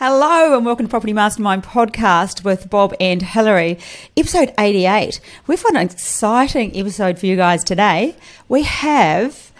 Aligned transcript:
Hello 0.00 0.56
and 0.56 0.64
welcome 0.64 0.86
to 0.86 0.90
Property 0.90 1.12
Mastermind 1.12 1.64
podcast 1.64 2.44
with 2.44 2.70
Bob 2.70 2.94
and 3.00 3.20
Hillary, 3.20 3.80
episode 4.16 4.54
88. 4.56 5.20
We've 5.48 5.60
got 5.60 5.74
an 5.74 5.80
exciting 5.80 6.76
episode 6.76 7.18
for 7.18 7.26
you 7.26 7.34
guys 7.34 7.64
today. 7.64 8.14
We 8.48 8.62
have 8.62 9.50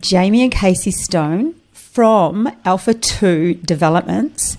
Jamie 0.00 0.42
and 0.42 0.50
Casey 0.50 0.90
Stone 0.90 1.56
from 1.74 2.50
Alpha 2.64 2.94
2 2.94 3.56
Developments. 3.56 4.56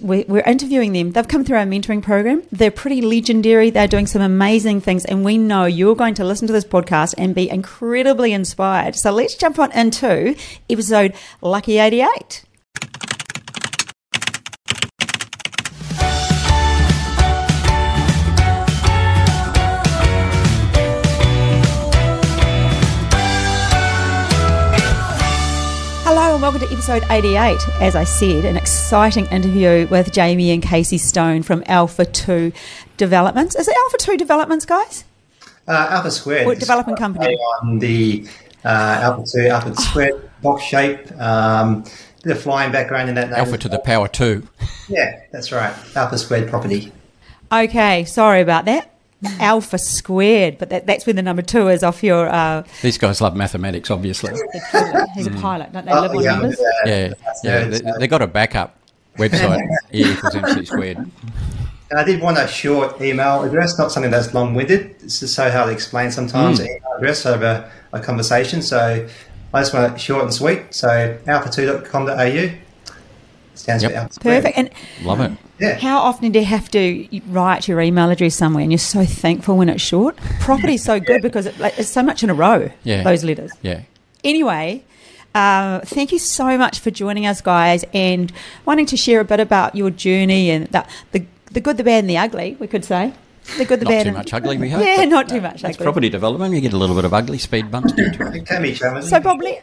We're 0.00 0.40
interviewing 0.40 0.94
them. 0.94 1.12
They've 1.12 1.28
come 1.28 1.44
through 1.44 1.58
our 1.58 1.66
mentoring 1.66 2.02
program. 2.02 2.42
They're 2.50 2.70
pretty 2.70 3.02
legendary. 3.02 3.68
They're 3.68 3.86
doing 3.86 4.06
some 4.06 4.22
amazing 4.22 4.80
things, 4.80 5.04
and 5.04 5.26
we 5.26 5.36
know 5.36 5.66
you're 5.66 5.94
going 5.94 6.14
to 6.14 6.24
listen 6.24 6.46
to 6.46 6.54
this 6.54 6.64
podcast 6.64 7.14
and 7.18 7.34
be 7.34 7.50
incredibly 7.50 8.32
inspired. 8.32 8.96
So 8.96 9.10
let's 9.10 9.34
jump 9.34 9.58
on 9.58 9.72
into 9.72 10.34
episode 10.70 11.12
Lucky 11.42 11.76
88. 11.76 12.44
Welcome 26.50 26.66
to 26.66 26.72
episode 26.72 27.04
88. 27.10 27.58
As 27.78 27.94
I 27.94 28.04
said, 28.04 28.46
an 28.46 28.56
exciting 28.56 29.26
interview 29.26 29.86
with 29.90 30.10
Jamie 30.10 30.50
and 30.50 30.62
Casey 30.62 30.96
Stone 30.96 31.42
from 31.42 31.62
Alpha 31.66 32.06
2 32.06 32.52
Developments. 32.96 33.54
Is 33.54 33.68
it 33.68 33.76
Alpha 33.76 33.98
2 33.98 34.16
Developments, 34.16 34.64
guys? 34.64 35.04
Uh, 35.66 35.88
Alpha 35.90 36.10
Squared. 36.10 36.46
What 36.46 36.58
development 36.58 36.98
company? 36.98 37.34
On 37.34 37.78
the 37.78 38.26
uh, 38.64 38.68
Alpha 39.02 39.26
2, 39.30 39.48
Alpha 39.48 39.74
Squared 39.76 40.30
box 40.40 40.62
shape. 40.62 41.12
Um, 41.20 41.84
bit 42.22 42.38
of 42.38 42.42
flying 42.42 42.72
background 42.72 43.10
in 43.10 43.14
that 43.16 43.28
name. 43.28 43.40
Alpha 43.40 43.58
to 43.58 43.68
the 43.68 43.80
power 43.80 44.08
2. 44.08 44.42
Yeah, 44.88 45.20
that's 45.30 45.52
right. 45.52 45.74
Alpha 45.94 46.16
Squared 46.16 46.48
property. 46.48 46.90
Okay, 47.52 48.06
sorry 48.06 48.40
about 48.40 48.64
that. 48.64 48.97
alpha 49.40 49.78
squared, 49.78 50.58
but 50.58 50.70
that, 50.70 50.86
that's 50.86 51.06
where 51.06 51.14
the 51.14 51.22
number 51.22 51.42
two 51.42 51.68
is 51.68 51.82
off 51.82 52.02
your. 52.02 52.28
Uh, 52.28 52.64
These 52.82 52.98
guys 52.98 53.20
love 53.20 53.34
mathematics, 53.36 53.90
obviously. 53.90 54.32
He's 55.14 55.26
a 55.26 55.30
pilot, 55.32 55.72
don't 55.72 55.86
they? 55.86 55.92
Oh, 55.92 56.02
live 56.02 56.10
on 56.12 56.22
yeah, 56.22 56.32
numbers. 56.32 56.60
Yeah, 56.84 57.12
yeah. 57.42 57.64
They, 57.64 57.80
they 57.98 58.06
got 58.06 58.22
a 58.22 58.26
backup 58.26 58.76
website. 59.16 59.60
E 59.92 60.04
equals 60.04 60.34
MC 60.34 60.66
squared. 60.66 60.98
And 61.90 61.98
I 61.98 62.04
did 62.04 62.20
want 62.20 62.36
a 62.36 62.46
short 62.46 63.00
email 63.00 63.42
address, 63.42 63.78
not 63.78 63.90
something 63.90 64.10
that's 64.10 64.34
long-winded. 64.34 64.96
It's 65.02 65.20
just 65.20 65.34
so 65.34 65.50
hard 65.50 65.68
to 65.68 65.72
explain 65.72 66.10
sometimes. 66.10 66.60
Mm. 66.60 66.66
Email 66.66 66.92
address 66.98 67.24
over 67.24 67.70
a 67.92 68.00
conversation, 68.00 68.60
so 68.60 69.08
I 69.54 69.60
just 69.60 69.72
want 69.72 69.94
it 69.94 69.98
short 69.98 70.24
and 70.24 70.34
sweet. 70.34 70.74
So 70.74 71.18
alpha2.com.au 71.26 72.67
stands 73.58 73.82
yep. 73.82 73.92
for 73.92 73.98
Alpha. 73.98 74.20
Perfect. 74.20 74.58
And 74.58 74.70
love 75.02 75.20
it. 75.20 75.32
Yeah. 75.58 75.78
How 75.78 75.98
often 75.98 76.32
do 76.32 76.38
you 76.38 76.44
have 76.44 76.70
to 76.70 77.08
write 77.28 77.68
your 77.68 77.80
email 77.80 78.10
address 78.10 78.34
somewhere 78.34 78.62
and 78.62 78.72
you're 78.72 78.78
so 78.78 79.04
thankful 79.04 79.56
when 79.56 79.68
it's 79.68 79.82
short? 79.82 80.16
Property's 80.40 80.84
so 80.84 81.00
good 81.00 81.22
yeah. 81.22 81.28
because 81.28 81.46
it, 81.46 81.58
like, 81.58 81.78
it's 81.78 81.88
so 81.88 82.02
much 82.02 82.22
in 82.22 82.30
a 82.30 82.34
row, 82.34 82.70
yeah. 82.84 83.02
those 83.02 83.24
letters. 83.24 83.52
Yeah. 83.62 83.82
Anyway, 84.24 84.84
uh, 85.34 85.80
thank 85.80 86.12
you 86.12 86.18
so 86.18 86.56
much 86.58 86.78
for 86.78 86.90
joining 86.90 87.26
us, 87.26 87.40
guys, 87.40 87.84
and 87.92 88.32
wanting 88.64 88.86
to 88.86 88.96
share 88.96 89.20
a 89.20 89.24
bit 89.24 89.40
about 89.40 89.74
your 89.74 89.90
journey 89.90 90.50
and 90.50 90.66
the, 90.68 90.86
the, 91.12 91.26
the 91.52 91.60
good, 91.60 91.76
the 91.76 91.84
bad, 91.84 92.00
and 92.00 92.10
the 92.10 92.18
ugly, 92.18 92.56
we 92.58 92.66
could 92.66 92.84
say. 92.84 93.12
The 93.56 93.64
good, 93.64 93.80
the 93.80 93.84
not 93.84 93.90
bad. 93.90 94.04
too 94.04 94.12
much 94.12 94.34
ugly, 94.34 94.58
we 94.58 94.68
hope. 94.70 94.84
Yeah, 94.84 95.04
not 95.04 95.28
too 95.28 95.40
much 95.40 95.64
It's 95.64 95.76
property 95.76 96.08
development. 96.08 96.54
You 96.54 96.60
get 96.60 96.72
a 96.72 96.76
little 96.76 96.96
bit 96.96 97.04
of 97.04 97.14
ugly 97.14 97.38
speed 97.38 97.70
bumps. 97.70 97.92
so 99.08 99.20
probably 99.20 99.60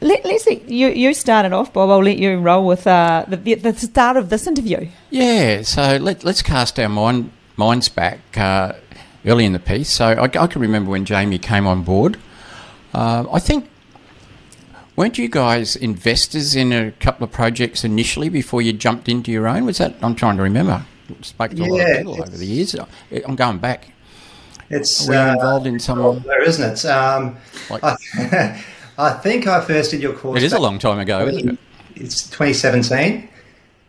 let, 0.00 0.24
us 0.24 0.44
see. 0.44 0.62
You, 0.66 0.88
you 0.88 1.14
started 1.14 1.52
off, 1.52 1.72
Bob. 1.72 1.90
I'll 1.90 2.02
let 2.02 2.18
you 2.18 2.38
roll 2.38 2.66
with 2.66 2.86
uh, 2.86 3.24
the, 3.26 3.54
the 3.54 3.74
start 3.74 4.16
of 4.16 4.30
this 4.30 4.46
interview. 4.46 4.88
Yeah, 5.10 5.62
so 5.62 5.96
let, 5.96 6.24
let's 6.24 6.42
cast 6.42 6.78
our 6.78 6.88
mind, 6.88 7.32
minds 7.56 7.88
back 7.88 8.20
uh, 8.36 8.74
early 9.26 9.44
in 9.44 9.52
the 9.52 9.58
piece. 9.58 9.90
So 9.90 10.06
I, 10.06 10.24
I, 10.24 10.46
can 10.46 10.62
remember 10.62 10.90
when 10.90 11.04
Jamie 11.04 11.38
came 11.38 11.66
on 11.66 11.82
board. 11.82 12.18
Uh, 12.94 13.26
I 13.32 13.40
think, 13.40 13.68
weren't 14.94 15.18
you 15.18 15.28
guys 15.28 15.74
investors 15.74 16.54
in 16.54 16.72
a 16.72 16.92
couple 16.92 17.24
of 17.24 17.32
projects 17.32 17.84
initially 17.84 18.28
before 18.28 18.62
you 18.62 18.72
jumped 18.72 19.08
into 19.08 19.32
your 19.32 19.48
own? 19.48 19.64
Was 19.64 19.78
that, 19.78 19.96
I'm 20.00 20.14
trying 20.14 20.36
to 20.36 20.42
remember. 20.42 20.84
Spoke 21.22 21.52
to 21.52 21.56
yeah, 21.56 21.64
a 21.64 21.70
lot 21.70 21.80
of 21.80 21.96
people 21.96 22.22
over 22.22 22.36
the 22.36 22.46
years. 22.46 22.76
I'm 23.26 23.34
going 23.34 23.58
back. 23.58 23.92
It's 24.70 25.08
Are 25.08 25.10
we 25.10 25.32
involved 25.32 25.66
in 25.66 25.78
some. 25.80 26.20
There, 26.20 26.42
isn't 26.42 26.72
it? 26.72 26.84
Um, 26.84 27.38
like, 27.70 27.82
I, 27.82 28.62
I 28.98 29.12
think 29.12 29.46
I 29.46 29.60
first 29.60 29.92
did 29.92 30.02
your 30.02 30.12
course. 30.12 30.42
It 30.42 30.44
is 30.44 30.52
a 30.52 30.58
long 30.58 30.78
time 30.78 30.98
ago, 30.98 31.26
isn't 31.28 31.50
it? 31.50 31.58
It's 31.94 32.24
2017. 32.24 33.28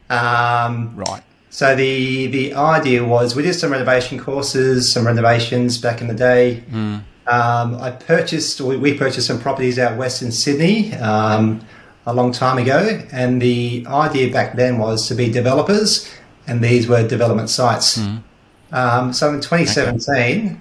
Um, 0.10 0.96
right. 0.96 1.24
So 1.50 1.76
the 1.76 2.28
the 2.28 2.54
idea 2.54 3.04
was 3.04 3.36
we 3.36 3.42
did 3.42 3.56
some 3.56 3.72
renovation 3.72 4.20
courses, 4.20 4.92
some 4.92 5.06
renovations 5.06 5.80
back 5.80 6.02
in 6.02 6.08
the 6.08 6.14
day. 6.14 6.64
Mm. 6.70 7.04
Um, 7.28 7.76
I 7.76 7.92
purchased, 7.92 8.60
we, 8.60 8.76
we, 8.76 8.98
purchased 8.98 9.28
some 9.28 9.40
properties 9.40 9.78
out 9.78 9.98
west 9.98 10.24
in 10.24 10.32
Sydney 10.32 10.96
um, 10.96 11.62
a 12.08 12.14
long 12.14 12.32
time 12.32 12.58
ago, 12.58 13.04
and 13.12 13.40
the 13.40 13.86
idea 13.88 14.34
back 14.34 14.56
then 14.56 14.80
was 14.80 15.08
to 15.10 15.14
be 15.14 15.30
developers, 15.30 16.12
and 16.48 16.64
these 16.64 16.88
were 16.88 17.08
development 17.08 17.52
sites. 17.52 18.00
Mm. 18.00 18.24
Um, 18.72 19.14
so 19.14 19.32
in 19.32 19.42
2017, 19.42 20.46
okay. 20.46 20.58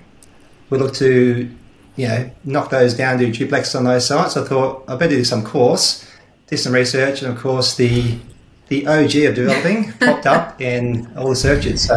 we 0.69 0.77
looked 0.77 0.97
to 0.97 1.51
you 1.99 2.07
know, 2.07 2.31
knock 2.45 2.71
those 2.71 2.95
down, 2.95 3.19
do 3.19 3.31
duplex 3.31 3.75
on 3.75 3.85
those 3.85 4.07
sites. 4.07 4.37
I 4.37 4.45
thought 4.45 4.85
I 4.87 4.95
better 4.95 5.17
do 5.17 5.25
some 5.25 5.45
course, 5.45 6.09
do 6.47 6.57
some 6.57 6.73
research, 6.73 7.23
and 7.23 7.37
of 7.37 7.43
course 7.43 7.77
the 7.77 8.19
the 8.69 8.87
OG 8.87 9.17
of 9.17 9.35
developing 9.35 9.93
popped 10.01 10.27
up 10.27 10.61
in 10.61 11.11
all 11.17 11.29
the 11.31 11.37
searches. 11.37 11.87
So 11.87 11.95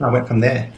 I 0.00 0.08
went 0.08 0.26
from 0.26 0.40
there. 0.40 0.72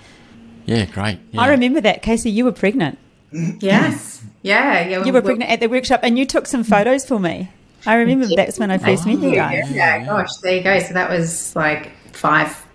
Yeah, 0.66 0.86
great. 0.86 1.20
Yeah. 1.30 1.42
I 1.42 1.48
remember 1.50 1.80
that, 1.82 2.02
Casey. 2.02 2.30
You 2.30 2.44
were 2.46 2.52
pregnant. 2.52 2.98
Mm-hmm. 3.32 3.58
Yes. 3.60 4.24
Yeah. 4.42 4.86
yeah 4.88 5.04
you 5.04 5.12
were 5.12 5.22
pregnant 5.22 5.50
at 5.50 5.60
the 5.60 5.68
workshop, 5.68 6.00
and 6.02 6.18
you 6.18 6.26
took 6.26 6.46
some 6.46 6.64
photos 6.64 7.06
for 7.06 7.20
me. 7.20 7.50
I 7.86 7.94
remember 7.94 8.26
that's 8.34 8.58
when 8.58 8.72
I 8.72 8.78
first 8.78 9.06
met 9.06 9.20
you 9.20 9.34
guys. 9.36 9.70
Yeah, 9.70 10.04
gosh, 10.04 10.34
there 10.42 10.56
you 10.56 10.64
go. 10.64 10.80
So 10.80 10.94
that 10.94 11.08
was 11.08 11.54
like 11.54 11.92
five, 12.12 12.66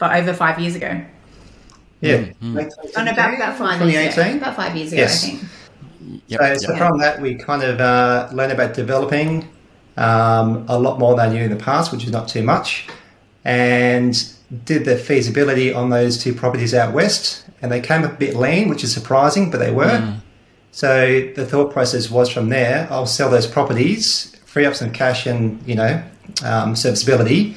over 0.00 0.32
five 0.34 0.60
years 0.60 0.76
ago. 0.76 1.04
Yeah. 2.02 2.18
Mm-hmm. 2.18 2.58
And 2.98 3.08
about, 3.08 3.34
about 3.34 3.56
five 3.56 3.78
2018? 3.78 3.92
years 3.92 4.18
ago. 4.18 4.36
About 4.36 4.56
five 4.56 4.76
years 4.76 4.92
ago, 4.92 5.00
yes. 5.00 5.24
I 5.24 5.28
think. 5.28 5.42
Yep, 6.26 6.40
so, 6.40 6.46
yep. 6.46 6.58
so 6.58 6.76
from 6.76 6.98
that, 6.98 7.20
we 7.20 7.36
kind 7.36 7.62
of 7.62 7.80
uh, 7.80 8.28
learned 8.32 8.52
about 8.52 8.74
developing 8.74 9.48
um, 9.96 10.66
a 10.68 10.78
lot 10.78 10.98
more 10.98 11.16
than 11.16 11.30
I 11.30 11.32
knew 11.32 11.44
in 11.44 11.50
the 11.50 11.64
past, 11.64 11.92
which 11.92 12.04
is 12.04 12.10
not 12.10 12.28
too 12.28 12.42
much, 12.42 12.88
and 13.44 14.12
did 14.64 14.84
the 14.84 14.96
feasibility 14.96 15.72
on 15.72 15.90
those 15.90 16.22
two 16.22 16.34
properties 16.34 16.74
out 16.74 16.92
west, 16.92 17.46
and 17.62 17.70
they 17.70 17.80
came 17.80 18.02
a 18.02 18.08
bit 18.08 18.34
lean, 18.34 18.68
which 18.68 18.82
is 18.82 18.92
surprising, 18.92 19.50
but 19.50 19.58
they 19.58 19.70
were. 19.70 19.84
Mm. 19.86 20.20
So 20.72 21.30
the 21.36 21.46
thought 21.46 21.72
process 21.72 22.10
was 22.10 22.28
from 22.28 22.48
there, 22.48 22.88
I'll 22.90 23.06
sell 23.06 23.30
those 23.30 23.46
properties, 23.46 24.34
free 24.44 24.66
up 24.66 24.74
some 24.74 24.90
cash 24.90 25.26
and 25.26 25.62
you 25.66 25.76
know 25.76 26.02
um, 26.44 26.74
serviceability, 26.74 27.56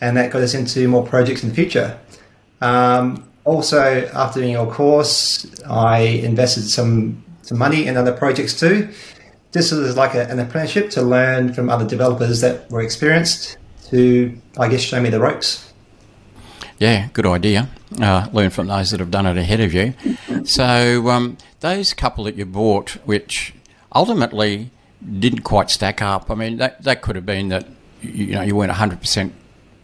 and 0.00 0.16
that 0.16 0.32
got 0.32 0.42
us 0.42 0.54
into 0.54 0.88
more 0.88 1.06
projects 1.06 1.42
in 1.42 1.50
the 1.50 1.54
future. 1.54 1.98
Um, 2.60 3.28
also, 3.46 4.06
after 4.12 4.40
doing 4.40 4.52
your 4.52 4.70
course, 4.70 5.46
I 5.64 6.00
invested 6.00 6.64
some, 6.64 7.24
some 7.42 7.58
money 7.58 7.86
in 7.86 7.96
other 7.96 8.12
projects 8.12 8.58
too. 8.58 8.92
This 9.52 9.70
was 9.70 9.96
like 9.96 10.14
a, 10.14 10.28
an 10.28 10.40
apprenticeship 10.40 10.90
to 10.90 11.02
learn 11.02 11.54
from 11.54 11.70
other 11.70 11.86
developers 11.86 12.40
that 12.40 12.68
were 12.70 12.82
experienced 12.82 13.56
to, 13.90 14.36
I 14.58 14.68
guess, 14.68 14.80
show 14.80 15.00
me 15.00 15.10
the 15.10 15.20
ropes. 15.20 15.72
Yeah, 16.78 17.08
good 17.12 17.24
idea. 17.24 17.68
Uh, 17.98 18.28
learn 18.32 18.50
from 18.50 18.66
those 18.66 18.90
that 18.90 18.98
have 18.98 19.12
done 19.12 19.26
it 19.26 19.38
ahead 19.38 19.60
of 19.60 19.72
you. 19.72 19.94
So, 20.44 21.08
um, 21.08 21.38
those 21.60 21.94
couple 21.94 22.24
that 22.24 22.34
you 22.34 22.44
bought, 22.44 22.90
which 23.06 23.54
ultimately 23.94 24.70
didn't 25.18 25.42
quite 25.42 25.70
stack 25.70 26.02
up, 26.02 26.30
I 26.32 26.34
mean, 26.34 26.56
that, 26.56 26.82
that 26.82 27.00
could 27.00 27.14
have 27.14 27.24
been 27.24 27.48
that 27.48 27.66
you 28.02 28.34
know 28.34 28.42
you 28.42 28.56
weren't 28.56 28.72
100% 28.72 29.32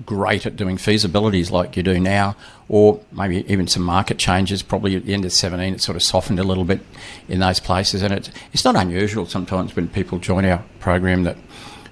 great 0.06 0.46
at 0.46 0.56
doing 0.56 0.76
feasibilities 0.76 1.50
like 1.50 1.76
you 1.76 1.82
do 1.82 2.00
now, 2.00 2.37
or 2.69 3.00
maybe 3.12 3.44
even 3.52 3.66
some 3.66 3.82
market 3.82 4.19
changes. 4.19 4.62
Probably 4.62 4.96
at 4.96 5.04
the 5.04 5.14
end 5.14 5.25
of 5.25 5.32
17, 5.32 5.75
it 5.75 5.81
sort 5.81 5.96
of 5.96 6.02
softened 6.02 6.38
a 6.38 6.44
little 6.44 6.64
bit 6.64 6.81
in 7.28 7.40
those 7.40 7.60
places. 7.60 8.02
And 8.02 8.12
it's, 8.12 8.31
it's 8.52 8.64
not 8.64 8.76
unusual 8.76 9.26
sometimes 9.26 9.76
when 9.76 9.88
people 9.88 10.19
join 10.19 10.44
our 10.44 10.64
program 10.81 11.25
that 11.25 11.37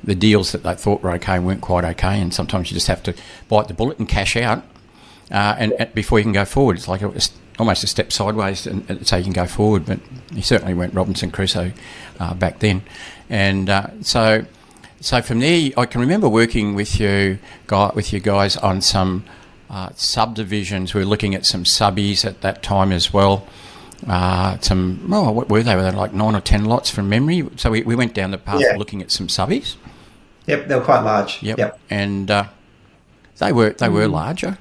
the 0.03 0.15
deals 0.15 0.53
that 0.53 0.63
they 0.63 0.75
thought 0.75 1.03
were 1.03 1.13
okay 1.13 1.39
weren't 1.39 1.61
quite 1.61 1.85
okay. 1.85 2.21
And 2.21 2.33
sometimes 2.33 2.71
you 2.71 2.75
just 2.75 2.87
have 2.87 3.03
to 3.05 3.15
bite 3.49 3.69
the 3.69 3.75
bullet 3.75 3.99
and 3.99 4.09
cash 4.09 4.37
out 4.37 4.65
uh, 5.31 5.57
and, 5.59 5.73
and, 5.73 5.95
before 5.95 6.19
you 6.19 6.25
can 6.25 6.33
go 6.33 6.45
forward. 6.45 6.77
It's 6.77 6.89
like 6.89 7.03
a, 7.03 7.13
almost 7.59 7.85
a 7.85 7.87
step 7.87 8.13
sideways 8.13 8.67
and, 8.67 9.07
so 9.07 9.17
you 9.17 9.25
can 9.25 9.33
go 9.33 9.47
forward. 9.47 9.85
But 9.87 10.01
you 10.33 10.43
certainly 10.43 10.75
weren't 10.75 10.95
Robinson 10.95 11.31
Crusoe 11.31 11.73
uh, 12.19 12.35
back 12.35 12.61
then. 12.61 12.83
And 13.29 13.69
uh, 13.69 13.89
so 14.03 14.47
so 15.01 15.23
from 15.23 15.41
there, 15.41 15.71
I 15.77 15.87
can 15.87 16.01
remember 16.01 16.29
working 16.29 16.75
with 16.75 17.01
you, 17.01 17.39
guy, 17.67 17.91
with 17.95 18.13
you 18.13 18.21
guys 18.21 18.57
on 18.59 18.81
some 18.81 19.25
uh, 19.71 19.91
subdivisions. 19.95 20.95
We 20.95 21.01
were 21.01 21.07
looking 21.07 21.35
at 21.35 21.47
some 21.47 21.65
subbies 21.65 22.25
at 22.25 22.43
that 22.43 22.63
time 22.63 22.93
as 22.93 23.13
well. 23.13 23.47
Uh, 24.07 24.59
some, 24.61 25.09
oh, 25.13 25.31
what 25.31 25.49
were 25.49 25.63
they? 25.63 25.75
Were 25.77 25.83
they 25.83 25.91
like 25.91 26.13
nine 26.13 26.35
or 26.35 26.41
ten 26.41 26.65
lots 26.65 26.91
from 26.91 27.09
memory? 27.09 27.49
So 27.57 27.71
we, 27.71 27.83
we 27.83 27.95
went 27.95 28.15
down 28.15 28.31
the 28.31 28.39
path 28.39 28.61
yeah. 28.61 28.77
looking 28.77 29.03
at 29.03 29.11
some 29.11 29.29
subbies. 29.29 29.77
Yep, 30.47 30.69
they 30.69 30.75
were 30.75 30.85
quite 30.85 31.03
large. 31.03 31.43
Yep. 31.43 31.59
yep. 31.59 31.81
And 31.91 32.31
uh, 32.31 32.45
they 33.39 33.53
were 33.53 33.71
they 33.71 33.89
were 33.89 34.09
larger, 34.09 34.59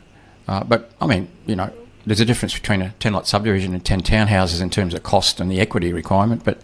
uh, 0.48 0.64
but 0.64 0.92
I 1.02 1.08
mean, 1.08 1.30
you 1.46 1.56
know, 1.56 1.72
there's 2.06 2.20
a 2.20 2.26
difference 2.26 2.54
between 2.54 2.82
a 2.82 2.94
ten 3.00 3.14
lot 3.14 3.28
subdivision 3.28 3.74
and 3.74 3.84
ten 3.84 4.02
townhouses 4.02 4.62
in 4.62 4.70
terms 4.70 4.94
of 4.94 5.04
cost 5.04 5.40
and 5.40 5.50
the 5.50 5.60
equity 5.60 5.94
requirement. 5.94 6.44
But 6.44 6.62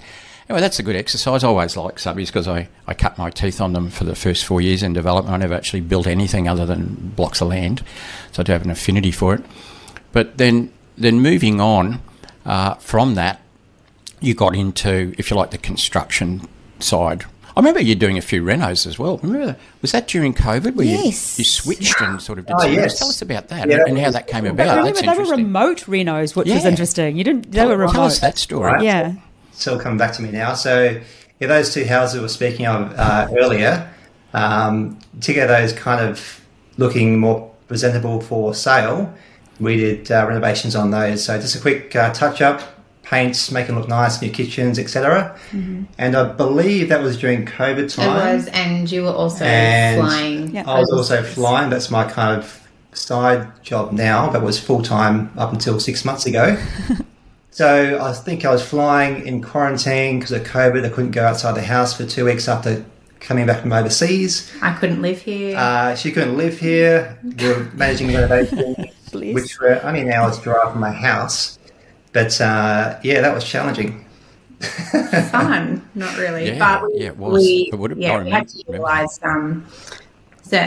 anyway, 0.50 0.62
that's 0.62 0.80
a 0.80 0.84
good 0.84 0.96
exercise. 0.96 1.44
I 1.44 1.48
always 1.48 1.76
like 1.78 1.96
subbies 1.96 2.28
because 2.28 2.48
I, 2.48 2.68
I 2.88 2.94
cut 2.94 3.18
my 3.18 3.30
teeth 3.30 3.62
on 3.62 3.74
them 3.74 3.90
for 3.90 4.04
the 4.04 4.16
first 4.16 4.46
four 4.46 4.62
years 4.62 4.84
in 4.84 4.94
development. 4.94 5.34
I 5.34 5.38
never 5.38 5.54
actually 5.54 5.82
built 5.82 6.08
anything 6.08 6.48
other 6.48 6.66
than 6.66 7.14
blocks 7.16 7.42
of 7.42 7.50
land, 7.50 7.84
so 8.32 8.42
I 8.42 8.44
do 8.44 8.52
have 8.52 8.64
an 8.64 8.72
affinity 8.72 9.12
for 9.12 9.34
it. 9.36 9.44
But 10.12 10.38
then 10.38 10.72
then 10.98 11.20
moving 11.20 11.60
on 11.60 12.00
uh, 12.46 12.76
from 12.76 13.16
that, 13.16 13.42
you 14.22 14.34
got 14.34 14.56
into, 14.56 15.14
if 15.18 15.30
you 15.30 15.36
like, 15.36 15.52
the 15.52 15.58
construction 15.58 16.48
side. 16.80 17.26
I 17.58 17.60
remember 17.62 17.82
you 17.82 17.96
doing 17.96 18.18
a 18.18 18.22
few 18.22 18.44
renos 18.44 18.86
as 18.86 19.00
well. 19.00 19.18
Remember, 19.20 19.46
that? 19.48 19.60
was 19.82 19.92
that 19.94 20.08
during 20.10 20.34
COVID 20.34 20.76
where 20.76 20.86
Yes. 20.86 21.38
you, 21.38 21.42
you 21.44 21.46
switched 21.46 22.02
and 22.02 22.22
sort 22.22 22.38
of 22.40 22.46
did 22.46 22.54
Oh, 22.56 22.60
some 22.60 22.74
yes. 22.74 23.00
Tell 23.00 23.08
us 23.08 23.22
about 23.22 23.48
that 23.48 23.70
Yeah, 23.70 23.84
and 23.88 23.98
how 23.98 24.12
that 24.12 24.28
came 24.28 24.46
about. 24.46 24.68
I 24.68 24.76
Remember, 24.78 25.02
That's 25.02 25.18
they 25.18 25.24
were 25.24 25.30
remote 25.38 25.78
renos, 25.86 26.36
which 26.36 26.50
was 26.50 26.66
interesting. 26.66 27.16
You 27.18 27.24
didn't. 27.24 27.52
They 27.52 27.60
Tell, 27.60 27.70
were 27.70 27.78
remote. 27.78 27.94
tell 27.94 28.04
us 28.04 28.20
that 28.20 28.38
story. 28.38 28.72
Right. 28.74 28.84
Yeah. 28.84 29.14
Still 29.56 29.80
coming 29.80 29.98
back 29.98 30.14
to 30.14 30.22
me 30.22 30.32
now. 30.32 30.54
So, 30.54 31.02
yeah, 31.40 31.48
those 31.48 31.74
two 31.74 31.86
houses 31.86 32.16
we 32.16 32.22
were 32.22 32.28
speaking 32.30 32.66
of 32.66 32.94
uh, 32.98 33.28
earlier, 33.38 33.90
um, 34.34 35.00
to 35.22 35.34
get 35.34 35.48
those 35.48 35.74
kind 35.74 36.06
of 36.06 36.42
looking 36.78 37.20
more 37.20 37.52
presentable 37.68 38.22
for 38.22 38.54
sale, 38.54 39.14
we 39.60 39.78
did 39.78 40.12
uh, 40.12 40.26
renovations 40.28 40.76
on 40.76 40.92
those. 40.92 41.24
So, 41.24 41.40
just 41.40 41.56
a 41.56 41.60
quick 41.60 41.96
uh, 41.96 42.14
touch 42.14 42.42
up, 42.42 42.62
paints, 43.04 43.52
make 43.52 43.68
them 43.68 43.78
look 43.78 43.88
nice, 43.88 44.22
new 44.22 44.30
kitchens, 44.32 44.78
etc. 44.80 45.38
And 45.98 46.16
I 46.16 46.24
believe 46.34 46.90
that 46.90 47.02
was 47.02 47.18
during 47.18 47.46
COVID 47.46 47.94
time. 47.96 48.10
It 48.30 48.36
was, 48.36 48.48
and 48.48 48.92
you 48.92 49.04
were 49.04 49.10
also 49.14 49.46
And- 49.46 50.02
flying. 50.02 50.56
Yeah. 50.56 50.64
I 50.70 50.80
was 50.80 50.92
also 50.92 51.22
flying. 51.24 51.70
That's 51.70 51.90
my 51.92 52.04
kind 52.10 52.38
of 52.40 52.62
side 52.94 53.62
job 53.64 53.92
now, 53.92 54.32
but 54.32 54.42
was 54.42 54.60
full 54.60 54.82
time 54.82 55.30
up 55.38 55.54
until 55.54 55.80
six 55.80 56.04
months 56.06 56.26
ago. 56.26 56.58
so 57.56 57.98
I 58.02 58.12
think 58.12 58.44
I 58.44 58.52
was 58.52 58.62
flying 58.62 59.26
in 59.26 59.42
quarantine 59.42 60.20
because 60.20 60.34
of 60.34 60.44
COVID. 60.44 60.86
I 60.86 60.90
couldn't 60.90 61.12
go 61.12 61.24
outside 61.26 61.54
the 61.56 61.62
house 61.62 61.96
for 61.96 62.06
two 62.06 62.26
weeks 62.26 62.50
after 62.50 62.84
coming 63.22 63.46
back 63.46 63.62
from 63.62 63.72
overseas. 63.72 64.52
I 64.62 64.74
couldn't 64.74 65.02
live 65.02 65.22
here. 65.22 65.56
Uh, 65.58 65.96
she 65.96 66.12
couldn't 66.12 66.36
live 66.36 66.60
here. 66.60 67.18
We 67.24 67.48
were 67.48 67.64
managing 67.74 68.08
renovations, 68.08 68.76
Bless. 69.10 69.34
which 69.36 69.58
were 69.62 69.82
only 69.86 70.02
an 70.02 70.12
hour's 70.12 70.38
drive 70.40 70.74
from 70.74 70.82
my 70.82 70.92
house. 70.92 71.58
But 72.12 72.42
uh, 72.42 73.00
yeah, 73.04 73.22
that 73.22 73.34
was 73.34 73.46
challenging. 73.46 74.06
fun, 75.32 75.88
not 75.96 76.18
really. 76.18 76.48
Yeah, 76.48 76.60
but 76.60 76.92
we, 76.92 77.00
yeah, 77.00 77.08
it 77.08 77.18
was. 77.18 77.42
We, 77.42 77.70
It 77.72 77.80
would've- 77.80 77.98
yeah, 77.98 78.18
I 78.18 78.24
we 78.24 78.32
had 78.32 78.50
to 78.50 78.58
utilise 78.68 79.18
um, 79.24 79.66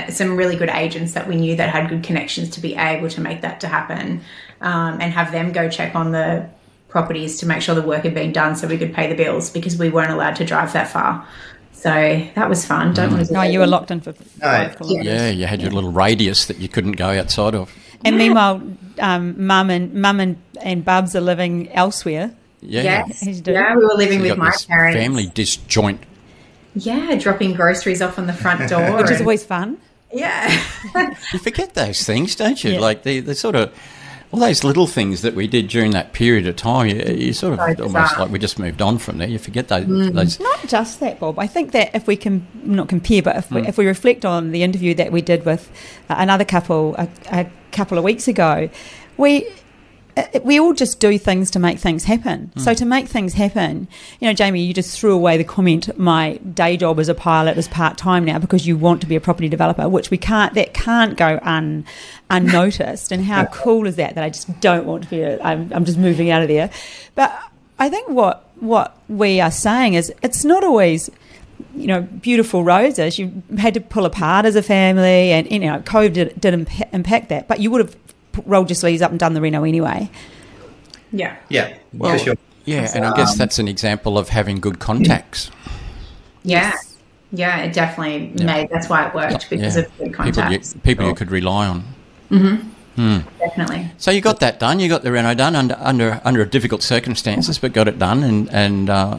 some 0.09 0.39
really 0.39 0.57
good 0.57 0.71
agents 0.71 1.13
that 1.13 1.29
we 1.29 1.37
knew 1.37 1.55
that 1.57 1.69
had 1.69 1.91
good 1.91 2.03
connections 2.03 2.49
to 2.51 2.61
be 2.61 2.77
able 2.77 3.11
to 3.11 3.21
make 3.21 3.43
that 3.43 3.61
to 3.61 3.69
happen, 3.69 4.23
um, 4.63 5.03
and 5.03 5.13
have 5.13 5.33
them 5.33 5.53
go 5.53 5.69
check 5.69 5.95
on 5.95 6.13
the 6.13 6.49
properties 6.89 7.39
to 7.41 7.47
make 7.47 7.63
sure 7.63 7.75
the 7.75 7.83
work 7.83 8.03
had 8.05 8.15
been 8.15 8.33
done, 8.33 8.57
so 8.57 8.67
we 8.67 8.79
could 8.79 8.95
pay 8.95 9.09
the 9.09 9.15
bills 9.15 9.51
because 9.51 9.77
we 9.79 9.89
weren't 9.91 10.11
allowed 10.11 10.37
to 10.37 10.45
drive 10.45 10.73
that 10.73 10.89
far. 10.89 11.27
So 11.73 11.91
that 12.35 12.49
was 12.49 12.65
fun. 12.67 12.93
Don't 12.95 13.13
want 13.13 13.27
to. 13.27 13.33
No, 13.33 13.43
you 13.43 13.61
were 13.61 13.67
locked 13.67 13.91
in 13.91 14.01
for 14.01 14.13
five 14.13 14.77
kilometres. 14.77 15.07
Yeah, 15.07 15.29
you 15.29 15.47
had 15.47 15.63
your 15.63 15.71
little 15.71 15.93
radius 15.93 16.47
that 16.47 16.59
you 16.59 16.69
couldn't 16.69 16.93
go 16.93 17.09
outside 17.11 17.55
of. 17.55 17.73
And 18.05 18.17
meanwhile, 18.19 18.61
um, 18.99 19.47
mum 19.47 19.71
and 19.71 19.95
mum 19.95 20.19
and, 20.21 20.37
and 20.61 20.85
Bubs 20.85 21.15
are 21.15 21.21
living 21.21 21.71
elsewhere. 21.73 22.33
Yeah. 22.61 22.83
Yes, 22.83 23.21
He's 23.21 23.41
doing- 23.41 23.57
yeah, 23.57 23.77
we 23.77 23.85
were 23.85 23.95
living 23.95 24.19
So 24.19 24.23
with 24.23 24.29
got 24.31 24.39
my 24.39 24.51
this 24.51 24.65
parents. 24.67 24.97
family 24.99 25.27
disjoint. 25.33 26.01
Yeah, 26.75 27.15
dropping 27.17 27.55
groceries 27.55 28.03
off 28.03 28.19
on 28.19 28.27
the 28.27 28.33
front 28.33 28.69
door, 28.71 28.97
Which 28.97 29.11
is 29.11 29.21
always 29.21 29.45
fun. 29.45 29.79
yeah. 30.13 30.51
You 31.33 31.39
forget 31.39 31.75
those 31.75 32.05
things, 32.05 32.35
don't 32.35 32.63
you? 32.65 32.73
Yeah. 32.73 32.81
Like 32.81 33.03
the, 33.05 33.21
the 33.21 33.35
sort 33.35 33.55
of 33.57 33.73
all 34.31 34.41
those 34.41 34.63
little 34.63 34.87
things 34.87 35.23
that 35.23 35.35
we 35.35 35.47
did 35.47 35.69
during 35.69 35.93
that 35.93 36.13
period 36.13 36.47
of 36.47 36.57
time. 36.57 36.87
You, 36.89 36.97
you 37.15 37.33
sort 37.33 37.59
of 37.59 37.77
So 37.79 37.85
almost 37.85 38.19
like 38.19 38.31
we 38.31 38.39
just 38.39 38.59
moved 38.59 38.83
on 38.83 38.99
from 38.99 39.19
there. 39.19 39.29
You 39.29 39.39
forget 39.39 39.69
those. 39.69 39.87
Mm. 39.87 40.13
those 40.13 40.39
Not 40.39 40.67
just 40.69 41.01
that, 41.01 41.19
Bob. 41.19 41.39
I 41.39 41.47
think 41.47 41.73
that 41.73 41.95
if 41.95 42.07
we 42.07 42.17
can 42.17 42.47
not 42.63 42.89
compare, 42.89 43.23
but 43.23 43.37
if 43.37 43.51
we, 43.51 43.63
Mm. 43.63 43.69
if 43.69 43.79
we 43.79 43.87
reflect 43.87 44.25
on 44.27 44.51
the 44.53 44.63
interview 44.63 44.95
that 44.95 45.13
we 45.13 45.23
did 45.23 45.45
with 45.47 45.71
uh, 46.11 46.17
another 46.19 46.45
couple 46.45 46.95
a, 46.97 47.09
a 47.33 47.47
couple 47.73 47.97
of 47.97 48.05
weeks 48.05 48.29
ago, 48.29 48.69
we 49.17 49.47
we 50.43 50.59
all 50.59 50.73
just 50.73 51.01
do 51.01 51.19
things 51.19 51.51
to 51.53 51.59
make 51.59 51.79
things 51.79 52.05
happen. 52.05 52.53
Mm. 52.55 52.61
So 52.61 52.75
to 52.75 52.85
make 52.85 53.09
things 53.09 53.35
happen, 53.35 53.89
you 54.21 54.29
know, 54.29 54.35
Jamie, 54.35 54.63
you 54.63 54.75
just 54.75 54.99
threw 54.99 55.13
away 55.13 55.37
the 55.37 55.45
comment. 55.45 55.97
My 55.99 56.37
day 56.39 56.77
job 56.77 56.99
as 56.99 57.09
a 57.09 57.15
pilot 57.15 57.59
is 57.59 57.69
part 57.69 57.99
time 57.99 58.25
now 58.25 58.39
because 58.39 58.67
you 58.67 58.77
want 58.77 59.01
to 59.01 59.07
be 59.07 59.17
a 59.17 59.21
property 59.21 59.49
developer, 59.49 59.89
which 59.89 60.11
we 60.11 60.19
can't. 60.19 60.55
That 60.55 60.75
can't 60.75 61.17
go 61.17 61.39
un 61.43 61.85
unnoticed. 62.31 63.13
And 63.13 63.25
how 63.25 63.47
cool 63.47 63.87
is 63.87 63.97
that? 63.97 64.15
That 64.15 64.25
I 64.25 64.31
just 64.31 64.61
don't 64.61 64.87
want 64.87 65.05
to 65.05 65.11
be. 65.11 65.21
A, 65.21 65.41
I'm, 65.43 65.73
I'm 65.73 65.85
just 65.85 65.99
moving 65.99 66.31
out 66.31 66.43
of 66.43 66.49
there. 66.49 66.71
But 67.15 67.39
I 67.79 67.89
think 67.89 68.09
what 68.09 68.49
what 68.61 68.99
we 69.09 69.41
are 69.41 69.51
saying 69.51 69.95
is 69.95 70.13
it's 70.23 70.45
not 70.45 70.65
always 70.65 71.11
you 71.75 71.87
know, 71.87 72.03
beautiful 72.03 72.65
roses. 72.65 73.19
You 73.19 73.43
had 73.57 73.75
to 73.75 73.81
pull 73.81 74.05
apart 74.05 74.45
as 74.47 74.57
a 74.57 74.63
family, 74.63 75.33
and 75.33 75.51
you 75.51 75.61
know, 75.61 75.81
COVID 75.81 76.13
did, 76.13 76.41
did 76.41 76.55
imp- 76.55 76.95
impact 76.95 77.29
that. 77.29 77.49
But 77.49 77.61
you 77.61 77.71
would 77.71 77.81
have 77.81 77.97
rolled 78.47 78.69
your 78.71 78.75
sleeves 78.77 79.03
up 79.03 79.11
and 79.11 79.19
done 79.21 79.35
the 79.35 79.41
reno 79.41 79.65
anyway. 79.65 80.11
yeah. 81.13 81.37
Yeah, 81.49 81.77
well, 81.93 82.13
for 82.19 82.25
sure. 82.25 82.35
yeah, 82.65 82.91
and 82.95 83.05
I 83.05 83.17
guess 83.17 83.37
that's 83.37 83.59
an 83.59 83.69
example 83.69 84.19
of 84.19 84.29
having 84.29 84.61
good 84.61 84.79
contacts. 84.79 85.51
Yeah. 86.43 86.75
Yeah, 87.31 87.59
it 87.59 87.75
definitely 87.75 88.33
made. 88.45 88.71
That's 88.71 88.89
why 88.89 89.07
it 89.07 89.15
worked 89.15 89.51
because 89.51 89.77
Yeah. 89.77 89.83
of 89.83 89.99
good 89.99 90.07
people 90.13 90.27
you, 90.27 90.33
contacts. 90.33 90.75
people 90.83 91.07
you 91.07 91.15
could 91.15 91.31
rely 91.31 91.67
on. 91.67 91.85
Mm-hmm. 92.31 92.69
Mm. 93.01 93.25
Definitely. 93.39 93.91
So 93.99 94.11
you 94.11 94.21
got 94.23 94.41
that 94.41 94.59
done. 94.59 94.81
You 94.81 94.89
got 94.89 95.03
the 95.03 95.13
reno 95.13 95.35
done 95.35 95.55
under 95.55 95.77
under 95.79 96.21
under 96.25 96.45
difficult 96.47 96.83
circumstances, 96.83 97.59
but 97.59 97.73
got 97.73 97.87
it 97.87 97.99
done. 97.99 98.23
And 98.25 98.49
and 98.51 98.91
uh, 98.91 99.19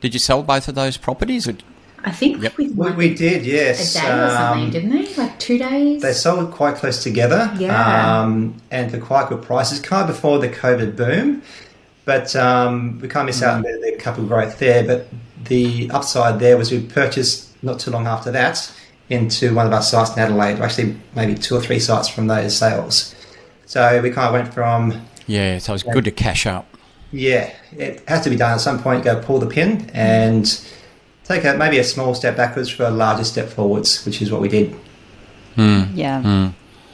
did 0.00 0.12
you 0.12 0.18
sell 0.18 0.42
both 0.42 0.66
of 0.68 0.74
those 0.74 0.96
properties? 0.96 1.46
Or, 1.48 1.56
I 2.06 2.12
think 2.12 2.40
Yep. 2.42 2.56
with 2.56 2.72
We, 2.76 2.90
we 2.92 3.14
did, 3.14 3.44
yes. 3.44 3.78
a 3.78 3.82
yes. 3.82 3.94
day 3.94 4.12
or 4.12 4.30
something, 4.30 4.64
Um, 4.66 4.70
didn't 4.70 4.90
they? 4.90 5.14
Like 5.16 5.38
two 5.40 5.58
days. 5.58 6.02
They 6.02 6.12
sold 6.12 6.52
quite 6.52 6.76
close 6.76 7.02
together, 7.02 7.52
Yeah. 7.58 8.20
um, 8.22 8.54
and 8.70 8.90
for 8.92 8.98
quite 8.98 9.28
good 9.28 9.42
prices, 9.42 9.80
kind 9.80 10.02
of 10.02 10.14
before 10.14 10.38
the 10.38 10.48
COVID 10.48 10.94
boom. 10.96 11.42
But 12.04 12.34
um, 12.36 13.00
we 13.02 13.08
can't 13.08 13.26
miss 13.26 13.42
out 13.42 13.54
on 13.56 13.62
the, 13.62 13.72
the 13.82 13.96
couple 13.98 14.24
growth 14.24 14.60
there. 14.60 14.84
But 14.84 15.08
the 15.44 15.90
upside 15.92 16.38
there 16.38 16.56
was 16.56 16.70
we 16.70 16.80
purchased 16.80 17.50
not 17.64 17.80
too 17.80 17.90
long 17.90 18.06
after 18.06 18.30
that 18.30 18.72
into 19.10 19.52
one 19.54 19.66
of 19.66 19.72
our 19.72 19.82
sites 19.82 20.12
in 20.12 20.20
Adelaide, 20.20 20.60
or 20.60 20.64
actually 20.64 20.96
maybe 21.16 21.34
two 21.34 21.56
or 21.56 21.60
three 21.60 21.80
sites 21.80 22.06
from 22.08 22.28
those 22.28 22.56
sales. 22.56 23.14
So 23.66 24.00
we 24.00 24.10
kind 24.10 24.28
of 24.28 24.32
went 24.32 24.54
from 24.54 25.02
yeah, 25.26 25.58
so 25.58 25.72
it 25.72 25.74
was 25.74 25.82
good 25.82 26.04
to 26.04 26.12
cash 26.12 26.46
up. 26.46 26.66
yeah, 27.10 27.52
it 27.76 28.04
has 28.08 28.20
to 28.22 28.30
be 28.30 28.36
done 28.36 28.52
at 28.52 28.60
some 28.60 28.78
point. 28.80 29.02
Go 29.02 29.20
pull 29.20 29.40
the 29.40 29.46
pin 29.46 29.90
and 29.92 30.46
take 31.26 31.44
a 31.44 31.54
maybe 31.54 31.78
a 31.78 31.84
small 31.84 32.14
step 32.14 32.36
backwards 32.36 32.68
for 32.68 32.84
a 32.84 32.90
larger 32.90 33.24
step 33.24 33.48
forwards, 33.48 34.04
which 34.04 34.22
is 34.22 34.30
what 34.30 34.40
we 34.40 34.48
did. 34.48 34.74
Hmm. 35.54 35.84
Yeah, 35.94 36.22
hmm. 36.22 36.48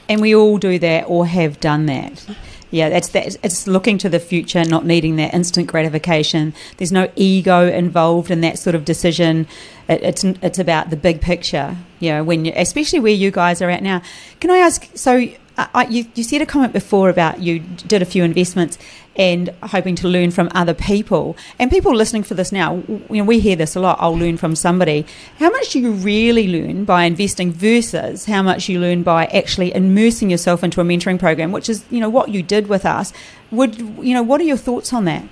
and 0.08 0.20
we 0.20 0.34
all 0.34 0.58
do 0.58 0.78
that 0.78 1.04
or 1.08 1.26
have 1.26 1.60
done 1.60 1.86
that. 1.86 2.24
Yeah, 2.72 2.88
that's 2.88 3.08
that. 3.10 3.36
It's 3.42 3.66
looking 3.66 3.98
to 3.98 4.08
the 4.08 4.18
future, 4.18 4.64
not 4.64 4.86
needing 4.86 5.16
that 5.16 5.34
instant 5.34 5.66
gratification. 5.66 6.54
There's 6.78 6.90
no 6.90 7.10
ego 7.16 7.66
involved 7.68 8.30
in 8.30 8.40
that 8.40 8.58
sort 8.58 8.74
of 8.74 8.86
decision. 8.86 9.46
It, 9.88 10.02
it's 10.02 10.24
it's 10.24 10.58
about 10.58 10.88
the 10.88 10.96
big 10.96 11.20
picture. 11.20 11.76
You 12.00 12.12
know, 12.12 12.24
when 12.24 12.46
you, 12.46 12.52
especially 12.56 13.00
where 13.00 13.12
you 13.12 13.30
guys 13.30 13.60
are 13.60 13.68
at 13.68 13.82
now. 13.82 14.00
Can 14.40 14.50
I 14.50 14.56
ask? 14.56 14.88
So, 14.94 15.28
I, 15.74 15.86
you 15.86 16.06
you 16.14 16.22
said 16.22 16.42
a 16.42 16.46
comment 16.46 16.72
before 16.72 17.08
about 17.10 17.40
you 17.40 17.60
did 17.60 18.02
a 18.02 18.04
few 18.04 18.24
investments 18.24 18.78
and 19.16 19.50
hoping 19.62 19.94
to 19.96 20.08
learn 20.08 20.30
from 20.30 20.48
other 20.54 20.74
people. 20.74 21.36
And 21.58 21.70
people 21.70 21.94
listening 21.94 22.22
for 22.22 22.34
this 22.34 22.50
now, 22.52 22.82
you 22.88 23.04
know, 23.10 23.24
we 23.24 23.40
hear 23.40 23.56
this 23.56 23.76
a 23.76 23.80
lot. 23.80 23.98
I'll 24.00 24.16
learn 24.16 24.36
from 24.38 24.56
somebody. 24.56 25.06
How 25.38 25.50
much 25.50 25.72
do 25.72 25.80
you 25.80 25.92
really 25.92 26.48
learn 26.48 26.84
by 26.84 27.04
investing 27.04 27.52
versus 27.52 28.24
how 28.24 28.42
much 28.42 28.68
you 28.68 28.80
learn 28.80 29.02
by 29.02 29.26
actually 29.26 29.74
immersing 29.74 30.30
yourself 30.30 30.64
into 30.64 30.80
a 30.80 30.84
mentoring 30.84 31.18
program, 31.18 31.52
which 31.52 31.68
is 31.68 31.84
you 31.90 32.00
know 32.00 32.10
what 32.10 32.30
you 32.30 32.42
did 32.42 32.68
with 32.68 32.86
us. 32.86 33.12
Would 33.50 33.78
you 33.78 34.14
know? 34.14 34.22
What 34.22 34.40
are 34.40 34.44
your 34.44 34.56
thoughts 34.56 34.92
on 34.92 35.04
that? 35.04 35.24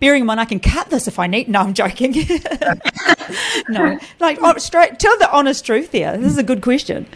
Bearing 0.00 0.22
in 0.22 0.26
mind, 0.26 0.40
I 0.40 0.46
can 0.46 0.58
cut 0.58 0.90
this 0.90 1.06
if 1.06 1.20
I 1.20 1.28
need. 1.28 1.48
No, 1.48 1.60
I'm 1.60 1.74
joking. 1.74 2.12
no, 3.68 4.00
like 4.18 4.38
oh, 4.42 4.58
straight. 4.58 4.98
Tell 4.98 5.16
the 5.18 5.30
honest 5.30 5.64
truth 5.64 5.92
there. 5.92 6.18
This 6.18 6.32
is 6.32 6.38
a 6.38 6.42
good 6.42 6.60
question. 6.60 7.06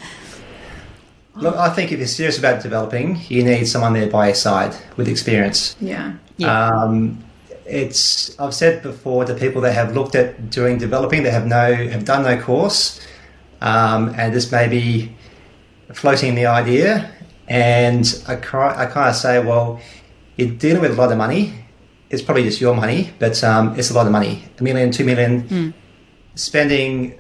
Look, 1.37 1.57
I 1.57 1.69
think 1.71 1.93
if 1.93 1.99
you're 1.99 2.09
serious 2.09 2.39
about 2.39 2.63
developing, 2.63 3.21
you 3.29 3.45
need 3.45 3.67
someone 3.67 3.93
there 3.93 4.09
by 4.09 4.27
your 4.29 4.35
side 4.35 4.75
with 4.97 5.09
experience. 5.09 5.77
yeah. 5.81 6.15
Yeah. 6.39 6.69
Um, 6.69 7.25
it's 7.65 8.39
I've 8.39 8.55
said 8.55 8.83
before 8.83 9.25
to 9.25 9.35
people 9.35 9.61
that 9.63 9.73
have 9.73 9.95
looked 9.95 10.15
at 10.15 10.51
doing 10.51 10.79
developing, 10.79 11.23
they 11.23 11.31
have 11.31 11.47
no 11.47 11.75
have 11.75 12.05
done 12.05 12.23
no 12.23 12.41
course, 12.41 13.01
um, 13.61 14.15
and 14.17 14.33
just 14.33 14.53
maybe 14.53 15.17
floating 15.93 16.35
the 16.35 16.47
idea. 16.47 17.11
And 17.49 18.23
I, 18.29 18.37
cry, 18.37 18.75
I 18.77 18.87
kind 18.87 19.09
of 19.09 19.17
say, 19.17 19.39
well, 19.43 19.81
you're 20.37 20.51
dealing 20.51 20.83
with 20.83 20.93
a 20.93 20.95
lot 20.95 21.11
of 21.11 21.19
money. 21.19 21.55
It's 22.11 22.23
probably 22.23 22.45
just 22.45 22.61
your 22.61 22.75
money, 22.75 23.13
but 23.19 23.43
um, 23.43 23.79
it's 23.79 23.91
a 23.91 23.95
lot 23.95 24.07
of 24.07 24.13
money. 24.13 24.45
A 24.59 24.63
million, 24.63 24.91
two 24.91 25.05
million, 25.05 25.75
spending 26.35 27.19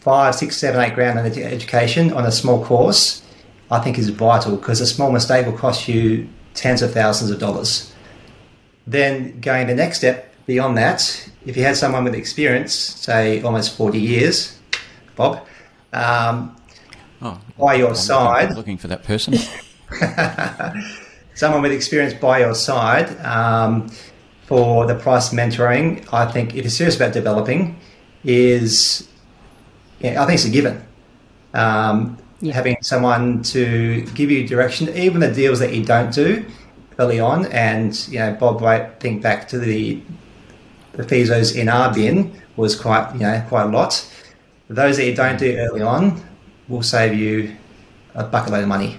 five, 0.00 0.34
six, 0.34 0.56
seven, 0.56 0.80
eight 0.80 0.94
grand 0.94 1.18
on 1.18 1.26
education 1.26 2.12
on 2.12 2.26
a 2.26 2.32
small 2.32 2.64
course 2.64 3.22
I 3.70 3.80
think 3.80 3.98
is 3.98 4.08
vital 4.10 4.56
because 4.56 4.80
a 4.80 4.86
small 4.86 5.10
mistake 5.10 5.46
will 5.46 5.58
cost 5.58 5.88
you 5.88 6.28
tens 6.54 6.82
of 6.82 6.92
thousands 6.92 7.30
of 7.30 7.38
dollars. 7.38 7.92
Then 8.86 9.40
going 9.40 9.66
the 9.66 9.74
next 9.74 9.98
step 9.98 10.32
beyond 10.46 10.78
that, 10.78 11.28
if 11.44 11.56
you 11.56 11.64
had 11.64 11.76
someone 11.76 12.04
with 12.04 12.14
experience, 12.14 12.72
say 12.72 13.42
almost 13.42 13.76
40 13.76 13.98
years, 13.98 14.58
Bob, 15.16 15.46
um, 15.92 16.56
Oh, 17.22 17.40
by 17.58 17.74
your 17.74 17.90
I'm 17.90 17.94
side, 17.94 18.54
looking 18.54 18.76
for 18.76 18.88
that 18.88 19.02
person. 19.02 19.34
someone 21.34 21.62
with 21.62 21.72
experience 21.72 22.14
by 22.14 22.40
your 22.40 22.54
side 22.54 23.18
um, 23.24 23.88
for 24.44 24.86
the 24.86 24.94
price 24.94 25.32
mentoring, 25.32 26.06
I 26.12 26.30
think 26.30 26.54
if 26.54 26.64
you're 26.64 26.70
serious 26.70 26.96
about 26.96 27.12
developing, 27.14 27.78
is 28.22 29.08
yeah, 30.00 30.22
I 30.22 30.26
think 30.26 30.34
it's 30.36 30.44
a 30.44 30.50
given. 30.50 30.84
Um, 31.54 32.18
Yeah. 32.40 32.52
Having 32.54 32.76
someone 32.82 33.42
to 33.44 34.02
give 34.14 34.30
you 34.30 34.46
direction, 34.46 34.88
even 34.94 35.20
the 35.20 35.32
deals 35.32 35.58
that 35.60 35.72
you 35.72 35.84
don't 35.84 36.12
do 36.12 36.44
early 36.98 37.18
on, 37.18 37.46
and 37.46 37.96
you 38.08 38.18
know, 38.18 38.34
Bob, 38.34 38.62
I 38.62 38.90
think 39.00 39.22
back 39.22 39.48
to 39.48 39.58
the 39.58 40.00
the 40.92 41.02
FISOs 41.02 41.56
in 41.56 41.68
our 41.68 41.92
bin 41.94 42.40
was 42.56 42.74
quite 42.74 43.12
you 43.14 43.20
know 43.20 43.42
quite 43.48 43.62
a 43.64 43.68
lot. 43.68 44.06
Those 44.68 44.96
that 44.98 45.06
you 45.06 45.14
don't 45.14 45.38
do 45.38 45.56
early 45.56 45.80
on 45.82 46.22
will 46.68 46.82
save 46.82 47.14
you 47.14 47.56
a 48.14 48.24
bucket 48.24 48.52
load 48.52 48.62
of 48.62 48.68
money. 48.68 48.98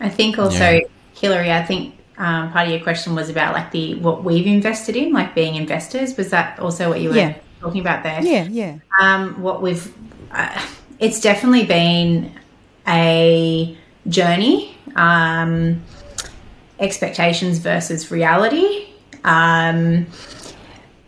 I 0.00 0.08
think 0.08 0.38
also, 0.38 0.58
Yeah. 0.70 0.80
Hillary, 1.14 1.52
I 1.52 1.62
think 1.64 1.94
um, 2.18 2.50
part 2.52 2.66
of 2.66 2.72
your 2.72 2.82
question 2.82 3.14
was 3.14 3.28
about 3.30 3.54
like 3.54 3.70
the 3.70 3.94
what 3.96 4.24
we've 4.24 4.46
invested 4.46 4.96
in, 4.96 5.12
like 5.12 5.34
being 5.34 5.54
investors. 5.54 6.16
Was 6.16 6.30
that 6.30 6.58
also 6.58 6.88
what 6.90 7.00
you 7.00 7.10
were 7.10 7.16
Yeah. 7.16 7.34
talking 7.60 7.80
about 7.80 8.02
there? 8.02 8.20
Yeah, 8.22 8.44
yeah. 8.50 8.74
Um, 9.00 9.40
what 9.40 9.62
we've, 9.62 9.92
uh, 10.32 10.60
it's 10.98 11.20
definitely 11.20 11.64
been 11.66 12.32
a 12.86 13.76
journey. 14.08 14.76
Um, 14.96 15.82
expectations 16.80 17.58
versus 17.58 18.10
reality. 18.10 18.88
Um, 19.22 20.06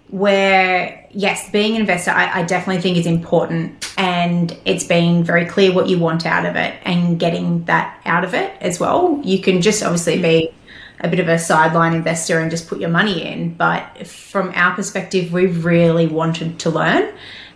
where 0.08 1.08
yes, 1.12 1.50
being 1.50 1.74
an 1.74 1.80
investor, 1.80 2.10
I, 2.10 2.40
I 2.40 2.42
definitely 2.42 2.82
think 2.82 2.98
is 2.98 3.06
important, 3.06 3.90
and 3.96 4.56
it's 4.66 4.84
being 4.84 5.24
very 5.24 5.46
clear 5.46 5.72
what 5.72 5.88
you 5.88 5.98
want 5.98 6.26
out 6.26 6.44
of 6.44 6.54
it 6.54 6.74
and 6.84 7.18
getting 7.18 7.64
that 7.64 7.98
out 8.04 8.22
of 8.22 8.34
it 8.34 8.54
as 8.60 8.78
well. 8.78 9.18
You 9.24 9.38
can 9.40 9.62
just 9.62 9.82
obviously 9.82 10.20
be 10.20 10.52
a 11.00 11.08
bit 11.08 11.18
of 11.18 11.28
a 11.28 11.38
sideline 11.38 11.94
investor 11.94 12.38
and 12.38 12.50
just 12.50 12.68
put 12.68 12.78
your 12.78 12.90
money 12.90 13.22
in, 13.26 13.54
but 13.54 14.06
from 14.06 14.52
our 14.54 14.74
perspective, 14.74 15.32
we 15.32 15.46
really 15.46 16.06
wanted 16.06 16.58
to 16.60 16.70
learn, 16.70 17.10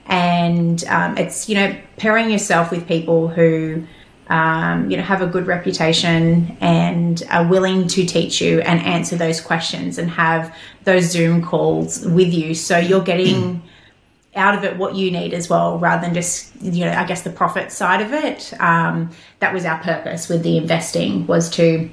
and 0.07 0.83
um, 0.85 1.19
it's 1.19 1.51
you 1.51 1.57
know 1.57 1.79
pairing 1.99 2.31
yourself 2.31 2.71
with 2.71 2.89
people 2.89 3.29
who 3.29 3.87
um, 4.29 4.91
you 4.91 4.97
know, 4.97 5.03
have 5.03 5.23
a 5.23 5.27
good 5.27 5.47
reputation 5.47 6.57
and 6.61 7.23
are 7.31 7.47
willing 7.47 7.87
to 7.89 8.05
teach 8.05 8.41
you 8.41 8.61
and 8.61 8.81
answer 8.81 9.17
those 9.17 9.41
questions 9.41 9.99
and 9.99 10.11
have 10.11 10.55
those 10.85 11.05
Zoom 11.05 11.43
calls 11.43 12.05
with 12.05 12.33
you. 12.33 12.55
So 12.55 12.79
you're 12.79 13.05
getting 13.05 13.63
out 14.35 14.55
of 14.57 14.65
it 14.65 14.77
what 14.77 14.95
you 14.95 15.11
need 15.11 15.33
as 15.33 15.49
well, 15.49 15.79
rather 15.79 16.05
than 16.05 16.15
just, 16.15 16.55
you 16.61 16.85
know, 16.85 16.93
I 16.93 17.05
guess 17.05 17.23
the 17.23 17.31
profit 17.31 17.73
side 17.73 18.03
of 18.03 18.13
it. 18.13 18.53
Um, 18.61 19.11
that 19.39 19.55
was 19.55 19.65
our 19.65 19.79
purpose 19.79 20.29
with 20.29 20.43
the 20.43 20.57
investing 20.57 21.27
was 21.27 21.49
to 21.51 21.89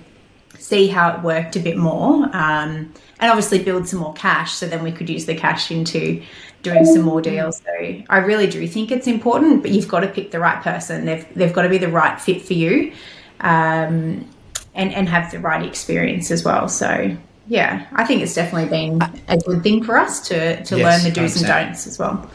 see 0.63 0.87
how 0.87 1.13
it 1.13 1.21
worked 1.21 1.57
a 1.57 1.59
bit 1.59 1.75
more 1.77 2.23
um, 2.33 2.93
and 3.19 3.29
obviously 3.31 3.61
build 3.61 3.85
some 3.85 3.99
more 3.99 4.13
cash 4.13 4.53
so 4.53 4.65
then 4.65 4.81
we 4.81 4.93
could 4.93 5.09
use 5.09 5.25
the 5.25 5.35
cash 5.35 5.69
into 5.71 6.23
doing 6.61 6.85
some 6.85 7.01
more 7.01 7.21
deals. 7.21 7.57
So 7.57 8.03
i 8.09 8.17
really 8.19 8.47
do 8.47 8.65
think 8.65 8.89
it's 8.89 9.05
important 9.07 9.61
but 9.61 9.71
you've 9.71 9.89
got 9.89 9.99
to 9.99 10.07
pick 10.07 10.31
the 10.31 10.39
right 10.39 10.63
person. 10.63 11.03
They've, 11.05 11.25
they've 11.35 11.51
got 11.51 11.63
to 11.63 11.69
be 11.69 11.79
the 11.79 11.89
right 11.89 12.19
fit 12.19 12.41
for 12.41 12.53
you 12.53 12.93
um, 13.41 14.25
and, 14.73 14.93
and 14.93 15.09
have 15.09 15.31
the 15.31 15.39
right 15.39 15.65
experience 15.65 16.31
as 16.31 16.45
well. 16.45 16.69
So 16.69 17.17
yeah 17.47 17.85
i 17.91 18.05
think 18.05 18.21
it's 18.21 18.33
definitely 18.33 18.69
been 18.69 19.01
a 19.27 19.37
good 19.37 19.61
thing 19.63 19.83
for 19.83 19.97
us 19.97 20.25
to, 20.29 20.63
to 20.63 20.77
Yes, 20.77 21.03
learn 21.03 21.11
the 21.11 21.13
do's 21.13 21.35
and 21.35 21.45
100%. 21.45 21.47
don'ts 21.49 21.87
as 21.87 21.99
well 21.99 22.29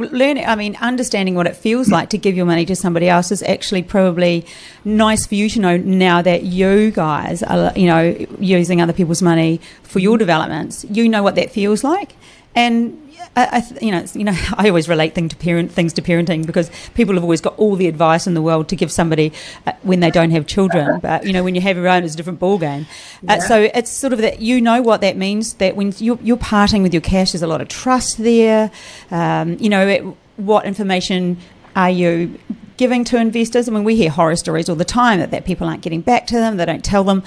learning 0.00 0.44
i 0.46 0.54
mean 0.54 0.76
understanding 0.76 1.34
what 1.34 1.46
it 1.46 1.56
feels 1.56 1.88
like 1.90 2.10
to 2.10 2.18
give 2.18 2.36
your 2.36 2.46
money 2.46 2.64
to 2.64 2.74
somebody 2.74 3.08
else 3.08 3.30
is 3.30 3.42
actually 3.44 3.82
probably 3.82 4.44
nice 4.84 5.26
for 5.26 5.34
you 5.34 5.48
to 5.48 5.60
know 5.60 5.76
now 5.76 6.20
that 6.22 6.42
you 6.42 6.90
guys 6.90 7.42
are 7.42 7.72
you 7.76 7.86
know 7.86 8.14
using 8.38 8.80
other 8.80 8.92
people's 8.92 9.22
money 9.22 9.60
for 9.90 9.98
your 9.98 10.16
developments. 10.16 10.84
You 10.88 11.08
know 11.08 11.22
what 11.22 11.34
that 11.34 11.50
feels 11.50 11.82
like 11.84 12.12
and 12.54 12.96
I, 13.36 13.62
I, 13.62 13.84
you 13.84 13.90
know, 13.92 14.04
you 14.14 14.24
know, 14.24 14.36
I 14.56 14.68
always 14.68 14.88
relate 14.88 15.14
thing 15.14 15.28
to 15.28 15.36
parent 15.36 15.70
things 15.70 15.92
to 15.94 16.02
parenting 16.02 16.46
because 16.46 16.70
people 16.94 17.14
have 17.14 17.22
always 17.22 17.40
got 17.40 17.56
all 17.58 17.76
the 17.76 17.86
advice 17.86 18.26
in 18.26 18.34
the 18.34 18.42
world 18.42 18.68
to 18.70 18.76
give 18.76 18.90
somebody 18.90 19.32
uh, 19.66 19.72
when 19.82 20.00
they 20.00 20.10
don't 20.10 20.30
have 20.30 20.46
children. 20.46 21.00
But 21.02 21.26
you 21.26 21.32
know, 21.32 21.44
when 21.44 21.54
you 21.54 21.60
have 21.60 21.76
your 21.76 21.88
own, 21.88 22.02
it's 22.04 22.14
a 22.14 22.16
different 22.16 22.40
ball 22.40 22.58
game. 22.58 22.86
Uh, 23.28 23.34
Yeah. 23.34 23.38
so 23.40 23.70
it's 23.74 23.90
sort 23.90 24.12
of 24.12 24.20
that 24.20 24.40
you 24.40 24.60
know 24.60 24.82
what 24.82 25.00
that 25.02 25.16
means. 25.16 25.54
That 25.54 25.76
when 25.76 25.94
you're, 25.98 26.18
you're 26.22 26.36
parting 26.36 26.82
with 26.82 26.92
your 26.94 27.02
cash, 27.02 27.32
there's 27.32 27.42
a 27.42 27.46
lot 27.46 27.60
of 27.60 27.68
trust 27.68 28.18
there. 28.18 28.70
Um, 29.10 29.56
you 29.60 29.68
know, 29.68 29.86
it, 29.86 30.02
what 30.36 30.64
information 30.64 31.36
are 31.76 31.90
you 31.90 32.38
giving 32.78 33.04
to 33.04 33.18
investors? 33.18 33.68
I 33.68 33.72
mean, 33.72 33.84
we 33.84 33.94
hear 33.96 34.10
horror 34.10 34.36
stories 34.36 34.68
all 34.68 34.76
the 34.76 34.84
time 34.84 35.20
that, 35.20 35.30
that 35.30 35.44
people 35.44 35.68
aren't 35.68 35.82
getting 35.82 36.00
back 36.00 36.26
to 36.28 36.34
them. 36.34 36.56
They 36.56 36.64
don't 36.64 36.84
tell 36.84 37.04
them. 37.04 37.22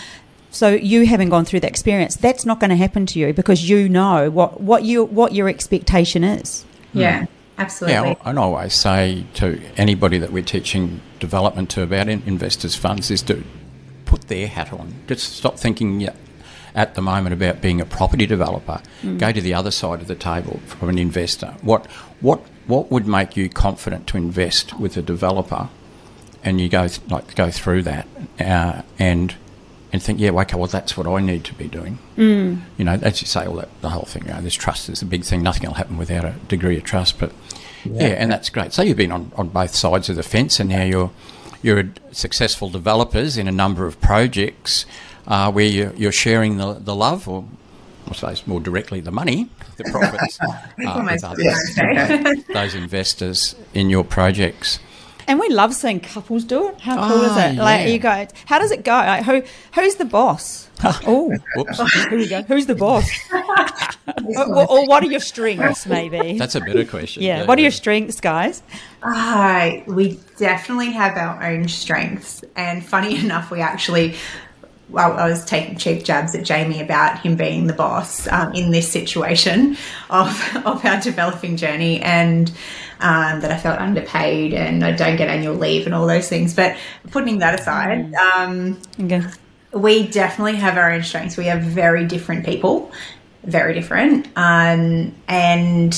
So 0.54 0.70
you 0.70 1.06
haven't 1.08 1.30
gone 1.30 1.46
through 1.46 1.62
that 1.62 1.70
experience, 1.70 2.16
that's 2.16 2.46
not 2.46 2.60
going 2.60 2.70
to 2.70 2.76
happen 2.76 3.06
to 3.08 3.20
you 3.20 3.34
because 3.34 3.68
you 3.68 3.90
know 3.90 4.30
what, 4.30 4.62
what 4.62 4.84
you 4.84 5.04
what 5.06 5.34
your 5.34 5.50
expectation 5.50 6.24
is. 6.24 6.64
yeah 6.94 7.26
absolutely 7.58 8.12
Yeah, 8.12 8.16
and 8.30 8.38
I 8.38 8.42
always 8.44 8.74
say 8.74 9.26
to 9.36 9.60
anybody 9.78 10.18
that 10.20 10.32
we're 10.32 10.44
teaching 10.44 11.02
development 11.20 11.70
to 11.72 11.82
about 11.82 12.08
in- 12.08 12.22
investors' 12.28 12.76
funds 12.76 13.10
is 13.12 13.22
to 13.24 13.44
put 14.06 14.28
their 14.28 14.48
hat 14.48 14.72
on. 14.72 14.94
Just 15.08 15.38
stop 15.38 15.58
thinking 15.58 16.08
at 16.76 16.96
the 16.96 17.02
moment 17.02 17.34
about 17.34 17.62
being 17.62 17.82
a 17.82 17.86
property 17.86 18.26
developer. 18.28 18.80
Go 19.18 19.32
to 19.32 19.42
the 19.42 19.54
other 19.56 19.72
side 19.72 20.02
of 20.02 20.08
the 20.08 20.16
table 20.16 20.60
from 20.68 20.90
an 20.90 20.98
investor. 21.00 21.56
What 21.62 21.88
what 22.22 22.42
what 22.68 22.92
would 22.92 23.08
make 23.08 23.36
you 23.36 23.50
confident 23.50 24.06
to 24.08 24.18
invest 24.18 24.80
with 24.80 24.98
a 24.98 25.02
developer? 25.02 25.70
And 26.44 26.60
you 26.62 26.70
go 26.70 26.88
th- 26.88 27.02
like 27.10 27.36
go 27.36 27.50
through 27.52 27.84
that 27.84 28.08
uh, 28.40 28.82
and 29.00 29.36
and 29.94 30.02
think, 30.02 30.20
yeah, 30.20 30.32
okay, 30.32 30.58
well 30.58 30.68
that's 30.68 30.98
what 30.98 31.08
I 31.08 31.22
need 31.22 31.46
to 31.46 31.54
be 31.54 31.68
doing. 31.68 32.00
Mm. 32.18 32.62
You 32.78 32.86
know, 32.86 33.00
as 33.02 33.22
you 33.22 33.28
say, 33.28 33.46
all 33.46 33.56
that 33.58 33.70
the 33.82 33.90
whole 33.90 34.04
thing. 34.04 34.26
You 34.26 34.34
know, 34.34 34.42
this 34.42 34.56
trust 34.56 34.90
is 34.90 35.02
a 35.02 35.06
big 35.06 35.24
thing. 35.24 35.44
Nothing 35.44 35.68
will 35.68 35.76
happen 35.76 35.98
without 35.98 36.26
a 36.26 36.34
degree 36.48 36.78
of 36.78 36.84
trust. 36.84 37.20
But 37.20 37.32
yeah, 37.86 38.08
and 38.08 38.32
that's 38.32 38.50
great. 38.50 38.74
So 38.74 38.82
you've 38.82 38.98
been 38.98 39.12
on, 39.12 39.32
on 39.36 39.50
both 39.50 39.76
sides 39.76 40.10
of 40.10 40.16
the 40.16 40.24
fence, 40.24 40.60
and 40.60 40.70
now 40.70 40.84
you're 40.84 41.12
you're 41.62 41.90
successful 42.12 42.70
developers 42.70 43.38
in 43.38 43.48
a 43.48 43.52
number 43.52 43.86
of 43.86 44.02
projects 44.02 44.86
uh, 45.28 45.52
where 45.52 45.66
you're, 45.66 45.94
you're 45.94 46.12
sharing 46.12 46.58
the, 46.58 46.74
the 46.74 46.94
love, 46.94 47.28
or 47.28 47.46
I 48.10 48.14
suppose 48.14 48.46
more 48.46 48.60
directly 48.60 49.00
the 49.00 49.12
money, 49.12 49.50
the 49.78 49.86
profits, 49.86 50.38
uh, 50.86 51.08
with 51.10 51.24
others, 51.24 51.78
yeah. 51.78 52.34
those 52.54 52.76
investors 52.76 53.56
in 53.74 53.90
your 53.90 54.04
projects. 54.04 54.80
And 55.28 55.40
we 55.40 55.50
love 55.50 55.74
seeing 55.74 56.00
couples 56.00 56.44
do 56.44 56.70
it. 56.70 56.80
How 56.82 57.08
cool 57.10 57.22
is 57.24 57.32
Ah, 57.32 57.48
it? 57.50 57.56
Like 57.56 57.82
yeah. 57.82 57.94
you 57.94 58.00
go, 58.00 58.28
how 58.46 58.60
does 58.60 58.72
it 58.72 58.84
go? 58.84 58.92
Like, 58.92 59.24
who 59.24 59.44
who's 59.74 59.96
the 59.96 60.06
boss? 60.06 60.70
oh, 61.08 61.34
Whoops, 61.56 61.94
here 62.10 62.18
we 62.18 62.28
go. 62.28 62.42
Who's 62.44 62.66
the 62.66 62.76
boss? 62.76 63.10
or, 64.38 64.70
or 64.70 64.86
what 64.88 65.04
are 65.04 65.08
your 65.08 65.20
strengths? 65.20 65.86
Maybe. 65.86 66.38
that's 66.38 66.56
a 66.56 66.60
better 66.62 66.86
question. 66.86 67.24
yeah. 67.24 67.46
What 67.46 67.58
are 67.58 67.62
your 67.62 67.72
strengths, 67.72 68.20
guys? 68.20 68.62
Ah, 69.02 69.82
we 69.88 70.20
definitely 70.38 70.92
have 70.92 71.18
our 71.18 71.42
own 71.44 71.68
strengths. 71.68 72.44
And 72.56 72.86
funny 72.86 73.18
enough, 73.20 73.50
we 73.52 73.62
actually, 73.62 74.16
well, 74.90 75.14
I 75.14 75.30
was 75.30 75.46
taking 75.46 75.78
cheap 75.78 76.04
jabs 76.04 76.36
at 76.36 76.44
Jamie 76.44 76.82
about 76.82 77.20
him 77.20 77.36
being 77.36 77.68
the 77.68 77.74
boss 77.74 78.28
um, 78.28 78.54
in 78.54 78.72
this 78.72 78.92
situation 78.92 79.78
of, 80.10 80.58
of 80.66 80.84
our 80.86 81.00
developing 81.00 81.56
journey 81.58 82.02
and 82.02 82.52
um, 83.04 83.42
that 83.42 83.52
I 83.52 83.58
felt 83.58 83.80
underpaid 83.80 84.54
and 84.54 84.84
I 84.84 84.94
don't 84.94 85.18
get 85.18 85.28
annual 85.30 85.56
leave 85.56 85.86
and 85.86 85.94
all 85.94 86.08
those 86.08 86.30
things. 86.30 86.56
But 86.56 86.78
putting 87.12 87.40
that 87.40 87.60
aside, 87.60 88.14
um, 88.16 88.80
Okay. 89.00 89.22
we 89.74 90.08
definitely 90.08 90.56
have 90.56 90.78
our 90.78 90.92
own 90.92 91.04
strengths. 91.04 91.36
We 91.38 91.50
are 91.50 91.60
very 91.60 92.06
different 92.06 92.46
people, 92.46 92.92
very 93.44 93.74
different. 93.74 94.28
Um, 94.38 95.14
and 95.28 95.94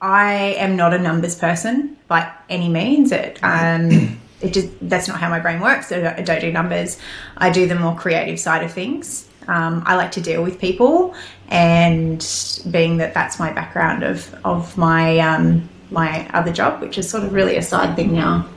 I 0.00 0.56
am 0.58 0.74
not 0.76 0.92
a 0.92 0.98
numbers 0.98 1.36
person 1.38 1.96
by 2.08 2.30
any 2.50 2.68
means. 2.68 3.12
It, 3.12 3.38
um, 3.42 4.18
it 4.40 4.52
just 4.52 4.68
that's 4.82 5.06
not 5.06 5.20
how 5.20 5.30
my 5.30 5.38
brain 5.38 5.60
works. 5.60 5.88
So 5.88 6.14
I 6.16 6.22
don't 6.22 6.40
do 6.40 6.50
numbers. 6.52 6.98
I 7.36 7.50
do 7.50 7.68
the 7.68 7.76
more 7.76 7.94
creative 7.94 8.40
side 8.40 8.64
of 8.64 8.72
things. 8.72 9.28
Um, 9.46 9.82
I 9.86 9.96
like 9.96 10.12
to 10.12 10.20
deal 10.20 10.42
with 10.42 10.60
people, 10.60 11.14
and 11.48 12.24
being 12.70 12.98
that 12.98 13.12
that's 13.14 13.38
my 13.38 13.52
background 13.52 14.02
of 14.02 14.34
of 14.44 14.76
my 14.76 15.18
um, 15.18 15.68
my 15.92 16.28
other 16.28 16.52
job, 16.52 16.80
which 16.80 16.98
is 16.98 17.08
sort 17.08 17.24
of 17.24 17.32
really 17.32 17.56
a 17.56 17.62
side 17.62 17.96
thing 17.96 18.12
now 18.12 18.48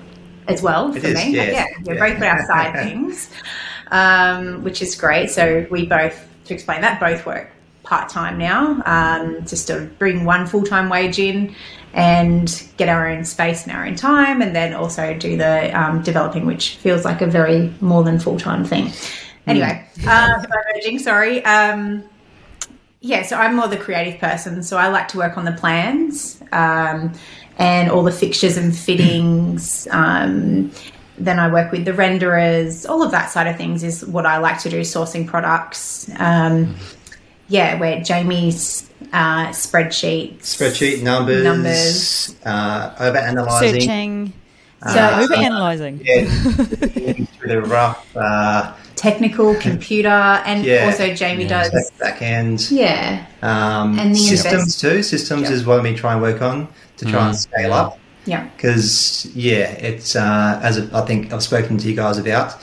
as 0.48 0.62
well 0.62 0.92
for 0.92 1.00
is, 1.00 1.16
me. 1.16 1.32
yes. 1.34 1.54
Yeah, 1.54 1.66
we're 1.86 2.00
both 2.00 2.20
got 2.20 2.40
our 2.40 2.46
side 2.46 2.74
things, 2.84 3.30
um, 3.92 4.64
which 4.64 4.82
is 4.82 4.96
great. 4.96 5.30
So 5.30 5.66
we 5.70 5.86
both, 5.86 6.28
to 6.46 6.54
explain 6.54 6.82
that, 6.82 7.00
both 7.00 7.26
work 7.26 7.52
part 7.84 8.10
time 8.10 8.38
now, 8.38 8.82
um, 8.86 9.46
just 9.46 9.68
to 9.68 9.82
bring 10.00 10.26
one 10.26 10.48
full 10.48 10.64
time 10.64 10.90
wage 10.90 11.20
in 11.20 11.56
and 11.94 12.68
get 12.78 12.90
our 12.90 13.08
own 13.08 13.24
space 13.24 13.64
and 13.64 13.72
our 13.72 13.86
own 13.86 13.96
time, 13.96 14.42
and 14.42 14.56
then 14.56 14.74
also 14.74 15.18
do 15.18 15.38
the 15.38 15.80
um, 15.80 16.02
developing, 16.02 16.46
which 16.46 16.76
feels 16.78 17.06
like 17.06 17.22
a 17.22 17.28
very 17.28 17.74
more 17.82 18.04
than 18.04 18.20
full 18.20 18.38
time 18.38 18.66
thing. 18.66 18.92
Anyway, 19.48 19.88
mm. 19.98 20.08
uh, 20.08 20.42
diverging, 20.42 21.00
sorry. 21.00 21.46
Um, 21.46 22.04
yeah, 23.06 23.22
so 23.22 23.36
I'm 23.36 23.56
more 23.56 23.68
the 23.68 23.78
creative 23.78 24.20
person, 24.20 24.64
so 24.64 24.78
I 24.78 24.88
like 24.88 25.08
to 25.10 25.18
work 25.20 25.38
on 25.38 25.46
the 25.46 25.52
plans 25.52 26.42
um, 26.52 27.14
and 27.60 27.92
all 27.92 28.02
the 28.02 28.12
fixtures 28.12 28.58
and 28.58 28.76
fittings. 28.76 29.88
Um, 29.92 30.72
then 31.20 31.38
I 31.38 31.52
work 31.54 31.72
with 31.72 31.86
the 31.86 31.92
renderers. 31.92 32.90
All 32.90 33.04
of 33.04 33.12
that 33.12 33.30
side 33.30 33.46
of 33.46 33.58
things 33.58 33.84
is 33.84 34.04
what 34.04 34.26
I 34.26 34.40
like 34.40 34.60
to 34.62 34.72
do, 34.72 34.82
sourcing 34.82 35.28
products. 35.28 36.10
Um, 36.18 36.76
yeah, 37.48 37.80
where 37.80 38.02
Jamie's 38.02 38.90
uh, 39.14 39.50
spreadsheet, 39.50 40.40
spreadsheet 40.40 41.04
numbers, 41.04 41.44
numbers, 41.44 42.36
uh, 42.44 42.96
over 43.00 43.20
analyzing, 43.20 43.82
searching, 43.82 44.34
uh, 44.82 44.94
so 44.96 45.24
over 45.24 45.36
analyzing, 45.36 46.02
yeah, 46.04 46.26
through 46.26 47.28
the 47.48 47.62
rough. 47.62 48.18
Uh, 48.18 48.74
technical 48.96 49.56
computer 49.60 50.08
and 50.10 50.66
yeah, 50.66 50.86
also 50.86 51.14
Jamie 51.14 51.44
yeah. 51.44 51.70
does 51.70 51.92
back 51.92 52.22
end. 52.22 52.70
Yeah. 52.72 53.26
Um, 53.42 54.00
and 54.00 54.12
the 54.12 54.20
systems 54.20 54.54
invest- 54.54 54.82
too. 54.82 55.04
Systems 55.04 55.44
yep. 55.44 55.52
is 55.52 55.66
what 55.66 55.84
we 55.84 55.96
try 55.96 56.14
and 56.14 56.22
work 56.22 56.42
on 56.42 56.68
to 56.98 57.06
try 57.06 57.22
mm. 57.22 57.28
and 57.28 57.36
scale 57.36 57.74
up. 57.74 58.00
Yeah. 58.26 58.50
Because 58.56 59.32
yeah 59.36 59.72
it's 59.72 60.16
uh, 60.16 60.60
as 60.64 60.92
I 60.94 61.02
think 61.06 61.32
I've 61.32 61.44
spoken 61.44 61.78
to 61.78 61.88
you 61.88 61.96
guys 61.96 62.18
about 62.18 62.58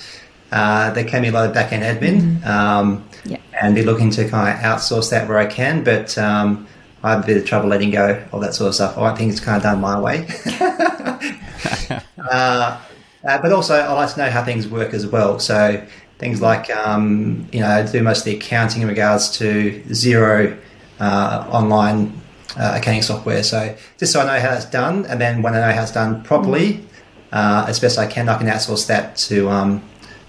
uh, 0.50 0.90
there 0.90 1.04
can 1.04 1.22
be 1.22 1.28
a 1.28 1.32
lot 1.32 1.46
of 1.46 1.54
back 1.54 1.72
end 1.72 1.82
admin. 1.82 2.40
Mm. 2.40 2.46
um, 2.46 3.08
yeah. 3.24 3.38
and 3.60 3.74
be 3.74 3.84
looking 3.84 4.10
to 4.10 4.28
kind 4.28 4.48
of 4.48 4.62
outsource 4.64 5.10
that 5.10 5.28
where 5.28 5.38
I 5.38 5.46
can 5.46 5.84
but 5.84 6.18
um, 6.18 6.66
I 7.04 7.12
have 7.12 7.24
a 7.24 7.26
bit 7.26 7.36
of 7.36 7.44
trouble 7.44 7.68
letting 7.68 7.90
go 7.90 8.24
of 8.32 8.40
that 8.40 8.54
sort 8.54 8.68
of 8.68 8.74
stuff. 8.74 8.98
I 8.98 9.14
think 9.14 9.30
it's 9.30 9.40
kind 9.40 9.56
of 9.56 9.62
done 9.62 9.80
my 9.80 10.00
way. 10.00 10.26
Uh, 12.22 12.80
uh, 13.24 13.40
but 13.40 13.52
also 13.52 13.74
I 13.74 13.92
like 13.92 14.12
to 14.14 14.18
know 14.18 14.30
how 14.30 14.44
things 14.44 14.68
work 14.68 14.94
as 14.94 15.06
well. 15.06 15.38
So 15.38 15.84
things 16.22 16.40
like 16.40 16.70
um, 16.70 17.48
you 17.52 17.58
know 17.58 17.84
do 17.84 18.00
most 18.00 18.20
of 18.20 18.24
the 18.26 18.36
accounting 18.36 18.80
in 18.82 18.88
regards 18.88 19.28
to 19.38 19.82
Xero 19.88 20.56
uh, 21.00 21.48
online 21.50 22.12
uh, 22.56 22.74
accounting 22.76 23.02
software. 23.02 23.42
So 23.42 23.76
just 23.98 24.12
so 24.12 24.20
I 24.20 24.26
know 24.26 24.40
how 24.40 24.54
that's 24.54 24.66
done, 24.66 25.04
and 25.06 25.20
then 25.20 25.42
when 25.42 25.54
I 25.54 25.60
know 25.66 25.74
how 25.74 25.82
it's 25.82 25.90
done 25.90 26.22
properly, 26.22 26.86
uh, 27.32 27.66
as 27.68 27.80
best 27.80 27.98
I 27.98 28.06
can, 28.06 28.28
I 28.28 28.38
can 28.38 28.46
outsource 28.46 28.86
that 28.86 29.16
to 29.28 29.50
um, 29.50 29.82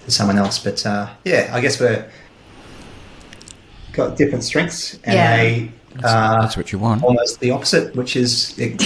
to 0.04 0.10
someone 0.10 0.36
else. 0.36 0.58
But 0.58 0.84
uh, 0.84 1.08
yeah, 1.24 1.48
I 1.52 1.60
guess 1.60 1.80
we're 1.80 2.10
got 3.92 4.16
different 4.16 4.42
strengths, 4.42 4.94
and 5.04 5.14
yeah. 5.14 5.36
they 5.36 5.70
that's, 5.92 6.02
that's, 6.02 6.56
what 6.56 6.72
you 6.72 6.80
want. 6.80 7.04
Almost 7.04 7.38
the 7.38 7.52
opposite, 7.52 7.94
which 7.94 8.16
is. 8.16 8.58
It, 8.58 8.82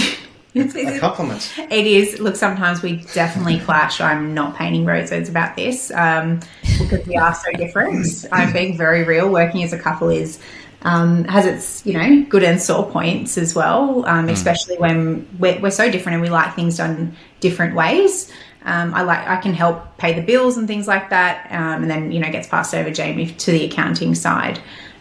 it's, 0.53 0.75
a 0.75 0.99
compliment. 0.99 1.53
It 1.57 1.85
is. 1.85 2.19
Look, 2.19 2.35
sometimes 2.35 2.81
we 2.81 2.97
definitely 3.13 3.59
clash. 3.65 4.01
I'm 4.01 4.33
not 4.33 4.55
painting 4.55 4.85
roses 4.85 5.29
about 5.29 5.55
this 5.55 5.91
um, 5.91 6.39
because 6.79 7.05
we 7.05 7.15
are 7.15 7.35
so 7.35 7.51
different. 7.51 8.25
I'm 8.31 8.51
being 8.51 8.77
very 8.77 9.03
real. 9.03 9.29
Working 9.31 9.63
as 9.63 9.73
a 9.73 9.79
couple 9.79 10.09
is 10.09 10.39
um, 10.81 11.25
has 11.25 11.45
its 11.45 11.85
you 11.85 11.93
know 11.93 12.25
good 12.29 12.43
and 12.43 12.61
sore 12.61 12.89
points 12.89 13.37
as 13.37 13.53
well, 13.53 14.05
um, 14.05 14.27
mm. 14.27 14.31
especially 14.31 14.77
when 14.77 15.27
we're, 15.37 15.59
we're, 15.59 15.71
so 15.71 15.91
different 15.91 16.15
and 16.15 16.21
we 16.21 16.29
like 16.29 16.55
things 16.55 16.77
done 16.77 17.15
different 17.39 17.75
ways. 17.75 18.31
Um, 18.63 18.93
I 18.93 19.03
like 19.03 19.27
I 19.27 19.37
can 19.37 19.53
help 19.53 19.97
pay 19.97 20.13
the 20.13 20.21
bills 20.21 20.57
and 20.57 20.67
things 20.67 20.87
like 20.87 21.09
that, 21.09 21.47
um, 21.51 21.83
and 21.83 21.91
then 21.91 22.11
you 22.11 22.19
know 22.19 22.31
gets 22.31 22.47
passed 22.47 22.73
over 22.73 22.91
Jamie 22.91 23.27
to 23.27 23.51
the 23.51 23.65
accounting 23.65 24.15
side. 24.15 24.59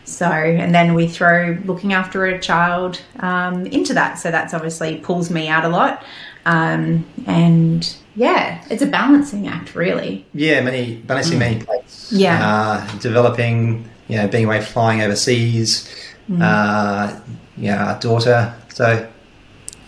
So, 0.09 0.27
and 0.27 0.75
then 0.75 0.95
we 0.95 1.07
throw 1.07 1.59
looking 1.65 1.93
after 1.93 2.27
a 2.27 2.41
child 2.41 3.01
um, 3.21 3.67
into 3.67 3.95
that. 3.95 4.19
So 4.19 4.31
that's 4.31 4.55
obviously 4.55 4.99
pulls 4.99 5.31
me 5.31 5.49
out 5.49 5.65
a 5.65 5.69
lot. 5.69 6.05
Um, 6.45 7.05
and 7.27 7.95
yeah, 8.17 8.65
it's 8.71 8.83
a 8.83 8.87
balancing 8.87 9.47
act, 9.47 9.75
really. 9.75 10.27
Yeah, 10.33 10.61
many 10.63 10.97
balancing 10.97 11.37
mm. 11.37 11.41
many 11.41 11.65
plates. 11.65 12.11
Yeah, 12.11 12.41
uh, 12.43 12.99
developing, 12.99 13.89
you 14.09 14.17
know, 14.17 14.29
being 14.29 14.47
away 14.47 14.63
flying 14.63 15.03
overseas. 15.03 15.89
Mm. 16.29 16.43
Uh, 16.43 17.21
yeah, 17.57 17.93
our 17.93 18.01
daughter. 18.01 18.55
So, 18.73 19.09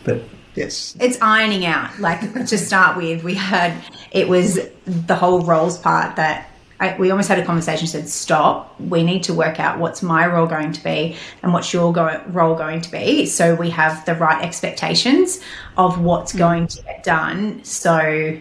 but 0.04 0.22
yes, 0.54 0.96
it's 1.00 1.20
ironing 1.22 1.64
out. 1.64 1.98
Like 1.98 2.20
to 2.46 2.58
start 2.58 2.96
with, 2.96 3.24
we 3.24 3.34
had 3.34 3.82
it 4.10 4.28
was 4.28 4.58
the 4.84 5.14
whole 5.14 5.40
roles 5.40 5.78
part 5.78 6.16
that 6.16 6.49
I, 6.80 6.96
we 6.96 7.10
almost 7.10 7.28
had 7.28 7.38
a 7.38 7.44
conversation 7.44 7.86
said 7.86 8.08
stop. 8.08 8.80
We 8.80 9.04
need 9.04 9.22
to 9.24 9.34
work 9.34 9.60
out 9.60 9.78
what's 9.78 10.02
my 10.02 10.26
role 10.26 10.46
going 10.46 10.72
to 10.72 10.82
be 10.82 11.16
and 11.42 11.52
what's 11.52 11.72
your 11.72 11.92
go- 11.92 12.22
role 12.28 12.54
going 12.54 12.80
to 12.80 12.90
be. 12.90 13.26
So 13.26 13.54
we 13.54 13.68
have 13.70 14.04
the 14.06 14.14
right 14.14 14.42
expectations 14.42 15.40
of 15.76 16.00
what's 16.00 16.32
mm. 16.32 16.38
going 16.38 16.66
to 16.68 16.82
get 16.82 17.04
done. 17.04 17.62
So 17.64 18.40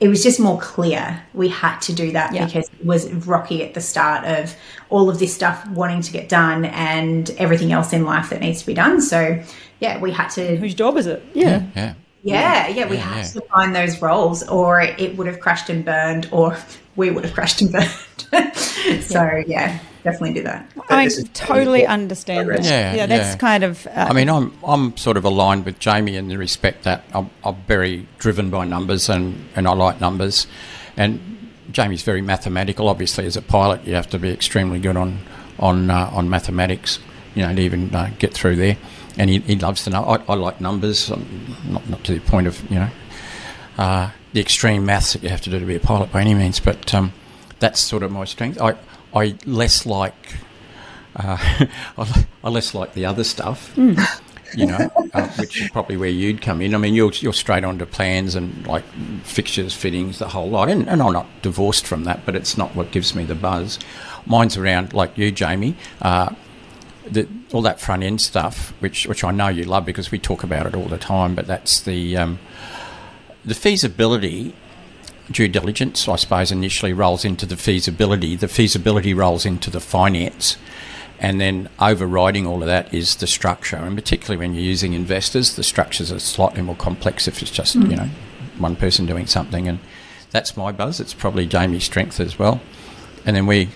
it 0.00 0.08
was 0.08 0.22
just 0.22 0.40
more 0.40 0.58
clear 0.60 1.22
we 1.34 1.48
had 1.48 1.78
to 1.80 1.92
do 1.92 2.10
that 2.12 2.34
yeah. 2.34 2.46
because 2.46 2.68
it 2.68 2.84
was 2.84 3.12
rocky 3.12 3.62
at 3.62 3.74
the 3.74 3.80
start 3.80 4.24
of 4.24 4.56
all 4.90 5.08
of 5.08 5.18
this 5.18 5.34
stuff 5.34 5.66
wanting 5.68 6.02
to 6.02 6.12
get 6.12 6.28
done 6.28 6.64
and 6.64 7.30
everything 7.38 7.70
else 7.72 7.92
in 7.92 8.04
life 8.04 8.30
that 8.30 8.40
needs 8.40 8.60
to 8.60 8.66
be 8.66 8.74
done. 8.74 9.00
So 9.00 9.42
yeah 9.80 9.98
we 10.00 10.10
had 10.10 10.28
to 10.30 10.56
whose 10.56 10.74
job 10.74 10.96
is 10.96 11.06
it? 11.06 11.22
Yeah. 11.34 11.64
Yeah. 11.76 11.94
Yeah, 12.26 12.68
yeah, 12.68 12.88
we 12.88 12.96
yeah, 12.96 13.02
had 13.02 13.16
yeah. 13.18 13.32
to 13.32 13.40
find 13.48 13.76
those 13.76 14.00
roles, 14.00 14.48
or 14.48 14.80
it 14.80 15.14
would 15.18 15.26
have 15.26 15.40
crashed 15.40 15.68
and 15.68 15.84
burned, 15.84 16.26
or 16.32 16.56
we 16.96 17.10
would 17.10 17.24
have 17.24 17.34
crashed 17.34 17.62
and 17.62 17.72
burned. 17.72 18.54
so 19.02 19.42
yeah, 19.46 19.78
definitely 20.02 20.34
do 20.34 20.42
that. 20.42 20.70
I 20.88 21.06
mean, 21.06 21.26
totally 21.28 21.86
understand 21.86 22.48
that. 22.48 22.64
Yeah, 22.64 22.94
yeah, 22.94 23.06
that's 23.06 23.34
yeah. 23.34 23.36
kind 23.36 23.64
of. 23.64 23.86
Uh, 23.86 24.06
I 24.10 24.12
mean, 24.12 24.28
I'm 24.28 24.56
I'm 24.64 24.96
sort 24.96 25.16
of 25.16 25.24
aligned 25.24 25.64
with 25.64 25.78
Jamie 25.78 26.16
in 26.16 26.28
the 26.28 26.36
respect 26.36 26.84
that 26.84 27.04
I'm, 27.12 27.30
I'm 27.44 27.56
very 27.66 28.06
driven 28.18 28.50
by 28.50 28.64
numbers 28.64 29.08
and 29.08 29.48
and 29.54 29.66
I 29.66 29.72
like 29.72 30.00
numbers, 30.00 30.46
and 30.96 31.50
Jamie's 31.70 32.02
very 32.02 32.22
mathematical. 32.22 32.88
Obviously, 32.88 33.26
as 33.26 33.36
a 33.36 33.42
pilot, 33.42 33.84
you 33.86 33.94
have 33.94 34.08
to 34.10 34.18
be 34.18 34.30
extremely 34.30 34.78
good 34.78 34.96
on 34.96 35.18
on 35.58 35.90
uh, 35.90 36.10
on 36.12 36.28
mathematics, 36.30 36.98
you 37.34 37.42
know, 37.42 37.54
to 37.54 37.60
even 37.60 37.94
uh, 37.94 38.10
get 38.18 38.32
through 38.32 38.56
there 38.56 38.76
and 39.16 39.30
he, 39.30 39.38
he 39.40 39.56
loves 39.56 39.84
to 39.84 39.90
know. 39.90 40.02
I, 40.02 40.16
I 40.28 40.34
like 40.34 40.60
numbers, 40.60 41.10
um, 41.10 41.56
not 41.68 41.88
not 41.88 42.04
to 42.04 42.14
the 42.14 42.20
point 42.20 42.46
of 42.46 42.60
you 42.70 42.80
know 42.80 42.90
uh, 43.78 44.10
the 44.34 44.40
extreme 44.40 44.84
maths 44.84 45.12
that 45.14 45.22
you 45.22 45.28
have 45.28 45.40
to 45.40 45.48
do 45.50 45.58
to 45.60 45.64
be 45.64 45.76
a 45.76 45.80
pilot 45.80 46.12
by 46.12 46.20
any 46.20 46.34
means, 46.34 46.60
but 46.60 46.92
um, 46.92 47.12
that's 47.60 47.80
sort 47.80 48.02
of 48.02 48.12
my 48.12 48.24
strength. 48.24 48.60
I 48.60 48.76
I 49.14 49.36
less 49.46 49.86
like 49.86 50.36
uh, 51.16 51.66
I, 51.98 52.48
less 52.50 52.74
like 52.74 52.94
the 52.94 53.06
other 53.06 53.24
stuff. 53.24 53.74
Mm. 53.76 53.98
You 54.56 54.66
know, 54.66 54.90
uh, 55.14 55.28
which 55.30 55.60
is 55.60 55.70
probably 55.70 55.96
where 55.96 56.08
you'd 56.08 56.40
come 56.40 56.60
in. 56.60 56.74
I 56.74 56.78
mean, 56.78 56.94
you're 56.94 57.12
you're 57.14 57.32
straight 57.32 57.64
onto 57.64 57.86
plans 57.86 58.34
and 58.34 58.66
like 58.66 58.84
fixtures, 59.22 59.74
fittings, 59.74 60.18
the 60.18 60.28
whole 60.28 60.48
lot. 60.48 60.68
And, 60.68 60.88
and 60.88 61.02
I'm 61.02 61.12
not 61.12 61.26
divorced 61.42 61.86
from 61.86 62.04
that, 62.04 62.24
but 62.24 62.36
it's 62.36 62.56
not 62.56 62.74
what 62.76 62.92
gives 62.92 63.16
me 63.16 63.24
the 63.24 63.34
buzz. 63.34 63.80
Mine's 64.26 64.56
around 64.56 64.92
like 64.92 65.18
you, 65.18 65.32
Jamie. 65.32 65.74
Uh, 66.00 66.34
the, 67.10 67.28
all 67.52 67.62
that 67.62 67.80
front 67.80 68.04
end 68.04 68.20
stuff, 68.20 68.72
which 68.80 69.06
which 69.06 69.24
I 69.24 69.32
know 69.32 69.48
you 69.48 69.64
love 69.64 69.84
because 69.84 70.12
we 70.12 70.18
talk 70.18 70.44
about 70.44 70.66
it 70.66 70.74
all 70.74 70.86
the 70.86 70.98
time. 70.98 71.34
But 71.34 71.48
that's 71.48 71.80
the 71.80 72.16
um, 72.16 72.38
the 73.44 73.54
feasibility 73.54 74.54
due 75.30 75.48
diligence, 75.48 76.06
I 76.08 76.16
suppose, 76.16 76.52
initially 76.52 76.92
rolls 76.92 77.24
into 77.24 77.46
the 77.46 77.56
feasibility. 77.56 78.36
The 78.36 78.48
feasibility 78.48 79.14
rolls 79.14 79.46
into 79.46 79.70
the 79.70 79.80
finance, 79.80 80.56
and 81.18 81.40
then 81.40 81.68
overriding 81.78 82.46
all 82.46 82.62
of 82.62 82.66
that 82.66 82.92
is 82.92 83.16
the 83.16 83.26
structure. 83.26 83.76
And 83.76 83.96
particularly 83.96 84.38
when 84.38 84.54
you're 84.54 84.64
using 84.64 84.92
investors, 84.92 85.56
the 85.56 85.62
structures 85.62 86.12
are 86.12 86.18
slightly 86.18 86.62
more 86.62 86.76
complex 86.76 87.26
if 87.28 87.40
it's 87.42 87.50
just 87.50 87.78
mm. 87.78 87.90
you 87.90 87.96
know 87.96 88.08
one 88.58 88.76
person 88.76 89.06
doing 89.06 89.26
something. 89.26 89.68
And 89.68 89.78
that's 90.30 90.56
my 90.56 90.72
buzz. 90.72 91.00
It's 91.00 91.14
probably 91.14 91.46
Jamie's 91.46 91.84
strength 91.84 92.20
as 92.20 92.38
well. 92.38 92.60
And 93.26 93.36
then 93.36 93.46
we 93.46 93.70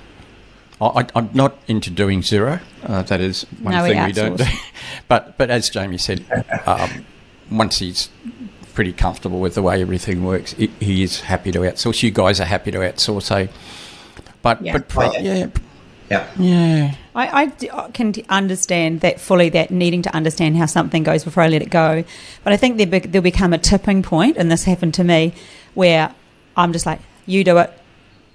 I, 0.80 1.06
am 1.14 1.30
not 1.34 1.58
into 1.66 1.90
doing 1.90 2.20
Xero. 2.20 2.60
Uh, 2.84 3.02
that 3.02 3.20
is 3.20 3.42
one 3.60 3.74
no, 3.74 3.82
thing 3.82 4.00
we, 4.00 4.06
we 4.06 4.12
don't 4.12 4.36
do. 4.36 4.44
but 5.08 5.36
but 5.38 5.50
as 5.50 5.70
Jamie 5.70 5.98
said, 5.98 6.24
um, 6.66 7.04
once 7.50 7.78
he's 7.78 8.10
pretty 8.78 8.92
comfortable 8.92 9.40
with 9.40 9.56
the 9.56 9.62
way 9.62 9.82
everything 9.82 10.22
works, 10.22 10.52
he, 10.52 10.68
he, 10.78 11.02
is 11.02 11.22
happy 11.22 11.50
to 11.50 11.58
outsource. 11.58 12.00
You 12.00 12.12
guys 12.12 12.40
are 12.40 12.44
happy 12.44 12.70
to 12.70 12.78
outsource. 12.78 13.24
So, 13.24 13.48
but 14.40 14.62
yeah. 14.62 14.74
but 14.74 14.86
pro- 14.86 15.08
oh, 15.08 15.18
yeah. 15.18 15.48
Yeah. 16.08 16.30
Yeah. 16.38 16.94
I, 17.12 17.42
I, 17.42 17.90
can 17.90 18.14
understand 18.28 19.00
that 19.00 19.18
fully, 19.18 19.48
that 19.48 19.72
needing 19.72 20.02
to 20.02 20.14
understand 20.14 20.56
how 20.56 20.66
something 20.66 21.02
goes 21.02 21.24
before 21.24 21.42
I 21.42 21.48
let 21.48 21.60
it 21.60 21.70
go. 21.70 22.04
But 22.44 22.52
I 22.52 22.56
think 22.56 22.76
there 22.76 22.86
be, 22.86 23.00
there'll 23.00 23.20
become 23.20 23.52
a 23.52 23.58
tipping 23.58 24.04
point, 24.04 24.36
and 24.36 24.48
this 24.48 24.62
happened 24.62 24.94
to 24.94 25.02
me, 25.02 25.34
where 25.74 26.14
I'm 26.56 26.72
just 26.72 26.86
like, 26.86 27.00
you 27.26 27.42
do 27.42 27.58
it, 27.58 27.76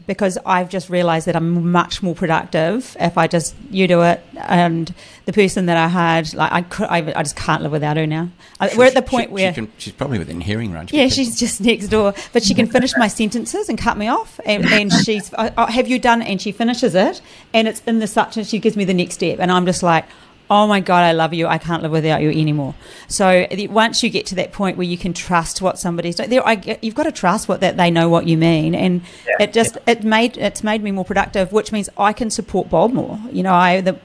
because 0.06 0.38
I've 0.46 0.70
just 0.70 0.90
realised 0.90 1.28
that 1.28 1.36
I'm 1.36 1.72
much 1.72 2.04
more 2.04 2.16
productive 2.16 2.96
if 3.00 3.18
I 3.18 3.28
just 3.28 3.56
you 3.70 3.88
do 3.88 4.02
it. 4.02 4.22
And 4.36 4.94
the 5.26 5.34
person 5.34 5.68
that 5.68 5.78
I 5.78 5.88
had, 5.88 6.34
like 6.34 6.52
I 6.52 6.62
could, 6.64 6.88
I, 6.88 7.14
I 7.16 7.24
just 7.24 7.36
can't 7.36 7.62
live 7.62 7.72
without 7.72 7.98
her 7.98 8.06
now. 8.06 8.30
We're 8.76 8.86
at 8.86 8.94
the 8.94 9.02
point 9.02 9.30
she, 9.30 9.34
where 9.34 9.52
she 9.52 9.56
can, 9.56 9.72
she's 9.78 9.94
probably 9.94 10.20
within 10.20 10.42
hearing 10.42 10.72
range. 10.72 10.92
yeah, 10.94 11.08
she's 11.08 11.40
just 11.40 11.62
next 11.62 11.88
door, 11.88 12.14
but 12.34 12.44
she 12.44 12.54
can 12.54 12.68
finish 12.68 12.94
my 12.98 13.08
sentences 13.08 13.70
and 13.70 13.78
cut 13.78 13.98
me 13.98 14.08
off. 14.08 14.40
And, 14.46 14.66
and 14.66 14.92
she's, 14.92 15.34
I, 15.34 15.72
have 15.72 15.88
you 15.88 16.00
done? 16.00 16.22
And 16.22 16.42
she 16.42 16.52
finishes 16.52 16.96
it, 16.96 17.22
and 17.54 17.68
it's 17.68 17.82
in 17.88 18.00
the 18.00 18.08
such, 18.08 18.38
and 18.38 18.46
she 18.46 18.60
gives 18.60 18.76
me 18.76 18.86
the 18.86 18.94
next 18.94 19.16
step, 19.16 19.40
and 19.40 19.52
I'm 19.52 19.66
just 19.66 19.84
like, 19.84 20.06
oh 20.50 20.68
my 20.68 20.80
god, 20.80 21.04
I 21.04 21.12
love 21.14 21.34
you. 21.34 21.48
I 21.48 21.58
can't 21.58 21.82
live 21.82 21.92
without 21.92 22.22
you 22.22 22.30
anymore. 22.30 22.76
So 23.08 23.48
once 23.70 24.04
you 24.04 24.10
get 24.10 24.26
to 24.28 24.36
that 24.36 24.52
point 24.52 24.78
where 24.78 24.86
you 24.88 24.98
can 24.98 25.14
trust 25.14 25.62
what 25.62 25.80
somebody's 25.80 26.16
doing, 26.16 26.30
there, 26.30 26.46
I, 26.48 26.78
you've 26.82 26.96
got 26.96 27.04
to 27.04 27.12
trust 27.12 27.48
what 27.48 27.62
that 27.62 27.78
they 27.78 27.90
know 27.90 28.10
what 28.10 28.28
you 28.28 28.38
mean, 28.38 28.76
and 28.76 29.02
Yeah, 29.28 29.44
it 29.46 29.54
just 29.54 29.78
it 29.88 30.04
made 30.04 30.38
it's 30.38 30.64
made 30.64 30.84
me 30.84 30.92
more 30.92 31.06
productive, 31.06 31.52
which 31.52 31.72
means 31.72 31.90
I 31.98 32.14
can 32.14 32.30
support 32.30 32.70
Bob 32.70 32.94
more. 32.94 33.20
You 33.32 33.44
know, 33.44 33.54
I 33.54 33.82
the, 33.82 33.98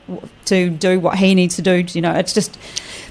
to 0.46 0.70
do 0.70 1.00
what 1.00 1.18
he 1.18 1.34
needs 1.34 1.56
to 1.56 1.62
do. 1.62 1.84
You 1.92 2.00
know, 2.00 2.12
it's 2.12 2.32
just 2.32 2.58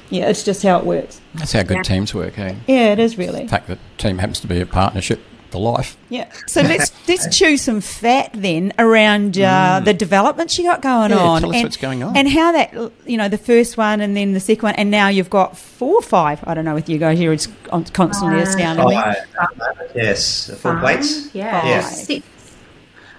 yeah, 0.10 0.30
it's 0.30 0.44
just 0.44 0.64
how 0.64 0.80
it 0.80 0.86
works. 0.86 1.20
That's 1.36 1.52
how 1.52 1.64
good 1.64 1.78
Yeah. 1.78 1.84
teams 1.84 2.14
work, 2.14 2.40
eh? 2.40 2.56
Yeah, 2.68 2.94
it 2.94 3.00
is 3.00 3.18
really. 3.18 3.44
The 3.44 3.50
fact 3.50 3.68
that 3.68 3.80
team 3.98 4.18
happens 4.20 4.40
to 4.40 4.48
be 4.48 4.62
a 4.62 4.66
partnership 4.66 5.20
for 5.52 5.60
life. 5.62 5.96
Yeah. 6.10 6.32
So 6.48 6.62
let's 6.62 6.92
let's 7.08 7.36
chew 7.38 7.58
some 7.58 7.82
fat 7.82 8.32
then 8.34 8.74
around 8.78 9.38
uh, 9.40 9.80
the 9.84 9.94
developments 9.94 10.58
you 10.58 10.66
got 10.66 10.82
going 10.82 11.12
Mm. 11.12 11.16
Yeah, 11.16 11.22
on. 11.22 11.42
tell 11.42 11.50
us 11.52 11.56
and, 11.56 11.64
what's 11.64 11.78
going 11.78 12.04
on. 12.04 12.18
And 12.18 12.28
how 12.30 12.52
that 12.52 12.74
you 13.06 13.18
know 13.18 13.30
the 13.30 13.38
first 13.38 13.78
one 13.78 14.02
and 14.02 14.16
then 14.18 14.34
the 14.34 14.40
second 14.40 14.64
one 14.64 14.76
and 14.76 14.92
now 14.92 15.08
you've 15.08 15.30
got 15.30 15.58
four 15.58 15.96
or 15.96 16.02
five. 16.02 16.40
I 16.46 16.54
don't 16.54 16.66
know 16.66 16.74
with 16.76 16.90
you 16.90 16.98
guys 16.98 17.18
here. 17.18 17.32
It's 17.34 17.48
constantly 17.70 18.40
Uh, 18.40 18.44
astounding. 18.44 18.90
Five 18.90 19.16
at 19.40 19.94
the 19.94 20.00
yes, 20.00 20.50
four 20.60 20.74
Five? 20.74 20.80
plates. 20.82 21.34
Yeah. 21.34 21.66
Yeah. 21.66 21.82
Six. 21.82 22.26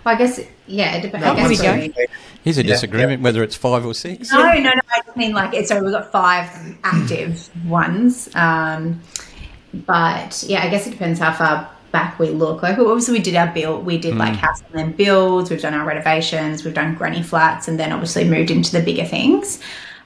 Well, 0.04 0.14
I 0.14 0.18
guess, 0.18 0.40
yeah, 0.66 0.96
it 0.96 1.02
depends. 1.02 1.26
Oh, 1.26 1.32
I 1.32 1.40
here 1.40 1.48
we 1.48 1.56
guess 1.88 1.96
go. 1.96 2.04
Here's 2.44 2.56
a 2.58 2.62
Yeah, 2.64 2.72
disagreement 2.74 3.20
whether 3.22 3.42
it's 3.42 3.56
five 3.56 3.84
or 3.84 3.94
six. 3.94 4.30
No, 4.32 4.38
no, 4.38 4.58
no. 4.60 4.70
I 4.70 5.00
just 5.04 5.16
mean 5.16 5.32
like 5.32 5.52
it's 5.54 5.68
so 5.68 5.82
we've 5.82 5.92
got 5.92 6.10
five 6.12 6.48
active 6.84 7.50
ones. 7.66 8.28
Um, 8.34 9.02
but 9.86 10.42
yeah, 10.46 10.64
I 10.64 10.68
guess 10.70 10.86
it 10.86 10.90
depends 10.90 11.18
how 11.20 11.32
far 11.32 11.68
back 11.98 12.18
we 12.18 12.30
look. 12.30 12.62
Like 12.62 12.78
obviously 12.78 13.14
we 13.14 13.22
did 13.22 13.34
our 13.34 13.52
build, 13.52 13.84
we 13.84 13.98
did 13.98 14.14
like 14.16 14.34
house 14.34 14.62
and 14.62 14.78
then 14.78 14.92
builds. 14.92 15.50
We've 15.50 15.60
done 15.60 15.74
our 15.74 15.84
renovations. 15.84 16.64
We've 16.64 16.74
done 16.74 16.94
granny 16.94 17.22
flats, 17.22 17.66
and 17.66 17.78
then 17.78 17.92
obviously 17.92 18.24
moved 18.24 18.50
into 18.50 18.70
the 18.72 18.82
bigger 18.82 19.04
things. 19.04 19.60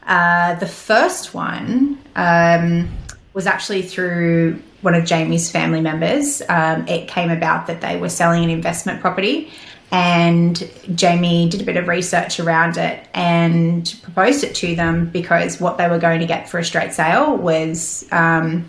Uh, 0.06 0.54
the 0.54 0.66
first 0.66 1.34
one 1.34 1.98
um, 2.16 2.88
was 3.34 3.46
actually 3.46 3.82
through 3.82 4.60
one 4.80 4.94
of 4.94 5.04
Jamie's 5.04 5.50
family 5.50 5.80
members. 5.80 6.42
Um, 6.48 6.88
it 6.88 7.08
came 7.08 7.30
about 7.30 7.66
that 7.66 7.80
they 7.82 7.98
were 7.98 8.08
selling 8.08 8.42
an 8.42 8.50
investment 8.50 9.00
property, 9.00 9.50
and 9.90 10.68
Jamie 10.94 11.50
did 11.50 11.60
a 11.60 11.64
bit 11.64 11.76
of 11.76 11.88
research 11.88 12.40
around 12.40 12.78
it 12.78 13.06
and 13.12 13.94
proposed 14.02 14.42
it 14.44 14.54
to 14.56 14.74
them 14.74 15.10
because 15.10 15.60
what 15.60 15.76
they 15.76 15.88
were 15.88 15.98
going 15.98 16.20
to 16.20 16.26
get 16.26 16.48
for 16.48 16.58
a 16.58 16.64
straight 16.64 16.94
sale 16.94 17.36
was 17.36 18.06
um, 18.12 18.66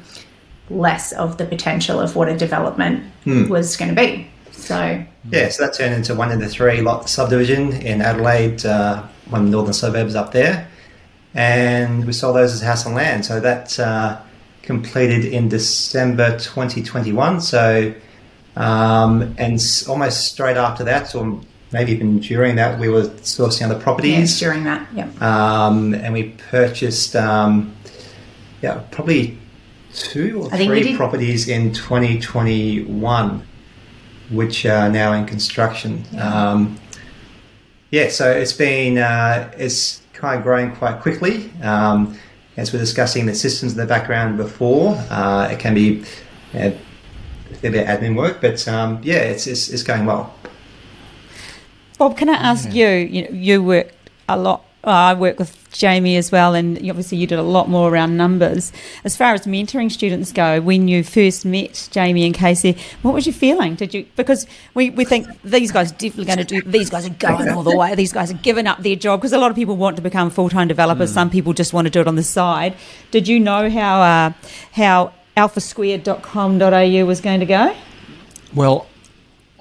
less 0.70 1.12
of 1.14 1.38
the 1.38 1.46
potential 1.46 2.00
of 2.00 2.16
what 2.16 2.30
a 2.30 2.38
development 2.38 3.04
was 3.26 3.78
going 3.78 3.94
to 3.94 3.96
be. 3.96 4.28
So 4.52 5.04
Yeah, 5.30 5.50
so 5.50 5.66
that 5.66 5.74
turned 5.74 5.94
into 5.94 6.16
one 6.16 6.32
of 6.32 6.40
the 6.40 6.48
three 6.48 6.82
lot 6.82 7.10
subdivision 7.10 7.74
in 7.74 8.02
Adelaide, 8.02 8.66
uh, 8.66 9.04
one 9.30 9.42
of 9.42 9.48
the 9.48 9.52
northern 9.52 9.74
suburbs 9.74 10.16
up 10.16 10.32
there, 10.32 10.68
and 11.34 12.06
we 12.06 12.14
sold 12.14 12.36
those 12.36 12.54
as 12.54 12.62
house 12.62 12.86
and 12.86 12.96
land. 12.96 13.26
So 13.26 13.40
that 13.40 13.78
uh, 13.80 14.20
completed 14.62 15.26
in 15.26 15.50
December 15.50 16.38
2021. 16.40 17.42
So 17.42 17.94
um, 18.56 19.36
and 19.38 19.60
almost 19.90 20.32
straight 20.32 20.58
after 20.58 20.84
that, 20.84 21.16
or 21.16 21.42
maybe 21.72 21.92
even 21.92 22.20
during 22.20 22.56
that, 22.58 22.80
we 22.80 22.88
were 22.88 23.04
sourcing 23.04 23.66
other 23.66 23.80
properties, 23.80 24.40
during 24.40 24.64
that, 24.66 24.88
yeah. 24.94 25.10
um, 25.22 25.94
and 25.96 26.14
we 26.14 26.36
purchased 26.50 27.16
um, 27.16 27.76
yeah 28.62 28.84
probably 28.92 29.38
two 29.94 30.44
or 30.44 30.54
I 30.54 30.66
three 30.66 30.96
properties 30.96 31.48
in 31.48 31.74
2021 31.74 33.48
which 34.32 34.66
are 34.66 34.90
now 34.90 35.14
in 35.14 35.26
construction. 35.26 36.04
Yeah, 36.12 36.52
um, 36.52 36.80
yeah 37.92 38.10
so 38.10 38.32
it's 38.32 38.54
been 38.54 38.98
uh, 38.98 39.52
it's 39.58 40.02
kind 40.14 40.38
of 40.38 40.44
growing 40.44 40.76
quite 40.76 41.02
quickly. 41.02 41.52
Um, 41.62 42.18
as 42.56 42.72
we're 42.72 42.80
discussing 42.80 43.26
the 43.26 43.36
systems 43.36 43.74
in 43.74 43.80
the 43.80 43.86
background 43.86 44.38
before, 44.38 44.96
uh, 45.10 45.50
it 45.52 45.60
can 45.60 45.74
be 45.74 46.04
uh, 46.54 46.70
a 46.70 47.54
fair 47.56 47.72
bit 47.72 47.88
of 47.88 48.00
admin 48.00 48.16
work, 48.16 48.42
but 48.42 48.68
um, 48.68 49.00
yeah, 49.04 49.18
it's, 49.18 49.48
it's 49.48 49.70
it's 49.70 49.84
going 49.84 50.06
well. 50.06 50.34
Bob, 51.98 52.18
can 52.18 52.30
I 52.30 52.34
ask 52.34 52.74
you? 52.74 52.88
You 52.88 53.24
know, 53.24 53.30
you 53.30 53.64
work 53.64 53.92
a 54.28 54.38
lot. 54.38 54.66
Uh, 54.86 54.90
I 54.90 55.14
work 55.14 55.40
with 55.40 55.58
Jamie 55.72 56.18
as 56.18 56.30
well, 56.32 56.54
and 56.54 56.78
obviously 56.90 57.18
you 57.18 57.26
did 57.26 57.40
a 57.40 57.44
lot 57.44 57.70
more 57.70 57.90
around 57.90 58.18
numbers. 58.18 58.74
As 59.06 59.16
far 59.16 59.34
as 59.34 59.48
mentoring 59.48 59.90
students 59.90 60.34
go, 60.34 60.60
when 60.60 60.90
you 60.90 61.04
first 61.04 61.46
met 61.46 61.88
Jamie 61.92 62.26
and 62.26 62.36
Casey, 62.36 62.78
what 63.02 63.14
was 63.14 63.26
your 63.26 63.34
feeling? 63.34 63.76
Did 63.76 63.94
you 63.94 64.06
because 64.18 64.46
we, 64.74 64.90
we 64.90 65.06
think 65.06 65.28
these 65.42 65.72
guys 65.72 65.92
are 65.92 65.96
definitely 65.96 66.26
going 66.26 66.40
to 66.40 66.44
do. 66.44 66.62
These 66.62 66.90
guys 66.90 67.06
are 67.06 67.12
going 67.12 67.50
all 67.50 67.64
the 67.64 67.76
way. 67.76 67.96
These 67.96 68.12
guys 68.12 68.30
are 68.32 68.38
giving 68.38 68.68
up 68.68 68.80
their 68.80 68.98
job 68.98 69.22
because 69.22 69.32
a 69.32 69.38
lot 69.38 69.52
of 69.52 69.56
people 69.56 69.78
want 69.78 69.96
to 69.96 70.02
become 70.02 70.30
full 70.30 70.50
time 70.50 70.68
developers. 70.68 71.14
Some 71.14 71.30
people 71.30 71.54
just 71.54 71.72
want 71.74 71.86
to 71.86 71.92
do 71.92 72.02
it 72.02 72.08
on 72.08 72.16
the 72.16 72.24
side. 72.24 72.76
Did 73.12 73.28
you 73.28 73.40
know 73.40 73.70
how 73.70 74.02
uh, 74.02 74.34
how 74.74 75.14
alphasquared.com.au 75.38 77.06
was 77.06 77.22
going 77.22 77.40
to 77.40 77.46
go? 77.46 77.76
Well, 78.54 78.88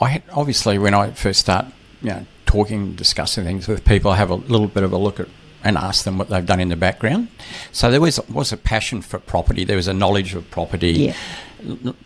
I 0.01 0.09
had, 0.09 0.23
obviously 0.33 0.79
when 0.79 0.95
I 0.95 1.13
first 1.13 1.41
start, 1.41 1.67
you 2.03 2.11
know, 2.11 2.27
talking, 2.53 2.95
discussing 2.95 3.45
things 3.45 3.67
with 3.67 3.85
people, 3.85 4.11
I 4.11 4.17
have 4.17 4.31
a 4.31 4.35
little 4.35 4.69
bit 4.69 4.83
of 4.83 4.93
a 4.93 4.99
look 4.99 5.19
at 5.21 5.29
and 5.65 5.79
ask 5.79 6.05
them 6.05 6.19
what 6.19 6.29
they've 6.29 6.45
done 6.45 6.59
in 6.61 6.69
the 6.71 6.77
background. 6.77 7.29
So 7.71 7.91
there 7.91 8.01
was 8.01 8.19
was 8.29 8.53
a 8.53 8.57
passion 8.57 9.01
for 9.01 9.19
property. 9.21 9.65
There 9.65 9.77
was 9.77 9.89
a 9.89 9.95
knowledge 9.95 10.35
of 10.35 10.51
property 10.51 10.93
Yeah. 10.93 11.15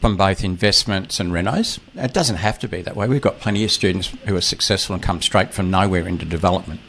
from 0.03 0.17
both 0.17 0.45
investments 0.45 1.19
and 1.21 1.33
renos. 1.33 1.79
It 1.95 2.13
doesn't 2.13 2.37
have 2.37 2.59
to 2.61 2.69
be 2.69 2.83
that 2.83 2.95
way. 2.95 3.09
We've 3.09 3.23
got 3.23 3.41
plenty 3.41 3.65
of 3.65 3.71
students 3.73 4.13
who 4.27 4.37
are 4.37 4.43
successful 4.43 4.95
and 4.95 5.03
come 5.03 5.23
straight 5.23 5.55
from 5.55 5.71
nowhere 5.71 6.07
into 6.07 6.27
development. 6.27 6.81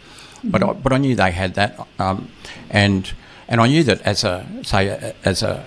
But 0.43 0.61
I, 0.61 0.73
but 0.73 0.91
I 0.93 0.97
knew 0.97 1.15
they 1.15 1.31
had 1.31 1.53
that, 1.55 1.79
um, 1.99 2.29
and 2.69 3.11
and 3.47 3.61
I 3.61 3.67
knew 3.67 3.83
that 3.85 4.01
as 4.01 4.23
a 4.25 4.45
say 4.63 5.13
as 5.23 5.41
a 5.41 5.63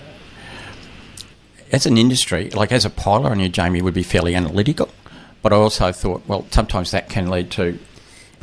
as 1.71 1.85
an 1.85 1.97
industry, 1.97 2.49
like 2.51 2.71
as 2.71 2.85
a 2.85 2.89
pilot, 2.89 3.29
I 3.31 3.35
knew 3.35 3.49
Jamie 3.49 3.81
would 3.81 3.93
be 3.95 4.03
fairly 4.03 4.35
analytical, 4.35 4.89
but 5.41 5.53
I 5.53 5.55
also 5.55 5.91
thought, 5.91 6.23
well, 6.27 6.45
sometimes 6.51 6.91
that 6.91 7.09
can 7.09 7.29
lead 7.29 7.51
to 7.51 7.79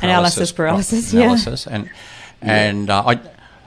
Analysis 0.01 0.51
paralysis, 0.51 1.13
yeah. 1.13 1.23
analysis, 1.23 1.67
and 1.67 1.89
and 2.41 2.89
uh, 2.89 3.03
I 3.05 3.19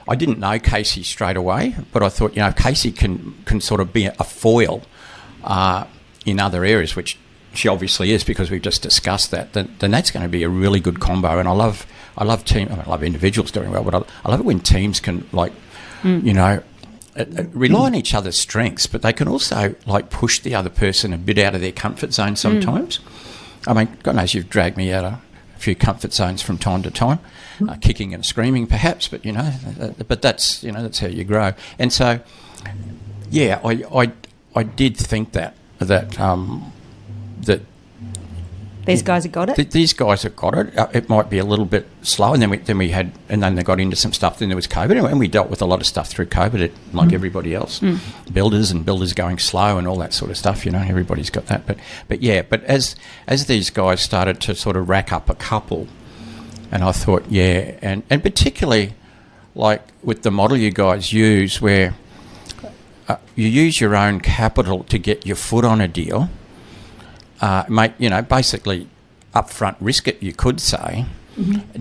I 0.07 0.15
didn't 0.15 0.39
know 0.39 0.57
Casey 0.57 1.03
straight 1.03 1.37
away, 1.37 1.75
but 1.91 2.01
I 2.01 2.09
thought, 2.09 2.35
you 2.35 2.41
know, 2.41 2.51
Casey 2.51 2.91
can 2.91 3.35
can 3.45 3.61
sort 3.61 3.81
of 3.81 3.93
be 3.93 4.05
a 4.05 4.23
foil 4.23 4.81
uh, 5.43 5.85
in 6.25 6.39
other 6.39 6.65
areas, 6.65 6.95
which 6.95 7.17
she 7.53 7.67
obviously 7.67 8.11
is 8.11 8.23
because 8.23 8.49
we've 8.49 8.61
just 8.61 8.81
discussed 8.81 9.29
that, 9.31 9.53
then, 9.53 9.75
then 9.77 9.91
that's 9.91 10.09
going 10.09 10.23
to 10.23 10.29
be 10.29 10.41
a 10.41 10.49
really 10.49 10.79
good 10.79 10.99
combo. 10.99 11.37
And 11.37 11.47
I 11.47 11.51
love 11.51 11.85
I 12.17 12.23
love 12.23 12.45
team, 12.45 12.67
I, 12.69 12.75
mean, 12.75 12.83
I 12.85 12.89
love 12.89 13.03
individuals 13.03 13.51
doing 13.51 13.71
well, 13.71 13.83
but 13.83 13.93
I, 13.93 14.03
I 14.25 14.31
love 14.31 14.39
it 14.39 14.45
when 14.45 14.59
teams 14.59 14.99
can 14.99 15.27
like, 15.31 15.53
you 16.03 16.33
know, 16.33 16.63
uh, 17.15 17.25
uh, 17.37 17.43
rely 17.53 17.85
on 17.85 17.95
each 17.95 18.13
other's 18.15 18.37
strengths, 18.37 18.87
but 18.87 19.03
they 19.03 19.13
can 19.13 19.27
also 19.27 19.75
like 19.85 20.09
push 20.09 20.39
the 20.39 20.55
other 20.55 20.69
person 20.69 21.13
a 21.13 21.17
bit 21.17 21.37
out 21.37 21.53
of 21.53 21.61
their 21.61 21.71
comfort 21.71 22.11
zone 22.11 22.35
sometimes. 22.35 22.99
I 23.67 23.73
mean, 23.73 23.97
God 24.03 24.15
knows 24.15 24.33
you've 24.33 24.49
dragged 24.49 24.77
me 24.77 24.91
out 24.91 25.05
of 25.05 25.13
a 25.13 25.59
few 25.59 25.75
comfort 25.75 26.13
zones 26.13 26.41
from 26.41 26.57
time 26.57 26.83
to 26.83 26.91
time, 26.91 27.19
uh, 27.67 27.75
kicking 27.79 28.13
and 28.13 28.25
screaming 28.25 28.67
perhaps, 28.67 29.07
but 29.07 29.23
you 29.25 29.31
know, 29.31 29.53
uh, 29.79 29.91
but 30.07 30.21
that's 30.21 30.63
you 30.63 30.71
know 30.71 30.81
that's 30.81 30.99
how 30.99 31.07
you 31.07 31.23
grow. 31.23 31.53
And 31.79 31.91
so, 31.91 32.19
yeah, 33.29 33.59
I 33.63 33.83
I, 33.93 34.11
I 34.55 34.63
did 34.63 34.97
think 34.97 35.31
that 35.33 35.55
that 35.79 36.19
um, 36.19 36.71
that 37.41 37.61
These 38.85 39.01
guys 39.01 39.23
have 39.23 39.31
got 39.31 39.49
it. 39.49 39.55
Th- 39.55 39.69
these 39.69 39.93
guys 39.93 40.23
have 40.23 40.35
got 40.35 40.57
it. 40.57 40.77
Uh, 40.77 40.87
it 40.93 41.07
might 41.07 41.29
be 41.29 41.37
a 41.37 41.45
little 41.45 41.65
bit 41.65 41.87
slow, 42.01 42.33
and 42.33 42.41
then 42.41 42.49
we 42.49 42.57
then 42.57 42.77
we 42.77 42.89
had, 42.89 43.13
and 43.29 43.41
then 43.41 43.55
they 43.55 43.63
got 43.63 43.79
into 43.79 43.95
some 43.95 44.11
stuff. 44.11 44.39
Then 44.39 44.49
there 44.49 44.57
was 44.57 44.67
COVID, 44.67 45.09
and 45.09 45.19
we 45.19 45.27
dealt 45.27 45.49
with 45.49 45.61
a 45.61 45.65
lot 45.65 45.79
of 45.79 45.87
stuff 45.87 46.09
through 46.09 46.25
COVID, 46.25 46.59
it, 46.59 46.73
like 46.91 47.13
everybody 47.13 47.55
else. 47.55 47.81
Builders 48.31 48.71
and 48.71 48.85
builders 48.85 49.13
going 49.13 49.39
slow, 49.39 49.77
and 49.77 49.87
all 49.87 49.97
that 49.97 50.13
sort 50.13 50.31
of 50.31 50.37
stuff. 50.37 50.65
You 50.65 50.71
know, 50.71 50.79
everybody's 50.79 51.29
got 51.29 51.45
that. 51.47 51.65
But 51.65 51.77
but 52.07 52.21
yeah, 52.21 52.41
but 52.41 52.63
as 52.65 52.95
as 53.25 53.45
these 53.45 53.69
guys 53.69 54.01
started 54.01 54.41
to 54.41 54.55
sort 54.55 54.75
of 54.75 54.89
rack 54.89 55.13
up 55.13 55.29
a 55.29 55.35
couple, 55.35 55.87
and 56.71 56.83
I 56.83 56.91
thought, 56.91 57.23
yeah, 57.29 57.77
and 57.81 58.03
and 58.09 58.21
particularly 58.21 58.95
like 59.55 59.81
with 60.03 60.23
the 60.23 60.31
model 60.31 60.57
you 60.57 60.71
guys 60.71 61.13
use, 61.13 61.61
where 61.61 61.93
uh, 63.07 63.15
you 63.35 63.47
use 63.47 63.79
your 63.79 63.95
own 63.95 64.19
capital 64.19 64.83
to 64.85 64.97
get 64.97 65.25
your 65.25 65.35
foot 65.37 65.63
on 65.63 65.79
a 65.79 65.87
deal 65.87 66.29
uh, 67.43 67.65
make 67.67 67.91
you 67.99 68.09
know 68.09 68.21
basically 68.21 68.87
upfront 69.35 69.75
risk 69.81 70.07
it. 70.07 70.23
You 70.23 70.33
could 70.33 70.61
say 70.61 71.05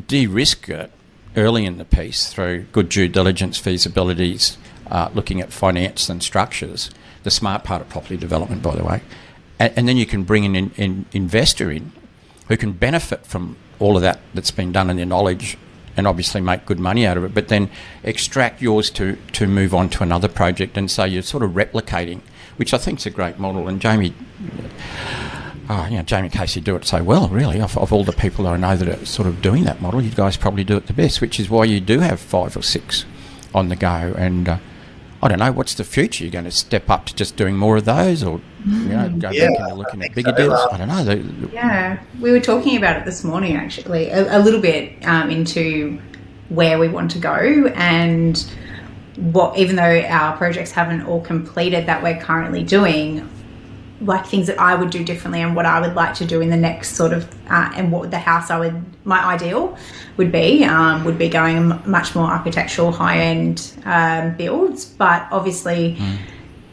de-risk 0.06 0.68
it 0.68 0.90
early 1.36 1.64
in 1.64 1.78
the 1.78 1.84
piece 1.84 2.32
through 2.32 2.62
good 2.72 2.88
due 2.88 3.06
diligence, 3.08 3.60
feasibilities, 3.60 4.56
uh, 4.90 5.08
looking 5.14 5.40
at 5.40 5.52
finance 5.52 6.08
and 6.08 6.22
structures. 6.22 6.90
The 7.22 7.30
smart 7.30 7.62
part 7.62 7.80
of 7.80 7.88
property 7.88 8.16
development, 8.16 8.62
by 8.62 8.74
the 8.74 8.82
way, 8.82 9.02
and, 9.60 9.72
and 9.76 9.88
then 9.88 9.96
you 9.96 10.06
can 10.06 10.24
bring 10.24 10.44
an 10.44 10.56
in, 10.56 10.72
in 10.76 11.06
investor 11.12 11.70
in 11.70 11.92
who 12.48 12.56
can 12.56 12.72
benefit 12.72 13.24
from 13.24 13.56
all 13.78 13.94
of 13.94 14.02
that 14.02 14.18
that's 14.34 14.50
been 14.50 14.72
done 14.72 14.90
and 14.90 14.98
their 14.98 15.06
knowledge 15.06 15.56
and 15.96 16.08
obviously 16.08 16.40
make 16.40 16.66
good 16.66 16.80
money 16.80 17.06
out 17.06 17.16
of 17.16 17.24
it, 17.24 17.34
but 17.34 17.48
then 17.48 17.70
extract 18.02 18.60
yours 18.60 18.90
to, 18.90 19.16
to 19.32 19.46
move 19.46 19.74
on 19.74 19.88
to 19.90 20.02
another 20.02 20.28
project. 20.28 20.76
And 20.76 20.90
so 20.90 21.04
you're 21.04 21.22
sort 21.22 21.42
of 21.42 21.52
replicating, 21.52 22.20
which 22.56 22.74
I 22.74 22.78
think 22.78 22.98
is 22.98 23.06
a 23.06 23.10
great 23.10 23.38
model. 23.38 23.68
And 23.68 23.80
Jamie, 23.80 24.14
oh, 25.72 25.86
you 25.90 25.96
know, 25.96 26.02
Jamie 26.02 26.28
Casey 26.28 26.60
do 26.60 26.76
it 26.76 26.84
so 26.84 27.02
well, 27.02 27.28
really. 27.28 27.60
Of, 27.60 27.76
of 27.78 27.92
all 27.92 28.04
the 28.04 28.12
people 28.12 28.44
that 28.44 28.52
I 28.54 28.56
know 28.56 28.76
that 28.76 28.88
are 28.88 29.06
sort 29.06 29.26
of 29.26 29.40
doing 29.40 29.64
that 29.64 29.80
model, 29.80 30.02
you 30.02 30.10
guys 30.10 30.36
probably 30.36 30.64
do 30.64 30.76
it 30.76 30.86
the 30.86 30.92
best, 30.92 31.20
which 31.20 31.40
is 31.40 31.48
why 31.48 31.64
you 31.64 31.80
do 31.80 32.00
have 32.00 32.20
five 32.20 32.56
or 32.56 32.62
six 32.62 33.04
on 33.54 33.68
the 33.68 33.76
go. 33.76 34.14
And 34.16 34.48
uh, 34.48 34.58
I 35.22 35.28
don't 35.28 35.38
know, 35.38 35.52
what's 35.52 35.74
the 35.74 35.84
future? 35.84 36.24
You're 36.24 36.32
going 36.32 36.44
to 36.44 36.50
step 36.50 36.90
up 36.90 37.06
to 37.06 37.14
just 37.14 37.36
doing 37.36 37.56
more 37.56 37.76
of 37.76 37.84
those 37.84 38.22
or, 38.22 38.40
you 38.66 38.88
know, 38.88 39.08
go 39.08 39.30
Yeah, 39.30 39.48
back 39.50 39.60
into 39.60 39.74
looking 39.74 40.02
at 40.02 40.14
bigger 40.14 40.30
so. 40.30 40.36
deals? 40.36 40.60
I 40.72 40.76
don't 40.78 40.88
know. 40.88 41.04
The- 41.04 41.52
Yeah, 41.54 42.02
we 42.20 42.32
were 42.32 42.40
talking 42.40 42.76
about 42.76 42.96
it 42.96 43.04
this 43.04 43.24
morning 43.24 43.56
actually, 43.56 44.08
a, 44.10 44.38
a 44.38 44.40
little 44.40 44.60
bit 44.60 45.04
um, 45.06 45.30
into 45.30 46.00
where 46.48 46.78
we 46.78 46.88
want 46.88 47.10
to 47.12 47.18
go 47.18 47.32
and 47.76 48.44
what, 49.16 49.56
even 49.58 49.76
though 49.76 50.00
our 50.02 50.36
projects 50.36 50.70
haven't 50.72 51.02
all 51.02 51.20
completed 51.20 51.86
that 51.86 52.02
we're 52.02 52.18
currently 52.20 52.62
doing, 52.62 53.28
like 54.04 54.26
things 54.26 54.46
that 54.46 54.58
I 54.60 54.74
would 54.74 54.90
do 54.90 55.04
differently 55.04 55.40
and 55.40 55.54
what 55.56 55.66
I 55.66 55.80
would 55.80 55.94
like 55.94 56.14
to 56.16 56.24
do 56.24 56.40
in 56.40 56.50
the 56.50 56.56
next 56.56 56.96
sort 56.96 57.12
of, 57.12 57.28
uh, 57.50 57.70
and 57.74 57.90
what 57.92 58.10
the 58.10 58.18
house 58.18 58.50
I 58.50 58.58
would, 58.58 58.82
my 59.06 59.24
ideal 59.24 59.76
would 60.16 60.30
be, 60.32 60.64
um, 60.64 61.04
would 61.04 61.18
be 61.18 61.28
going 61.28 61.80
much 61.86 62.14
more 62.14 62.26
architectural, 62.26 62.92
high 62.92 63.18
end 63.18 63.72
um, 63.84 64.36
builds. 64.36 64.84
But 64.84 65.26
obviously, 65.30 65.96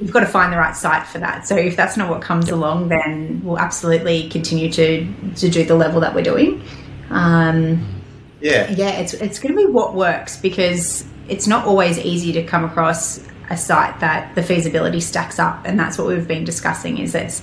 you've 0.02 0.12
got 0.12 0.22
to 0.22 0.26
find 0.26 0.52
the 0.54 0.58
right 0.58 0.76
site 0.76 1.06
for 1.08 1.20
that. 1.20 1.48
So 1.48 1.56
if 1.56 1.76
that's 1.76 1.98
not 1.98 2.10
what 2.10 2.22
comes 2.22 2.50
along, 2.50 2.90
then 2.90 3.42
we'll 3.44 3.60
absolutely 3.60 4.30
continue 4.30 4.72
to 4.72 5.08
to 5.36 5.50
do 5.50 5.64
the 5.66 5.76
level 5.76 6.00
that 6.02 6.14
we're 6.16 6.24
doing. 6.24 6.62
Um, 7.10 7.86
Yeah. 8.42 8.70
yeah, 8.72 8.92
it's 8.92 9.14
it's 9.14 9.40
going 9.40 9.54
to 9.56 9.66
be 9.66 9.72
what 9.72 9.96
works 9.96 10.38
because 10.38 11.04
it's 11.28 11.48
not 11.48 11.66
always 11.66 12.00
easy 12.00 12.32
to 12.34 12.44
come 12.44 12.64
across 12.64 13.20
a 13.50 13.58
site 13.58 14.00
that 14.00 14.36
the 14.36 14.44
feasibility 14.44 15.00
stacks 15.00 15.40
up, 15.40 15.66
and 15.66 15.80
that's 15.80 15.98
what 15.98 16.08
we've 16.08 16.28
been 16.28 16.44
discussing. 16.44 16.98
Is 16.98 17.14
that 17.14 17.42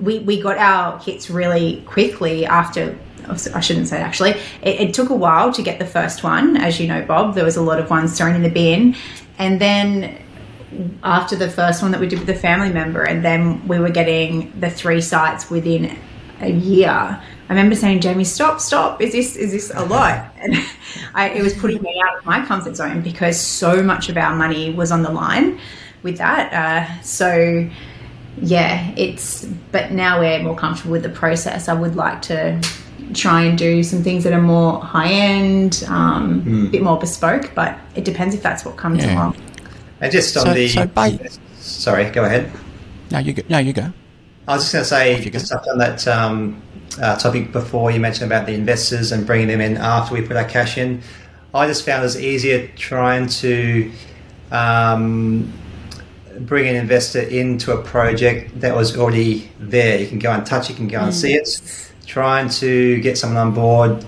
we 0.00 0.20
we 0.20 0.40
got 0.40 0.56
our 0.58 0.98
hits 0.98 1.30
really 1.30 1.82
quickly 1.86 2.46
after. 2.46 2.98
I 3.28 3.60
shouldn't 3.60 3.86
say 3.86 3.98
actually. 3.98 4.30
It, 4.62 4.80
it 4.80 4.94
took 4.94 5.10
a 5.10 5.14
while 5.14 5.52
to 5.52 5.62
get 5.62 5.78
the 5.78 5.86
first 5.86 6.24
one, 6.24 6.56
as 6.56 6.80
you 6.80 6.88
know, 6.88 7.04
Bob. 7.04 7.36
There 7.36 7.44
was 7.44 7.56
a 7.56 7.62
lot 7.62 7.78
of 7.78 7.88
ones 7.88 8.18
thrown 8.18 8.34
in 8.34 8.42
the 8.42 8.50
bin, 8.50 8.96
and 9.38 9.60
then 9.60 10.20
after 11.02 11.36
the 11.36 11.48
first 11.50 11.82
one 11.82 11.92
that 11.92 12.00
we 12.00 12.08
did 12.08 12.18
with 12.18 12.28
a 12.30 12.34
family 12.34 12.72
member, 12.72 13.02
and 13.02 13.24
then 13.24 13.66
we 13.68 13.78
were 13.78 13.90
getting 13.90 14.52
the 14.58 14.70
three 14.70 15.00
sites 15.00 15.50
within 15.50 15.96
a 16.40 16.50
year. 16.50 17.22
I 17.52 17.54
remember 17.54 17.76
saying, 17.76 18.00
"Jamie, 18.00 18.24
stop, 18.24 18.60
stop! 18.60 19.02
Is 19.02 19.12
this 19.12 19.36
is 19.36 19.52
this 19.52 19.70
a 19.74 19.84
lot?" 19.84 20.32
And 20.40 20.54
I, 21.14 21.28
it 21.28 21.42
was 21.42 21.52
putting 21.52 21.82
me 21.82 22.02
out 22.08 22.16
of 22.18 22.24
my 22.24 22.42
comfort 22.46 22.76
zone 22.76 23.02
because 23.02 23.38
so 23.38 23.82
much 23.82 24.08
of 24.08 24.16
our 24.16 24.34
money 24.34 24.72
was 24.72 24.90
on 24.90 25.02
the 25.02 25.10
line 25.10 25.60
with 26.02 26.16
that. 26.16 26.50
Uh, 26.54 27.02
so 27.02 27.68
yeah, 28.40 28.90
it's. 28.96 29.44
But 29.70 29.92
now 29.92 30.18
we're 30.18 30.42
more 30.42 30.56
comfortable 30.56 30.92
with 30.92 31.02
the 31.02 31.10
process. 31.10 31.68
I 31.68 31.74
would 31.74 31.94
like 31.94 32.22
to 32.22 32.58
try 33.12 33.42
and 33.42 33.58
do 33.58 33.82
some 33.82 34.02
things 34.02 34.24
that 34.24 34.32
are 34.32 34.40
more 34.40 34.80
high 34.80 35.12
end, 35.12 35.84
um, 35.88 36.64
a 36.68 36.70
bit 36.70 36.82
more 36.82 36.98
bespoke. 36.98 37.52
But 37.54 37.78
it 37.96 38.06
depends 38.06 38.34
if 38.34 38.42
that's 38.42 38.64
what 38.64 38.78
comes 38.78 39.04
Yeah. 39.04 39.14
along. 39.14 39.36
And 40.00 40.10
just 40.10 40.34
on 40.38 40.46
So- 40.46 40.54
the. 40.54 40.68
so 40.68 40.86
ba- 40.86 41.18
sorry, 41.58 42.08
go 42.10 42.24
ahead. 42.24 42.50
no, 43.10 43.18
you 43.18 43.34
go. 43.34 43.42
No, 43.50 43.58
you 43.58 43.74
go. 43.74 43.92
I 44.48 44.54
was 44.54 44.62
just 44.64 44.72
going 44.72 44.82
to 44.84 44.88
say, 44.88 45.22
you 45.22 45.30
go. 45.30 45.38
just 45.38 45.52
touch 45.52 45.66
on 45.70 45.76
that 45.78 46.08
um, 46.08 46.60
uh, 47.00 47.16
topic 47.16 47.52
before 47.52 47.90
you 47.90 48.00
mentioned 48.00 48.30
about 48.30 48.46
the 48.46 48.54
investors 48.54 49.12
and 49.12 49.26
bringing 49.26 49.48
them 49.48 49.60
in 49.60 49.76
after 49.76 50.14
we 50.14 50.22
put 50.22 50.36
our 50.36 50.44
cash 50.44 50.78
in. 50.78 51.02
I 51.54 51.66
just 51.66 51.84
found 51.84 52.00
it 52.00 52.04
was 52.04 52.20
easier 52.20 52.68
trying 52.76 53.28
to 53.28 53.90
um, 54.50 55.52
bring 56.40 56.68
an 56.68 56.76
investor 56.76 57.20
into 57.20 57.72
a 57.72 57.82
project 57.82 58.60
that 58.60 58.74
was 58.74 58.96
already 58.96 59.50
there. 59.58 59.98
You 59.98 60.06
can 60.06 60.18
go 60.18 60.30
and 60.32 60.46
touch 60.46 60.68
you 60.68 60.74
can 60.74 60.88
go 60.88 61.00
and 61.00 61.14
see 61.14 61.34
it. 61.34 61.90
Trying 62.06 62.48
to 62.50 63.00
get 63.00 63.18
someone 63.18 63.38
on 63.38 63.54
board 63.54 64.04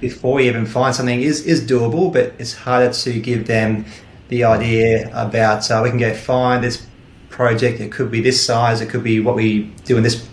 before 0.00 0.40
you 0.40 0.50
even 0.50 0.66
find 0.66 0.94
something 0.94 1.22
is, 1.22 1.46
is 1.46 1.62
doable, 1.66 2.12
but 2.12 2.34
it's 2.38 2.52
harder 2.52 2.92
to 2.92 3.20
give 3.20 3.46
them 3.46 3.84
the 4.28 4.44
idea 4.44 5.08
about 5.14 5.70
uh, 5.70 5.80
we 5.82 5.90
can 5.90 5.98
go 5.98 6.12
find 6.14 6.64
this 6.64 6.86
project. 7.28 7.80
It 7.80 7.92
could 7.92 8.10
be 8.10 8.20
this 8.20 8.44
size. 8.44 8.80
It 8.80 8.88
could 8.88 9.04
be 9.04 9.20
what 9.20 9.36
we 9.36 9.64
do 9.84 9.96
in 9.96 10.02
this 10.02 10.28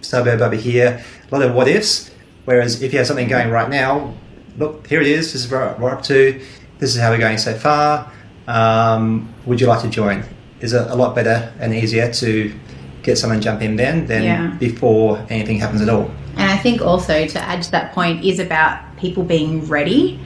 suburb 0.00 0.40
over 0.40 0.56
here. 0.56 1.02
A 1.30 1.34
lot 1.36 1.46
of 1.46 1.54
what 1.54 1.68
ifs. 1.68 2.10
Whereas 2.44 2.82
if 2.82 2.92
you 2.92 2.98
have 2.98 3.06
something 3.06 3.28
going 3.28 3.50
right 3.50 3.68
now, 3.68 4.14
look, 4.56 4.86
here 4.86 5.00
it 5.00 5.06
is. 5.06 5.32
This 5.32 5.44
is 5.44 5.50
where 5.50 5.76
we're 5.78 5.90
up 5.90 6.02
to. 6.04 6.40
This 6.78 6.94
is 6.94 7.00
how 7.00 7.10
we're 7.10 7.18
going 7.18 7.38
so 7.38 7.54
far. 7.54 8.10
Um, 8.46 9.32
would 9.44 9.60
you 9.60 9.66
like 9.66 9.82
to 9.82 9.88
join? 9.90 10.24
Is 10.60 10.72
it 10.72 10.86
a 10.90 10.94
lot 10.96 11.14
better 11.14 11.52
and 11.60 11.74
easier 11.74 12.10
to 12.14 12.54
get 13.02 13.18
someone 13.18 13.40
jump 13.40 13.60
in 13.62 13.76
then 13.76 14.06
than 14.06 14.22
Yeah. 14.22 14.46
before 14.58 15.24
anything 15.28 15.58
happens 15.58 15.82
at 15.82 15.88
all? 15.88 16.10
And 16.36 16.50
I 16.50 16.56
think 16.56 16.80
also 16.80 17.26
to 17.26 17.40
add 17.40 17.62
to 17.64 17.70
that 17.72 17.92
point 17.92 18.24
is 18.24 18.38
about 18.38 18.96
people 18.96 19.24
being 19.24 19.66
ready 19.66 20.18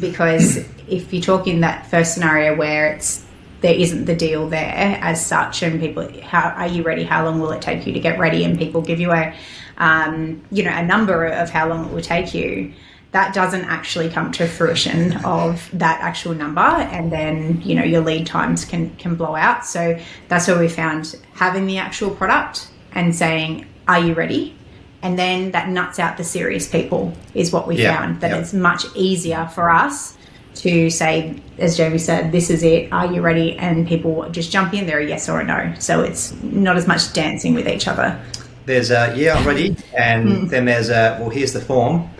because 0.00 0.58
if 0.88 1.12
you 1.12 1.20
talk 1.20 1.46
in 1.46 1.60
that 1.60 1.90
first 1.90 2.14
scenario 2.14 2.54
where 2.56 2.88
it's 2.92 3.24
there 3.60 3.74
isn't 3.74 4.04
the 4.04 4.14
deal 4.14 4.48
there 4.48 4.98
as 5.00 5.24
such 5.24 5.62
and 5.62 5.80
people 5.80 6.08
how 6.22 6.50
are 6.50 6.66
you 6.68 6.82
ready? 6.82 7.04
How 7.04 7.24
long 7.24 7.40
will 7.40 7.52
it 7.52 7.62
take 7.62 7.86
you 7.86 7.92
to 7.92 8.00
get 8.00 8.18
ready? 8.18 8.44
And 8.44 8.58
people 8.58 8.82
give 8.82 9.00
you 9.00 9.12
a 9.12 9.34
um, 9.78 10.42
you 10.50 10.62
know 10.62 10.70
a 10.70 10.84
number 10.84 11.26
of 11.26 11.50
how 11.50 11.68
long 11.68 11.86
it 11.86 11.92
will 11.92 12.02
take 12.02 12.34
you. 12.34 12.72
That 13.12 13.32
doesn't 13.34 13.64
actually 13.64 14.10
come 14.10 14.30
to 14.32 14.46
fruition 14.46 15.24
of 15.24 15.70
that 15.72 16.00
actual 16.02 16.34
number 16.34 16.60
and 16.60 17.10
then 17.10 17.62
you 17.62 17.74
know 17.74 17.84
your 17.84 18.02
lead 18.02 18.26
times 18.26 18.64
can 18.64 18.94
can 18.96 19.14
blow 19.14 19.34
out. 19.34 19.64
So 19.64 19.98
that's 20.28 20.48
where 20.48 20.58
we 20.58 20.68
found 20.68 21.16
having 21.34 21.66
the 21.66 21.78
actual 21.78 22.10
product 22.10 22.68
and 22.92 23.14
saying 23.14 23.66
are 23.88 24.00
you 24.00 24.14
ready? 24.14 24.54
And 25.02 25.18
then 25.18 25.52
that 25.52 25.68
nuts 25.68 25.98
out 25.98 26.16
the 26.16 26.24
serious 26.24 26.68
people 26.68 27.12
is 27.32 27.52
what 27.52 27.68
we 27.68 27.76
Yeah, 27.80 27.96
found 27.96 28.20
that 28.22 28.32
yeah. 28.32 28.38
it's 28.38 28.52
much 28.52 28.84
easier 28.96 29.46
for 29.54 29.70
us 29.70 30.16
to 30.56 30.90
say 30.90 31.34
as 31.58 31.76
jamie 31.76 31.98
said 31.98 32.32
this 32.32 32.50
is 32.50 32.62
it 32.62 32.92
are 32.92 33.12
you 33.12 33.20
ready 33.20 33.56
and 33.58 33.86
people 33.86 34.28
just 34.30 34.50
jump 34.50 34.74
in 34.74 34.86
there 34.86 34.98
a 34.98 35.06
yes 35.06 35.28
or 35.28 35.40
a 35.40 35.44
no 35.44 35.72
so 35.78 36.00
it's 36.02 36.32
not 36.42 36.76
as 36.76 36.86
much 36.86 37.12
dancing 37.12 37.54
with 37.54 37.68
each 37.68 37.86
other 37.86 38.18
There's 38.66 38.90
a 38.90 39.14
yeah, 39.16 39.34
I'm 39.34 39.46
ready, 39.46 39.76
and 39.96 40.28
hmm. 40.28 40.46
then 40.48 40.64
there's 40.64 40.90
a 40.90 41.16
well, 41.20 41.30
here's 41.30 41.52
the 41.52 41.60
form. 41.60 42.10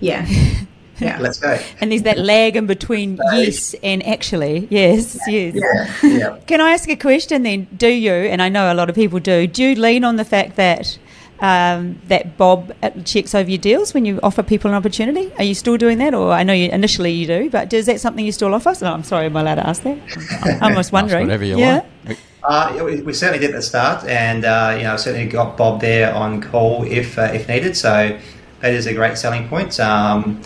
yeah 0.00 0.26
yeah 1.00 1.18
Let's 1.20 1.38
go. 1.38 1.58
And 1.80 1.90
there's 1.90 2.02
that 2.02 2.18
lag 2.18 2.56
in 2.56 2.66
between 2.66 3.18
yes 3.32 3.74
and 3.82 4.04
actually. 4.06 4.66
Yes, 4.70 5.18
yes. 5.26 5.54
Yeah. 6.02 6.38
Can 6.46 6.60
I 6.60 6.72
ask 6.72 6.88
a 6.88 6.96
question 6.96 7.42
then? 7.42 7.66
Do 7.76 7.88
you, 7.88 8.12
and 8.12 8.40
I 8.42 8.48
know 8.48 8.72
a 8.72 8.74
lot 8.74 8.88
of 8.88 8.94
people 8.94 9.18
do, 9.18 9.46
do 9.46 9.64
you 9.64 9.74
lean 9.74 10.04
on 10.04 10.16
the 10.16 10.24
fact 10.24 10.56
that 10.56 10.98
um, 11.40 12.00
that 12.08 12.36
Bob 12.36 12.74
uh, 12.82 12.90
checks 13.04 13.34
over 13.34 13.48
your 13.50 13.58
deals 13.58 13.92
when 13.92 14.04
you 14.04 14.20
offer 14.22 14.42
people 14.42 14.70
an 14.70 14.76
opportunity? 14.76 15.32
Are 15.38 15.44
you 15.44 15.54
still 15.54 15.76
doing 15.76 15.98
that? 15.98 16.14
Or 16.14 16.32
I 16.32 16.42
know 16.42 16.52
you, 16.52 16.68
initially 16.70 17.12
you 17.12 17.26
do, 17.26 17.50
but 17.50 17.72
is 17.72 17.86
that 17.86 18.00
something 18.00 18.24
you 18.24 18.32
still 18.32 18.54
offer? 18.54 18.74
No, 18.80 18.92
I'm 18.92 19.04
sorry, 19.04 19.26
am 19.26 19.36
I 19.36 19.40
allowed 19.40 19.56
to 19.56 19.66
ask 19.66 19.82
that? 19.82 20.58
I'm 20.62 20.74
just 20.74 20.92
wondering. 20.92 21.26
Whatever 21.26 21.44
you 21.44 21.58
yeah. 21.58 21.84
want. 22.06 22.18
Uh, 22.42 22.84
we, 22.84 23.00
we 23.00 23.12
certainly 23.14 23.38
did 23.38 23.54
at 23.54 23.56
the 23.56 23.62
start, 23.62 24.04
and 24.06 24.44
uh, 24.44 24.74
you 24.76 24.84
know, 24.84 24.96
certainly 24.96 25.26
got 25.26 25.56
Bob 25.56 25.80
there 25.80 26.14
on 26.14 26.42
call 26.42 26.84
if 26.84 27.18
uh, 27.18 27.30
if 27.32 27.48
needed. 27.48 27.76
So 27.76 28.18
that 28.60 28.74
is 28.74 28.86
a 28.86 28.92
great 28.92 29.16
selling 29.16 29.48
point. 29.48 29.80
Um, 29.80 30.42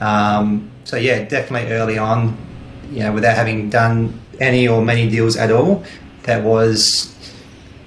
um, 0.00 0.70
so 0.84 0.96
yeah, 0.96 1.24
definitely 1.24 1.70
early 1.72 1.98
on, 1.98 2.36
you 2.90 3.00
know, 3.00 3.12
without 3.12 3.36
having 3.36 3.70
done 3.70 4.20
any 4.40 4.66
or 4.66 4.82
many 4.82 5.08
deals 5.08 5.36
at 5.36 5.52
all, 5.52 5.84
that 6.22 6.42
was 6.42 7.14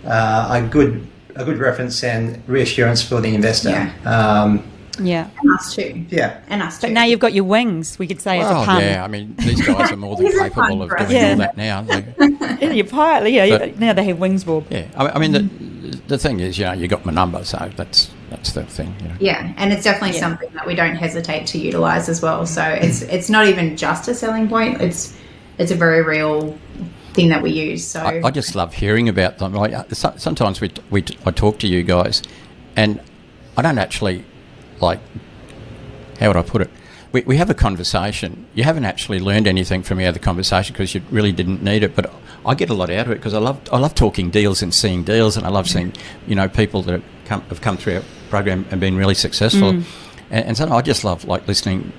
uh, 0.06 0.48
a 0.52 0.62
good 0.62 1.08
a 1.36 1.44
good 1.46 1.58
reference 1.58 2.04
and 2.04 2.42
reassurance 2.48 3.02
for 3.02 3.22
the 3.22 3.34
investor. 3.36 3.70
Yeah. 3.70 3.92
Um, 4.06 4.64
Yeah. 5.00 5.28
and 5.42 5.52
us 5.60 5.76
too 5.76 6.06
yeah. 6.10 6.40
and 6.48 6.62
us 6.62 6.80
too 6.80 6.88
But 6.88 6.94
now 6.94 7.04
you've 7.04 7.20
got 7.20 7.34
your 7.34 7.44
wings, 7.44 8.00
we 8.00 8.08
could 8.08 8.22
say 8.22 8.40
as 8.40 8.50
a 8.50 8.54
pun. 8.66 8.82
yeah, 8.82 9.04
I 9.04 9.08
mean, 9.08 9.36
these 9.40 9.62
guys 9.66 9.92
are 9.92 9.98
more 9.98 10.16
than 10.16 10.32
capable 10.40 10.84
of 10.84 10.90
doing 10.98 11.12
Yeah. 11.12 11.30
all 11.32 11.36
that 11.38 11.58
now. 11.58 11.82
They, 11.82 12.06
Yeah, 12.62 12.72
you're 12.72 12.86
pilot, 12.88 13.32
yeah, 13.32 13.58
But- 13.58 13.80
now 13.80 13.92
they 13.94 14.06
have 14.06 14.20
wings, 14.20 14.46
Bob. 14.46 14.66
yeah, 14.70 14.86
I, 14.96 15.10
I 15.10 15.20
mean, 15.20 15.34
the, 15.34 15.42
the 16.08 16.18
thing 16.18 16.40
is, 16.40 16.58
you 16.58 16.64
know, 16.66 16.72
you 16.74 16.88
got 16.88 17.06
my 17.06 17.12
number, 17.12 17.44
so 17.44 17.70
that's 17.76 18.10
that's 18.30 18.54
the 18.54 18.64
thing. 18.64 18.96
You 19.02 19.08
know. 19.10 19.16
Yeah, 19.20 19.54
and 19.58 19.72
it's 19.74 19.84
definitely 19.84 20.16
Yeah. 20.16 20.22
something 20.22 20.50
that 20.54 20.66
we 20.66 20.74
don't 20.76 20.96
hesitate 20.96 21.46
to 21.48 21.58
utilize 21.60 22.08
as 22.10 22.22
well. 22.22 22.46
So 22.46 22.64
it's 22.64 23.02
it's 23.04 23.30
not 23.30 23.48
even 23.48 23.76
just 23.78 24.08
a 24.08 24.14
selling 24.16 24.48
point; 24.48 24.82
it's 24.82 25.14
it's 25.58 25.72
a 25.72 25.76
very 25.76 26.02
real 26.04 26.58
thing 27.16 27.30
that 27.30 27.42
we 27.42 27.52
use. 27.52 27.88
So 27.88 28.02
I, 28.02 28.22
I 28.26 28.32
just 28.32 28.56
love 28.56 28.74
hearing 28.74 29.10
about 29.10 29.40
them. 29.40 29.54
Like 29.54 29.74
uh, 29.74 29.84
sometimes 29.92 30.62
we 30.62 30.72
we 30.90 31.04
I 31.26 31.32
talk 31.32 31.60
to 31.60 31.68
you 31.68 31.84
guys, 31.84 32.22
and 32.76 33.02
I 33.58 33.62
don't 33.62 33.78
actually 33.78 34.26
like. 34.80 35.00
How 36.20 36.28
would 36.28 36.38
I 36.38 36.44
put 36.44 36.62
it? 36.62 36.70
We, 37.12 37.22
we 37.22 37.38
have 37.38 37.50
a 37.50 37.54
conversation. 37.54 38.46
You 38.54 38.64
haven't 38.64 38.86
actually 38.86 39.20
learned 39.20 39.48
anything 39.48 39.84
from 39.84 39.98
the 39.98 40.06
other 40.06 40.20
conversation 40.20 40.74
because 40.74 40.94
you 40.96 41.02
really 41.10 41.32
didn't 41.32 41.62
need 41.62 41.84
it. 41.84 41.96
But 41.96 42.14
I 42.46 42.56
get 42.56 42.70
a 42.70 42.74
lot 42.74 42.90
out 42.90 43.08
of 43.08 43.12
it 43.12 43.16
because 43.16 43.34
I 43.34 43.40
love 43.40 43.60
I 43.72 43.80
love 43.80 43.96
talking 43.96 44.30
deals 44.30 44.62
and 44.62 44.74
seeing 44.74 45.04
deals, 45.04 45.38
and 45.38 45.46
I 45.46 45.50
love 45.50 45.68
seeing 45.68 45.94
you 46.28 46.36
know 46.36 46.48
people 46.48 46.82
that 46.84 46.92
have 46.92 47.04
come, 47.26 47.42
have 47.44 47.62
come 47.62 47.78
through 47.78 47.96
our 47.96 48.04
program 48.30 48.66
and 48.70 48.80
been 48.80 48.98
really 48.98 49.16
successful. 49.16 49.74
Mm. 49.74 49.84
And, 50.30 50.46
and 50.46 50.58
so 50.58 50.70
I 50.70 50.82
just 50.82 51.04
love 51.04 51.26
like 51.26 51.48
listening 51.48 51.92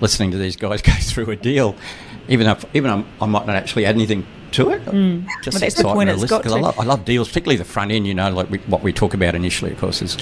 listening 0.00 0.30
to 0.30 0.38
these 0.38 0.56
guys 0.56 0.82
go 0.90 0.92
through 0.92 1.30
a 1.30 1.36
deal, 1.36 1.74
even 2.28 2.46
if 2.46 2.64
even 2.74 3.04
i 3.20 3.26
might 3.26 3.46
not 3.46 3.56
actually 3.56 3.86
add 3.86 3.94
anything 3.94 4.26
to 4.52 4.70
it. 4.70 4.84
Mm. 4.84 5.26
Just 5.42 5.54
well, 5.54 5.60
that's 5.60 5.74
the 5.74 5.84
point 5.84 6.10
it's 6.10 6.24
got 6.24 6.42
to. 6.44 6.50
I 6.50 6.60
love, 6.60 6.78
I 6.78 6.84
love, 6.84 7.04
deals, 7.04 7.28
particularly 7.28 7.56
the 7.56 7.64
front 7.64 7.90
end. 7.90 8.06
You 8.06 8.14
know, 8.14 8.30
like 8.30 8.50
we, 8.50 8.58
what 8.58 8.82
we 8.82 8.92
talk 8.92 9.14
about 9.14 9.34
initially, 9.34 9.72
of 9.72 9.78
course, 9.78 10.02
is 10.02 10.16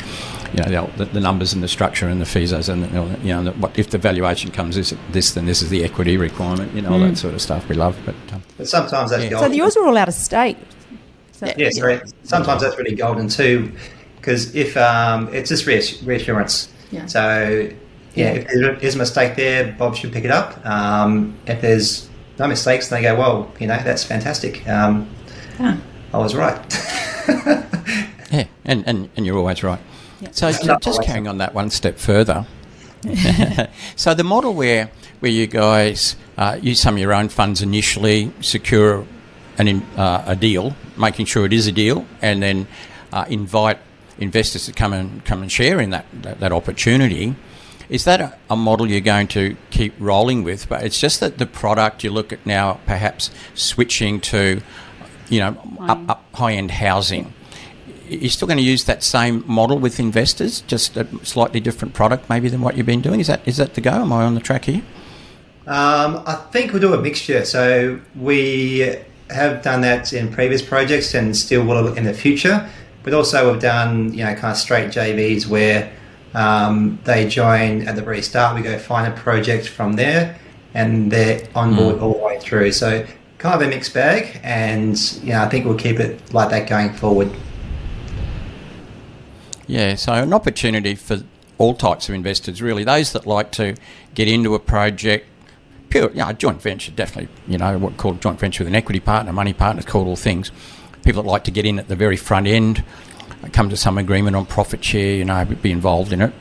you 0.54 0.62
know 0.64 0.90
the, 0.96 1.04
the 1.06 1.20
numbers 1.20 1.52
and 1.52 1.62
the 1.62 1.68
structure 1.68 2.08
and 2.08 2.20
the 2.20 2.26
fees 2.26 2.52
and 2.52 2.90
you 3.24 3.28
know 3.34 3.52
what 3.52 3.78
if 3.78 3.90
the 3.90 3.98
valuation 3.98 4.50
comes 4.50 4.76
this 4.76 4.94
this 5.10 5.32
then 5.34 5.46
this 5.46 5.62
is 5.62 5.70
the 5.70 5.84
equity 5.84 6.16
requirement. 6.16 6.72
You 6.74 6.82
know, 6.82 6.92
all 6.92 7.00
that 7.00 7.12
mm. 7.12 7.16
sort 7.16 7.34
of 7.34 7.42
stuff 7.42 7.68
we 7.68 7.74
love. 7.74 7.96
But, 8.04 8.14
um, 8.32 8.42
but 8.56 8.68
sometimes 8.68 9.10
that's 9.10 9.24
yeah. 9.24 9.38
so 9.38 9.48
the 9.48 9.56
yours 9.56 9.76
are 9.76 9.86
all 9.86 9.96
out 9.96 10.08
of 10.08 10.14
state. 10.14 10.56
So, 11.32 11.52
yeah, 11.56 11.70
sorry. 11.70 12.00
Sometimes 12.22 12.62
that's 12.62 12.78
really 12.78 12.94
golden 12.94 13.28
too, 13.28 13.72
because 14.16 14.54
if 14.54 14.76
um, 14.76 15.32
it's 15.34 15.50
just 15.50 15.66
reassurance. 15.66 16.72
Yeah. 16.90 17.06
So 17.06 17.70
yeah, 18.16 18.32
if 18.32 18.48
there 18.48 18.74
is 18.76 18.94
a 18.94 18.98
mistake 18.98 19.36
there, 19.36 19.74
Bob 19.78 19.94
should 19.94 20.12
pick 20.12 20.24
it 20.24 20.30
up. 20.30 20.64
Um, 20.64 21.34
if 21.46 21.60
there's 21.60 22.08
no 22.38 22.46
mistakes, 22.46 22.88
they 22.88 23.02
go, 23.02 23.16
well, 23.16 23.52
you 23.58 23.66
know, 23.66 23.78
that's 23.82 24.04
fantastic. 24.04 24.66
Um, 24.68 25.08
I 25.58 26.18
was 26.18 26.34
right. 26.34 26.58
yeah, 28.30 28.46
and, 28.64 28.86
and, 28.86 29.08
and 29.16 29.26
you're 29.26 29.38
always 29.38 29.62
right. 29.62 29.80
Yeah. 30.20 30.30
So 30.32 30.50
just, 30.50 30.82
just 30.82 31.02
carrying 31.02 31.28
on 31.28 31.38
that 31.38 31.54
one 31.54 31.70
step 31.70 31.98
further. 31.98 32.46
so 33.96 34.14
the 34.14 34.24
model 34.24 34.54
where 34.54 34.90
where 35.20 35.30
you 35.32 35.46
guys 35.46 36.16
uh, 36.36 36.58
use 36.60 36.80
some 36.80 36.94
of 36.94 37.00
your 37.00 37.14
own 37.14 37.28
funds 37.28 37.62
initially, 37.62 38.32
secure 38.40 39.06
an 39.58 39.82
uh, 39.96 40.24
a 40.26 40.36
deal, 40.36 40.74
making 40.96 41.26
sure 41.26 41.46
it 41.46 41.52
is 41.52 41.66
a 41.66 41.72
deal, 41.72 42.06
and 42.20 42.42
then 42.42 42.66
uh, 43.12 43.24
invite 43.28 43.78
investors 44.18 44.66
to 44.66 44.72
come 44.72 44.92
and 44.92 45.24
come 45.24 45.42
and 45.42 45.52
share 45.52 45.80
in 45.80 45.90
that, 45.90 46.06
that, 46.22 46.40
that 46.40 46.52
opportunity. 46.52 47.34
Is 47.88 48.04
that 48.04 48.20
a, 48.20 48.36
a, 48.50 48.56
model 48.56 48.88
you're 48.88 49.00
going 49.00 49.28
to 49.28 49.56
keep 49.70 49.94
rolling 49.98 50.42
with? 50.42 50.68
But 50.68 50.84
it's 50.84 51.00
just 51.00 51.20
that 51.20 51.38
the 51.38 51.46
product 51.46 52.02
you 52.02 52.10
look 52.10 52.32
at 52.32 52.44
now, 52.44 52.80
perhaps 52.86 53.30
switching 53.54 54.20
to, 54.22 54.60
you 55.28 55.40
know, 55.40 55.56
up, 55.80 56.00
up 56.08 56.24
high 56.34 56.54
end 56.54 56.72
housing. 56.72 57.32
You're 58.08 58.30
still 58.30 58.46
going 58.46 58.58
to 58.58 58.64
use 58.64 58.84
that 58.84 59.02
same 59.02 59.44
model 59.46 59.78
with 59.78 59.98
investors, 59.98 60.60
just 60.62 60.96
a 60.96 61.06
slightly 61.24 61.60
different 61.60 61.94
product, 61.94 62.28
maybe 62.30 62.48
than 62.48 62.60
what 62.60 62.76
you've 62.76 62.86
been 62.86 63.00
doing. 63.00 63.20
Is 63.20 63.26
that 63.26 63.46
is 63.46 63.56
that 63.56 63.74
the 63.74 63.80
go? 63.80 63.90
Am 63.90 64.12
I 64.12 64.24
on 64.24 64.34
the 64.34 64.40
track 64.40 64.66
here? 64.66 64.82
Um, 65.66 66.22
I 66.26 66.34
think 66.52 66.72
we'll 66.72 66.82
do 66.82 66.94
a 66.94 67.02
mixture. 67.02 67.44
So 67.44 68.00
we 68.14 68.96
have 69.30 69.62
done 69.62 69.80
that 69.80 70.12
in 70.12 70.32
previous 70.32 70.62
projects 70.62 71.14
and 71.14 71.36
still 71.36 71.64
will 71.64 71.94
in 71.94 72.04
the 72.04 72.14
future. 72.14 72.68
But 73.02 73.14
also 73.14 73.50
we've 73.50 73.60
done 73.60 74.14
you 74.14 74.24
know 74.24 74.34
kind 74.34 74.52
of 74.52 74.56
straight 74.56 74.90
JVs 74.90 75.46
where 75.46 75.92
um, 76.36 76.98
they 77.04 77.26
join 77.26 77.88
at 77.88 77.96
the 77.96 78.02
very 78.02 78.20
start. 78.20 78.54
We 78.54 78.62
go 78.62 78.78
find 78.78 79.10
a 79.12 79.16
project 79.16 79.68
from 79.68 79.94
there, 79.94 80.38
and 80.74 81.10
they're 81.10 81.48
on 81.54 81.74
board 81.74 81.96
mm. 81.96 82.02
all 82.02 82.12
the 82.12 82.24
way 82.24 82.38
through. 82.38 82.72
So 82.72 83.06
kind 83.38 83.60
of 83.60 83.66
a 83.66 83.70
mixed 83.70 83.94
bag, 83.94 84.38
and 84.44 84.96
you 85.22 85.30
know, 85.30 85.42
I 85.42 85.48
think 85.48 85.64
we'll 85.64 85.78
keep 85.78 85.98
it 85.98 86.34
like 86.34 86.50
that 86.50 86.68
going 86.68 86.92
forward. 86.92 87.30
Yeah, 89.66 89.94
so 89.94 90.12
an 90.12 90.34
opportunity 90.34 90.94
for 90.94 91.22
all 91.58 91.74
types 91.74 92.08
of 92.10 92.14
investors, 92.14 92.60
really. 92.60 92.84
Those 92.84 93.12
that 93.12 93.26
like 93.26 93.50
to 93.52 93.74
get 94.14 94.28
into 94.28 94.54
a 94.54 94.58
project, 94.58 95.26
pure, 95.88 96.10
you 96.10 96.16
know, 96.16 96.32
joint 96.32 96.60
venture, 96.60 96.92
definitely, 96.92 97.34
you 97.48 97.56
know, 97.56 97.78
what 97.78 97.96
called 97.96 98.20
joint 98.20 98.38
venture 98.38 98.62
with 98.62 98.68
an 98.68 98.76
equity 98.76 99.00
partner, 99.00 99.32
money 99.32 99.54
partner, 99.54 99.82
called 99.82 100.06
all 100.06 100.16
things. 100.16 100.52
People 101.02 101.22
that 101.22 101.28
like 101.28 101.44
to 101.44 101.50
get 101.50 101.64
in 101.64 101.78
at 101.78 101.88
the 101.88 101.96
very 101.96 102.16
front 102.16 102.46
end, 102.46 102.84
come 103.52 103.68
to 103.70 103.76
some 103.76 103.98
agreement 103.98 104.36
on 104.36 104.46
profit 104.46 104.84
share, 104.84 105.16
you 105.16 105.24
know, 105.24 105.44
be 105.44 105.70
involved 105.70 106.12
in 106.12 106.22
it. 106.22 106.32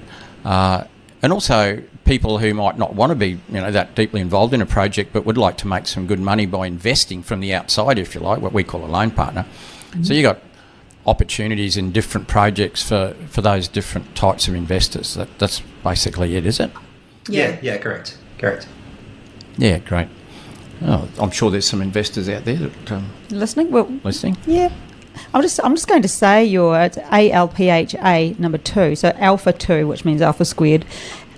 Uh, 0.44 0.86
and 1.22 1.34
also 1.34 1.82
people 2.06 2.38
who 2.38 2.54
might 2.54 2.78
not 2.78 2.94
want 2.94 3.10
to 3.10 3.16
be, 3.16 3.30
you 3.30 3.40
know, 3.50 3.72
that 3.72 3.96
deeply 3.96 4.22
involved 4.22 4.54
in 4.54 4.62
a 4.62 4.66
project, 4.66 5.12
but 5.12 5.26
would 5.26 5.38
like 5.38 5.58
to 5.58 5.68
make 5.68 5.88
some 5.88 6.08
good 6.08 6.20
money 6.20 6.46
by 6.46 6.68
investing 6.68 7.24
from 7.24 7.40
the 7.40 7.54
outside, 7.54 7.98
if 7.98 8.14
you 8.14 8.22
like, 8.22 8.42
what 8.42 8.54
we 8.54 8.64
call 8.64 8.86
a 8.86 8.88
loan 8.88 9.12
partner. 9.12 9.44
Mm-hmm. 9.44 10.04
So 10.04 10.14
you've 10.14 10.24
got 10.24 10.40
opportunities 11.08 11.78
in 11.78 11.92
different 11.92 12.28
projects 12.28 12.82
for, 12.88 13.16
for 13.30 13.42
those 13.42 13.68
different 13.68 14.16
types 14.16 14.48
of 14.48 14.56
investors. 14.56 15.16
That, 15.16 15.40
that's 15.40 15.62
basically 15.84 16.36
it, 16.36 16.46
is 16.46 16.60
it? 16.60 16.72
Yeah, 17.28 17.50
yeah, 17.50 17.60
yeah 17.62 17.78
correct, 17.78 18.18
correct. 18.38 18.68
Yeah, 19.58 19.80
great. 19.80 20.08
Oh, 20.84 21.08
I'm 21.20 21.32
sure 21.32 21.50
there's 21.50 21.68
some 21.68 21.82
investors 21.82 22.28
out 22.30 22.46
there 22.46 22.58
that 22.58 22.92
um, 22.92 23.10
listening. 23.30 23.72
Well, 23.72 23.88
listening. 24.04 24.38
Yeah, 24.46 24.72
I'm 25.34 25.42
just 25.42 25.60
I'm 25.64 25.76
just 25.76 25.88
going 25.88 26.02
to 26.02 26.08
say 26.08 26.46
your 26.46 26.80
it's 26.80 26.98
ALPHA 26.98 28.40
number 28.40 28.58
two, 28.58 28.96
so 28.96 29.10
alpha 29.16 29.54
two, 29.54 29.88
which 29.88 30.06
means 30.06 30.22
alpha 30.22 30.46
squared. 30.46 30.86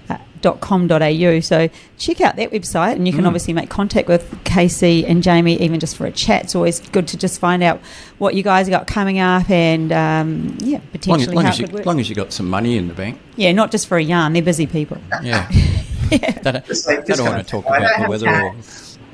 Uh, 0.09 0.17
.com.au 0.61 1.39
so 1.41 1.67
check 1.97 2.21
out 2.21 2.37
that 2.37 2.51
website 2.51 2.93
and 2.93 3.05
you 3.05 3.11
can 3.11 3.23
mm. 3.23 3.27
obviously 3.27 3.53
make 3.53 3.69
contact 3.69 4.07
with 4.07 4.37
Casey 4.45 5.05
and 5.05 5.21
Jamie 5.21 5.59
even 5.61 5.79
just 5.79 5.97
for 5.97 6.05
a 6.05 6.11
chat. 6.11 6.45
It's 6.45 6.55
always 6.55 6.79
good 6.79 7.07
to 7.09 7.17
just 7.17 7.39
find 7.39 7.61
out 7.61 7.81
what 8.17 8.33
you 8.33 8.43
guys 8.43 8.69
got 8.69 8.87
coming 8.87 9.19
up 9.19 9.49
and 9.49 9.91
um, 9.91 10.55
yeah 10.59 10.79
potentially 10.91 11.35
long, 11.35 11.43
long 11.43 11.45
as, 11.47 11.59
you, 11.59 11.67
long 11.67 11.99
as 11.99 12.07
you 12.07 12.15
got 12.15 12.31
some 12.31 12.49
money 12.49 12.77
in 12.77 12.87
the 12.87 12.93
bank. 12.93 13.19
Yeah 13.35 13.51
not 13.51 13.71
just 13.71 13.87
for 13.87 13.97
a 13.97 14.03
yarn. 14.03 14.33
They're 14.33 14.41
busy 14.41 14.67
people. 14.67 14.99
Yeah, 15.21 15.49
yeah. 16.11 16.31
That, 16.43 16.87
I 16.87 17.13
don't 17.13 17.25
want 17.25 17.45
to 17.45 17.51
talk 17.51 17.65
about 17.65 18.03
the 18.03 18.09
weather 18.09 18.29
or 18.29 18.55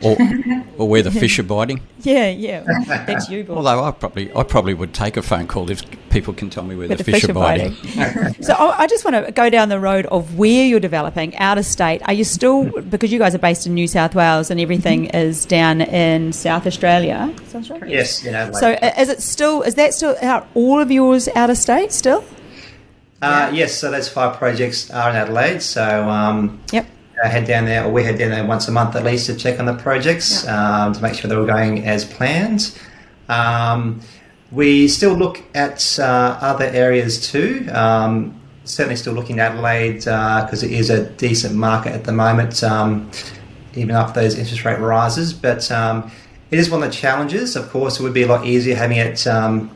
or, 0.01 0.17
or 0.77 0.89
where 0.89 1.01
the 1.01 1.11
fish 1.11 1.39
are 1.39 1.43
biting. 1.43 1.81
Yeah, 2.01 2.29
yeah, 2.29 2.63
that's 3.07 3.29
you. 3.29 3.43
Boy. 3.43 3.55
Although 3.55 3.83
I 3.83 3.91
probably, 3.91 4.35
I 4.35 4.43
probably 4.43 4.73
would 4.73 4.93
take 4.93 5.17
a 5.17 5.21
phone 5.21 5.47
call 5.47 5.69
if 5.69 5.83
people 6.09 6.33
can 6.33 6.49
tell 6.49 6.63
me 6.63 6.75
where, 6.75 6.87
where 6.87 6.97
the, 6.97 7.03
the, 7.03 7.11
fish, 7.11 7.21
fish 7.21 7.29
are 7.29 7.33
biting. 7.33 7.75
biting. 7.95 8.43
so 8.43 8.53
I 8.55 8.87
just 8.87 9.05
want 9.05 9.25
to 9.25 9.31
go 9.31 9.49
down 9.49 9.69
the 9.69 9.79
road 9.79 10.05
of 10.07 10.37
where 10.37 10.65
you're 10.65 10.79
developing 10.79 11.35
out 11.37 11.57
of 11.57 11.65
state. 11.65 12.01
Are 12.05 12.13
you 12.13 12.23
still 12.23 12.81
because 12.81 13.11
you 13.11 13.19
guys 13.19 13.33
are 13.35 13.39
based 13.39 13.65
in 13.65 13.73
New 13.73 13.87
South 13.87 14.15
Wales 14.15 14.51
and 14.51 14.59
everything 14.59 15.05
mm-hmm. 15.05 15.17
is 15.17 15.45
down 15.45 15.81
in 15.81 16.33
South 16.33 16.67
Australia? 16.67 17.33
South 17.47 17.55
Australia? 17.55 17.87
Yes, 17.87 18.23
you 18.23 18.31
know. 18.31 18.51
So 18.53 18.71
is 18.71 19.09
it 19.09 19.21
still? 19.21 19.61
Is 19.61 19.75
that 19.75 19.93
still 19.93 20.15
out? 20.21 20.47
All 20.53 20.79
of 20.79 20.91
yours 20.91 21.27
out 21.35 21.49
of 21.49 21.57
state 21.57 21.91
still? 21.91 22.23
Uh, 23.21 23.49
yes, 23.53 23.73
so 23.73 23.89
those 23.89 24.09
five 24.09 24.35
projects 24.35 24.91
are 24.91 25.09
in 25.09 25.15
Adelaide. 25.15 25.61
So 25.61 26.09
um, 26.09 26.59
yep. 26.73 26.85
I 27.23 27.27
head 27.27 27.45
down 27.47 27.65
there, 27.65 27.85
or 27.85 27.91
we 27.91 28.03
head 28.03 28.17
down 28.17 28.31
there 28.31 28.45
once 28.45 28.67
a 28.67 28.71
month 28.71 28.95
at 28.95 29.03
least 29.03 29.27
to 29.27 29.35
check 29.35 29.59
on 29.59 29.65
the 29.65 29.75
projects 29.75 30.43
yeah. 30.43 30.85
um, 30.85 30.93
to 30.93 31.01
make 31.01 31.13
sure 31.13 31.29
they're 31.29 31.39
all 31.39 31.45
going 31.45 31.85
as 31.85 32.03
planned. 32.03 32.77
Um, 33.29 34.01
we 34.51 34.87
still 34.87 35.13
look 35.13 35.41
at 35.55 35.97
uh, 35.99 36.37
other 36.41 36.65
areas 36.65 37.31
too. 37.31 37.67
Um, 37.71 38.39
certainly, 38.65 38.97
still 38.97 39.13
looking 39.13 39.39
at 39.39 39.53
Adelaide 39.53 39.99
because 39.99 40.63
uh, 40.63 40.67
it 40.67 40.73
is 40.73 40.89
a 40.89 41.09
decent 41.11 41.55
market 41.55 41.93
at 41.93 42.03
the 42.03 42.11
moment, 42.11 42.63
um, 42.63 43.09
even 43.75 43.95
after 43.95 44.21
those 44.21 44.37
interest 44.37 44.65
rate 44.65 44.79
rises. 44.79 45.33
But 45.33 45.71
um, 45.71 46.11
it 46.51 46.59
is 46.59 46.69
one 46.69 46.83
of 46.83 46.89
the 46.89 46.95
challenges. 46.95 47.55
Of 47.55 47.69
course, 47.69 47.99
it 47.99 48.03
would 48.03 48.13
be 48.13 48.23
a 48.23 48.27
lot 48.27 48.45
easier 48.45 48.75
having 48.75 48.97
it 48.97 49.25
um, 49.25 49.71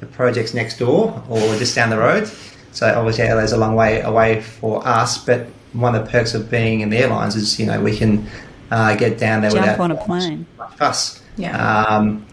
the 0.00 0.06
projects 0.06 0.54
next 0.54 0.78
door 0.78 1.22
or 1.28 1.40
just 1.56 1.74
down 1.74 1.90
the 1.90 1.98
road. 1.98 2.30
So 2.70 2.86
obviously, 2.86 3.24
Adelaide's 3.24 3.52
a 3.52 3.58
long 3.58 3.74
way 3.74 4.00
away 4.00 4.40
for 4.40 4.86
us, 4.86 5.18
but 5.18 5.48
one 5.72 5.94
of 5.94 6.04
the 6.04 6.10
perks 6.10 6.34
of 6.34 6.50
being 6.50 6.80
in 6.80 6.90
the 6.90 6.98
airlines 6.98 7.36
is 7.36 7.58
you 7.58 7.66
know 7.66 7.80
we 7.80 7.96
can 7.96 8.26
uh, 8.70 8.94
get 8.96 9.18
down 9.18 9.42
there 9.42 9.50
Jump 9.50 9.62
without 9.62 9.80
on 9.80 9.90
a 9.92 9.96
plane. 9.96 10.46
fuss. 10.76 11.22
Yeah. 11.36 11.84
Um, 11.84 12.26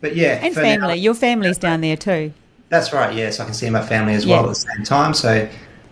but 0.00 0.16
yeah, 0.16 0.38
and 0.42 0.54
family. 0.54 0.88
Now, 0.88 0.92
Your 0.94 1.14
family's 1.14 1.58
down 1.58 1.80
there 1.80 1.96
too. 1.96 2.32
That's 2.68 2.92
right. 2.92 3.14
Yes, 3.14 3.40
I 3.40 3.44
can 3.44 3.54
see 3.54 3.70
my 3.70 3.82
family 3.82 4.14
as 4.14 4.26
well 4.26 4.44
at 4.44 4.48
the 4.48 4.54
same 4.54 4.84
time. 4.84 5.14
So 5.14 5.48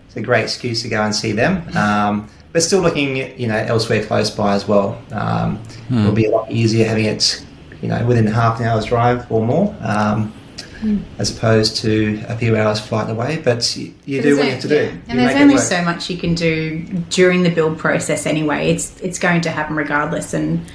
it's 0.07 0.15
a 0.15 0.21
great 0.21 0.43
excuse 0.43 0.81
to 0.81 0.89
go 0.89 1.01
and 1.01 1.15
see 1.15 1.31
them. 1.31 1.67
Um, 1.77 2.29
but 2.51 2.61
still 2.61 2.81
looking, 2.81 3.39
you 3.39 3.47
know, 3.47 3.55
elsewhere 3.55 4.05
close 4.05 4.29
by 4.29 4.53
as 4.53 4.67
well. 4.67 5.01
Um, 5.11 5.57
hmm. 5.87 5.99
It'll 5.99 6.11
be 6.13 6.25
a 6.25 6.29
lot 6.29 6.51
easier 6.51 6.87
having 6.87 7.05
it, 7.05 7.43
you 7.81 7.87
know, 7.87 8.05
within 8.05 8.27
half 8.27 8.59
an 8.59 8.67
hour's 8.67 8.85
drive 8.85 9.29
or 9.31 9.43
more. 9.45 9.75
Um, 9.81 10.33
mm. 10.83 11.01
as 11.17 11.35
opposed 11.35 11.77
to 11.77 12.23
a 12.27 12.37
few 12.37 12.55
hours 12.55 12.79
flight 12.79 13.09
away. 13.09 13.41
But 13.43 13.75
you, 13.75 13.93
you 14.05 14.21
do 14.21 14.37
what 14.37 14.45
you 14.45 14.51
have 14.51 14.61
to 14.61 14.67
yeah. 14.67 14.81
do. 14.91 15.01
And 15.07 15.19
you 15.19 15.27
there's 15.27 15.41
only 15.41 15.57
so 15.57 15.81
much 15.83 16.09
you 16.09 16.17
can 16.17 16.35
do 16.35 16.83
during 17.09 17.43
the 17.43 17.49
build 17.49 17.79
process 17.79 18.25
anyway. 18.25 18.69
It's 18.69 18.99
it's 19.01 19.19
going 19.19 19.41
to 19.41 19.49
happen 19.49 19.75
regardless. 19.75 20.33
And 20.33 20.65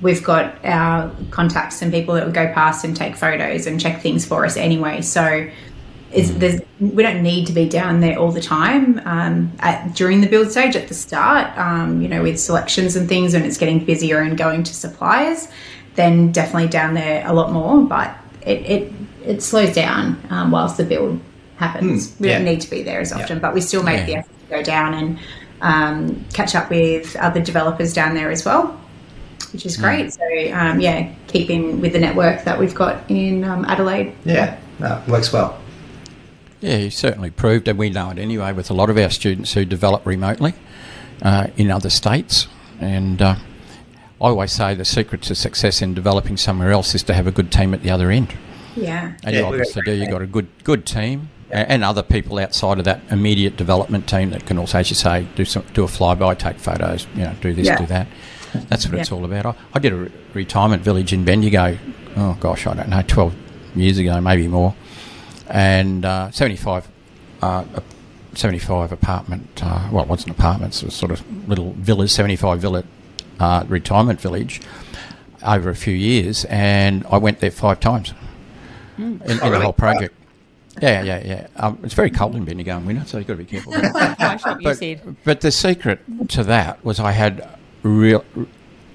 we've 0.00 0.24
got 0.24 0.64
our 0.64 1.14
contacts 1.30 1.82
and 1.82 1.92
people 1.92 2.14
that 2.14 2.24
will 2.24 2.32
go 2.32 2.52
past 2.52 2.84
and 2.84 2.96
take 2.96 3.16
photos 3.16 3.66
and 3.66 3.80
check 3.80 4.00
things 4.00 4.24
for 4.24 4.44
us 4.44 4.56
anyway. 4.56 5.02
So 5.02 5.48
we 6.80 7.02
don't 7.02 7.22
need 7.22 7.46
to 7.46 7.52
be 7.52 7.68
down 7.68 8.00
there 8.00 8.18
all 8.18 8.32
the 8.32 8.40
time 8.40 9.00
um, 9.04 9.52
at, 9.58 9.94
during 9.94 10.22
the 10.22 10.26
build 10.26 10.50
stage 10.50 10.74
at 10.74 10.88
the 10.88 10.94
start, 10.94 11.56
um, 11.58 12.00
you 12.00 12.08
know, 12.08 12.22
with 12.22 12.40
selections 12.40 12.96
and 12.96 13.08
things, 13.08 13.34
and 13.34 13.44
it's 13.44 13.58
getting 13.58 13.84
busier 13.84 14.20
and 14.20 14.38
going 14.38 14.62
to 14.62 14.74
suppliers, 14.74 15.48
then 15.96 16.32
definitely 16.32 16.68
down 16.68 16.94
there 16.94 17.22
a 17.26 17.32
lot 17.34 17.52
more. 17.52 17.82
But 17.82 18.16
it, 18.40 18.60
it 18.64 18.92
it 19.28 19.42
slows 19.42 19.74
down 19.74 20.20
um, 20.30 20.50
whilst 20.50 20.78
the 20.78 20.84
build 20.84 21.20
happens. 21.56 22.08
Mm, 22.08 22.20
we 22.20 22.28
don't 22.28 22.44
need 22.44 22.60
to 22.62 22.70
be 22.70 22.82
there 22.82 23.00
as 23.00 23.12
often, 23.12 23.36
yeah. 23.36 23.42
but 23.42 23.54
we 23.54 23.60
still 23.60 23.82
make 23.82 24.00
yeah. 24.00 24.06
the 24.06 24.16
effort 24.16 24.40
to 24.40 24.56
go 24.56 24.62
down 24.62 24.94
and 24.94 25.18
um, 25.60 26.24
catch 26.32 26.54
up 26.54 26.70
with 26.70 27.14
other 27.16 27.40
developers 27.40 27.92
down 27.92 28.14
there 28.14 28.30
as 28.30 28.44
well, 28.44 28.80
which 29.52 29.66
is 29.66 29.76
hmm. 29.76 29.82
great. 29.82 30.06
Mm. 30.06 30.12
So 30.12 30.56
um, 30.56 30.80
yeah, 30.80 31.12
keeping 31.26 31.80
with 31.80 31.92
the 31.92 31.98
network 31.98 32.44
that 32.44 32.58
we've 32.58 32.74
got 32.74 33.08
in 33.10 33.44
um, 33.44 33.64
Adelaide. 33.66 34.14
Yeah, 34.24 34.58
no, 34.78 35.02
works 35.06 35.32
well. 35.32 35.60
Yeah, 36.60 36.78
you 36.78 36.90
certainly 36.90 37.30
proved, 37.30 37.68
and 37.68 37.78
we 37.78 37.90
know 37.90 38.10
it 38.10 38.18
anyway, 38.18 38.52
with 38.52 38.70
a 38.70 38.74
lot 38.74 38.90
of 38.90 38.96
our 38.96 39.10
students 39.10 39.52
who 39.52 39.64
develop 39.64 40.04
remotely 40.06 40.54
uh, 41.22 41.48
in 41.56 41.70
other 41.70 41.90
states. 41.90 42.48
And 42.80 43.20
uh, 43.20 43.36
I 44.20 44.24
always 44.24 44.52
say 44.52 44.74
the 44.74 44.84
secret 44.84 45.22
to 45.22 45.34
success 45.34 45.82
in 45.82 45.94
developing 45.94 46.36
somewhere 46.36 46.72
else 46.72 46.94
is 46.94 47.02
to 47.04 47.14
have 47.14 47.26
a 47.26 47.30
good 47.30 47.52
team 47.52 47.74
at 47.74 47.82
the 47.82 47.90
other 47.90 48.10
end. 48.10 48.34
Yeah. 48.78 49.12
And 49.24 49.34
Yeah, 49.34 49.40
you 49.40 49.46
obviously 49.46 49.82
do. 49.84 49.92
You've 49.92 50.10
got 50.10 50.22
a 50.22 50.26
good 50.26 50.46
good 50.64 50.86
team 50.86 51.28
a- 51.50 51.70
and 51.70 51.82
other 51.84 52.02
people 52.02 52.38
outside 52.38 52.78
of 52.78 52.84
that 52.84 53.00
immediate 53.10 53.56
development 53.56 54.06
team 54.08 54.30
that 54.30 54.46
can 54.46 54.58
also, 54.58 54.78
as 54.78 54.90
you 54.90 54.96
say, 54.96 55.26
do 55.34 55.44
some 55.44 55.64
do 55.74 55.84
a 55.84 55.86
flyby, 55.86 56.38
take 56.38 56.58
photos, 56.58 57.06
you 57.14 57.22
know, 57.24 57.34
do 57.40 57.52
this, 57.54 57.66
Yeah. 57.66 57.78
do 57.78 57.86
that. 57.86 58.06
That's 58.68 58.86
what 58.88 58.98
it's 58.98 59.12
all 59.12 59.24
about. 59.24 59.46
I, 59.46 59.54
I 59.74 59.78
did 59.78 59.92
a 59.92 59.96
re- 59.96 60.10
retirement 60.34 60.82
village 60.82 61.12
in 61.12 61.24
Bendigo. 61.24 61.76
Oh 62.16 62.36
gosh, 62.40 62.66
I 62.66 62.74
don't 62.74 62.88
know, 62.88 63.02
twelve 63.06 63.34
years 63.74 63.98
ago, 63.98 64.20
maybe 64.20 64.48
more, 64.48 64.74
and 65.48 66.04
uh, 66.04 66.30
seventy-five. 66.30 66.88
Uh, 67.42 67.64
75 68.34 68.92
apartment, 68.92 69.48
uh, 69.64 69.88
well, 69.90 70.04
it 70.04 70.08
wasn't 70.08 70.30
apartments, 70.30 70.82
it 70.82 70.86
was 70.86 70.94
sort 70.94 71.10
of 71.10 71.24
little 71.48 71.72
villas, 71.72 72.12
75 72.12 72.60
villa 72.60 72.84
uh, 73.40 73.64
retirement 73.68 74.20
village 74.20 74.60
over 75.44 75.70
a 75.70 75.74
few 75.74 75.94
years, 75.94 76.44
and 76.44 77.04
I 77.10 77.16
went 77.18 77.40
there 77.40 77.50
five 77.50 77.80
times 77.80 78.12
in, 78.98 79.04
in 79.04 79.18
the 79.38 79.38
really? 79.44 79.62
whole 79.62 79.72
project. 79.72 80.14
Yeah, 80.80 81.02
yeah, 81.02 81.22
yeah. 81.24 81.46
Um, 81.56 81.78
it's 81.82 81.94
very 81.94 82.10
cold 82.10 82.36
in 82.36 82.44
Bendigo 82.44 82.76
in 82.76 82.86
winter, 82.86 83.04
so 83.06 83.18
you've 83.18 83.26
got 83.26 83.34
to 83.34 83.38
be 83.38 83.44
careful. 83.44 83.72
Wine 84.18 84.38
shop, 84.38 84.60
you 84.60 84.64
but, 84.64 84.76
said. 84.76 85.16
but 85.24 85.40
the 85.40 85.50
secret 85.50 86.00
to 86.30 86.44
that 86.44 86.84
was 86.84 87.00
I 87.00 87.10
had 87.12 87.40
a 87.40 87.58
real 87.82 88.24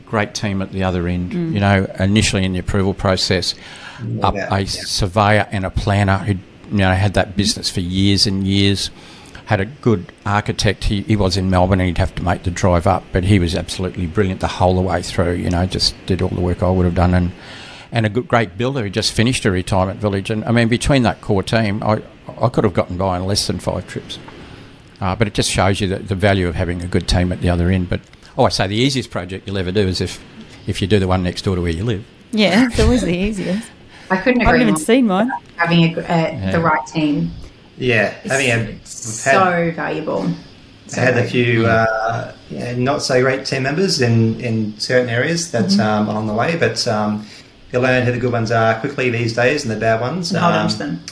great 0.06 0.34
team 0.34 0.62
at 0.62 0.72
the 0.72 0.84
other 0.84 1.08
end. 1.08 1.34
You 1.34 1.60
know, 1.60 1.88
initially 2.00 2.46
in 2.46 2.54
the 2.54 2.60
approval 2.60 2.94
process, 2.94 3.56
up 4.22 4.36
Yeah, 4.36 4.48
a 4.56 4.60
yeah. 4.62 4.66
surveyor 4.66 5.48
and 5.52 5.66
a 5.66 5.70
planner 5.70 6.20
who 6.20 6.34
you 6.72 6.78
know 6.78 6.94
had 6.94 7.16
that 7.16 7.36
business 7.36 7.70
for 7.70 7.82
years 7.82 8.26
and 8.28 8.48
years. 8.48 8.90
Had 9.46 9.60
a 9.60 9.66
good 9.66 10.14
architect. 10.26 10.86
He, 10.86 11.02
he 11.02 11.18
was 11.18 11.36
in 11.36 11.50
Melbourne 11.50 11.82
and 11.82 11.88
he'd 11.88 11.98
have 11.98 12.16
to 12.16 12.24
make 12.24 12.44
the 12.44 12.52
drive 12.52 12.88
up, 12.88 13.04
but 13.12 13.26
he 13.26 13.40
was 13.40 13.56
absolutely 13.56 14.08
brilliant 14.08 14.40
the 14.40 14.48
whole 14.48 14.76
the 14.76 14.82
way 14.82 15.02
through. 15.02 15.34
You 15.34 15.50
know, 15.50 15.66
just 15.66 15.94
did 16.06 16.22
all 16.22 16.30
the 16.30 16.40
work 16.40 16.64
I 16.64 16.70
would 16.70 16.86
have 16.86 16.96
done, 16.96 17.14
and 17.14 17.32
and 17.94 18.06
a 18.06 18.10
good, 18.10 18.28
great 18.28 18.58
builder 18.58 18.82
who 18.82 18.90
just 18.90 19.14
finished 19.14 19.46
a 19.46 19.52
retirement 19.52 20.00
village. 20.02 20.30
And 20.30 20.44
I 20.44 20.52
mean, 20.52 20.68
between 20.68 21.04
that 21.04 21.22
core 21.22 21.44
team, 21.44 21.82
I 21.84 22.02
I 22.42 22.50
could 22.50 22.64
have 22.66 22.74
gotten 22.74 22.98
by 22.98 23.18
in 23.18 23.26
less 23.26 23.48
than 23.48 23.60
five 23.60 23.88
trips. 23.88 24.20
Uh, 25.00 25.16
but 25.16 25.28
it 25.28 25.34
just 25.34 25.52
shows 25.52 25.80
you 25.82 25.88
the, 25.88 26.00
the 26.00 26.16
value 26.16 26.48
of 26.48 26.56
having 26.56 26.82
a 26.82 26.88
good 26.88 27.08
team 27.08 27.32
at 27.32 27.42
the 27.42 27.50
other 27.50 27.70
end. 27.70 27.90
But 27.90 28.02
oh, 28.38 28.46
I 28.46 28.50
say 28.50 28.68
the 28.68 28.76
easiest 28.76 29.12
project 29.12 29.48
you'll 29.48 29.58
ever 29.58 29.72
do 29.72 29.88
is 29.88 30.02
if 30.02 30.22
if 30.68 30.82
you 30.82 30.88
do 30.88 31.00
the 31.00 31.08
one 31.08 31.24
next 31.24 31.44
door 31.44 31.56
to 31.56 31.62
where 31.62 31.72
you 31.72 31.84
live. 31.84 32.04
Yeah, 32.32 32.66
it's 32.70 32.80
always 32.80 33.02
the 33.04 33.16
easiest. 33.16 33.70
I 34.10 34.18
couldn't 34.18 34.42
agree. 34.42 34.48
I 34.48 34.58
haven't 34.58 34.62
even 34.62 34.74
more. 34.74 34.80
seen 34.84 35.08
mine. 35.08 35.32
Having 35.58 35.98
a, 35.98 36.02
uh, 36.02 36.52
the 36.52 36.60
right 36.60 36.86
team 36.88 37.32
Yeah, 37.78 38.14
is 38.24 38.32
having 38.32 38.50
a, 38.52 38.66
we've 38.72 38.88
so 38.88 39.32
had, 39.32 39.76
valuable. 39.76 40.30
So 40.88 41.02
had 41.02 41.14
a 41.18 41.22
valuable. 41.24 41.30
few 41.30 41.66
uh, 41.68 42.36
yeah, 42.50 42.76
not 42.76 43.02
so 43.02 43.22
great 43.22 43.46
team 43.46 43.64
members 43.64 44.02
in, 44.02 44.40
in 44.42 44.78
certain 44.80 45.10
areas 45.10 45.52
that 45.52 45.66
Mm-hmm. 45.66 45.82
um, 45.82 46.10
along 46.10 46.28
the 46.28 46.34
way, 46.34 46.58
but 46.58 46.86
um, 46.88 47.26
you 47.74 47.80
learn 47.80 48.06
who 48.06 48.12
the 48.12 48.20
good 48.20 48.32
ones 48.32 48.52
are 48.52 48.80
quickly 48.80 49.10
these 49.10 49.34
days 49.34 49.64
and 49.64 49.72
the 49.72 49.80
bad 49.80 50.00
ones. 50.00 50.32
And 50.32 50.40
hold 50.40 50.54
on 50.54 50.66
Um, 50.66 50.70
to 50.72 50.78
them. 50.78 51.04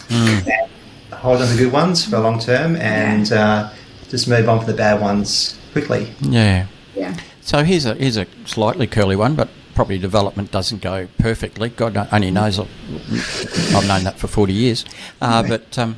hold 1.11 1.41
on 1.41 1.47
to 1.47 1.53
the 1.53 1.63
good 1.63 1.73
ones 1.73 2.05
for 2.05 2.19
long 2.19 2.39
term 2.39 2.75
and 2.77 3.31
uh, 3.33 3.69
just 4.09 4.27
move 4.27 4.47
on 4.47 4.59
for 4.59 4.67
the 4.67 4.77
bad 4.77 5.01
ones 5.01 5.57
quickly. 5.71 6.07
Yeah. 6.21 6.67
Yeah. 6.95 7.17
So 7.41 7.63
here's 7.63 7.85
a 7.85 7.95
here's 7.95 8.17
a 8.17 8.27
slightly 8.45 8.85
curly 8.85 9.15
one, 9.15 9.33
but 9.35 9.49
property 9.73 9.97
development 9.97 10.51
doesn't 10.51 10.81
go 10.81 11.07
perfectly. 11.17 11.69
God 11.69 11.97
only 12.11 12.29
knows. 12.29 12.59
I've, 12.59 12.69
I've 13.75 13.87
known 13.87 14.03
that 14.03 14.19
for 14.19 14.27
forty 14.27 14.53
years. 14.53 14.85
Uh, 15.19 15.41
but 15.41 15.77
um, 15.79 15.95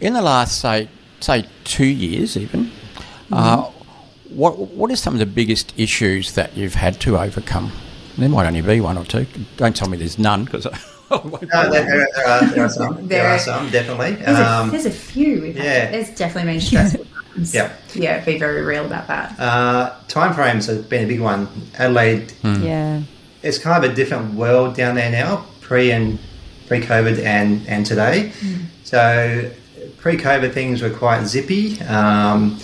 in 0.00 0.12
the 0.12 0.22
last 0.22 0.60
say 0.60 0.88
say 1.18 1.46
two 1.64 1.86
years, 1.86 2.36
even, 2.36 2.70
uh, 3.32 3.62
what 4.28 4.58
what 4.58 4.90
are 4.92 4.96
some 4.96 5.14
of 5.14 5.18
the 5.18 5.26
biggest 5.26 5.72
issues 5.76 6.34
that 6.34 6.56
you've 6.56 6.74
had 6.74 7.00
to 7.00 7.18
overcome? 7.18 7.72
There 8.18 8.28
might 8.28 8.46
only 8.46 8.62
be 8.62 8.80
one 8.80 8.96
or 8.98 9.04
two. 9.04 9.26
Don't 9.56 9.76
tell 9.76 9.88
me 9.88 9.96
there's 9.96 10.18
none 10.18 10.44
because. 10.44 10.66
Uh, 11.08 11.20
there, 11.30 11.84
there, 11.84 12.08
there 12.16 12.26
are, 12.26 12.44
there 12.46 12.64
are 12.64 12.68
some. 12.68 12.94
There, 13.06 13.22
There- 13.22 13.26
are 13.28 13.38
some, 13.38 13.70
definitely. 13.70 14.16
There's, 14.16 14.38
Um, 14.40 14.68
a, 14.68 14.72
there's 14.72 14.86
a 14.86 14.90
few. 14.90 15.40
We've 15.40 15.56
yeah. 15.56 15.62
had. 15.62 15.94
There's 15.94 16.10
definitely 16.10 16.54
been 16.54 16.60
stressful 16.60 17.04
times. 17.36 17.54
Yeah. 17.54 17.72
Yeah, 17.94 18.24
be 18.24 18.38
very 18.40 18.62
real 18.62 18.84
about 18.86 19.06
that. 19.06 19.38
uh, 19.38 19.92
timeframes 20.08 20.66
have 20.66 20.88
been 20.88 21.04
a 21.04 21.06
big 21.06 21.20
one. 21.20 21.46
Adelaide 21.78 22.32
Yeah. 22.42 23.02
it's 23.44 23.56
kind 23.56 23.84
of 23.84 23.88
a 23.88 23.94
different 23.94 24.34
world 24.34 24.74
down 24.74 24.96
there 24.96 25.12
now, 25.12 25.44
pre 25.60 25.92
and 25.92 26.18
pre 26.66 26.80
COVID 26.80 27.22
and 27.24 27.64
and 27.68 27.86
today. 27.86 28.32
So 28.82 29.48
pre 29.98 30.16
COVID 30.16 30.52
things 30.52 30.82
were 30.82 30.90
quite 30.90 31.24
zippy. 31.26 31.80
Um, 31.82 32.58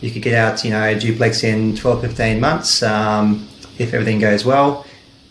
you 0.00 0.10
could 0.10 0.22
get 0.22 0.34
out, 0.34 0.64
you 0.64 0.70
know, 0.70 0.98
duplex 0.98 1.44
in 1.44 1.76
12, 1.76 2.00
15 2.00 2.40
months 2.40 2.82
um, 2.82 3.46
if 3.78 3.94
everything 3.94 4.18
goes 4.18 4.44
well. 4.44 4.84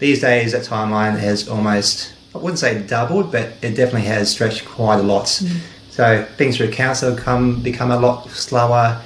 These 0.04 0.20
days, 0.20 0.51
that 0.51 0.64
timeline 0.64 1.18
has 1.18 1.47
almost, 1.47 2.12
I 2.36 2.38
wouldn't 2.38 2.60
say 2.60 2.86
doubled, 2.86 3.32
but 3.32 3.54
it 3.62 3.74
definitely 3.74 4.01
has 4.01 4.30
stretched 4.30 4.66
quite 4.66 4.99
a 4.99 5.01
lot. 5.01 5.30
So 5.91 6.28
things 6.36 6.58
through 6.58 6.72
council 6.72 7.16
come 7.16 7.62
become 7.62 7.89
a 7.89 7.97
lot 7.97 8.30
slower. 8.30 9.01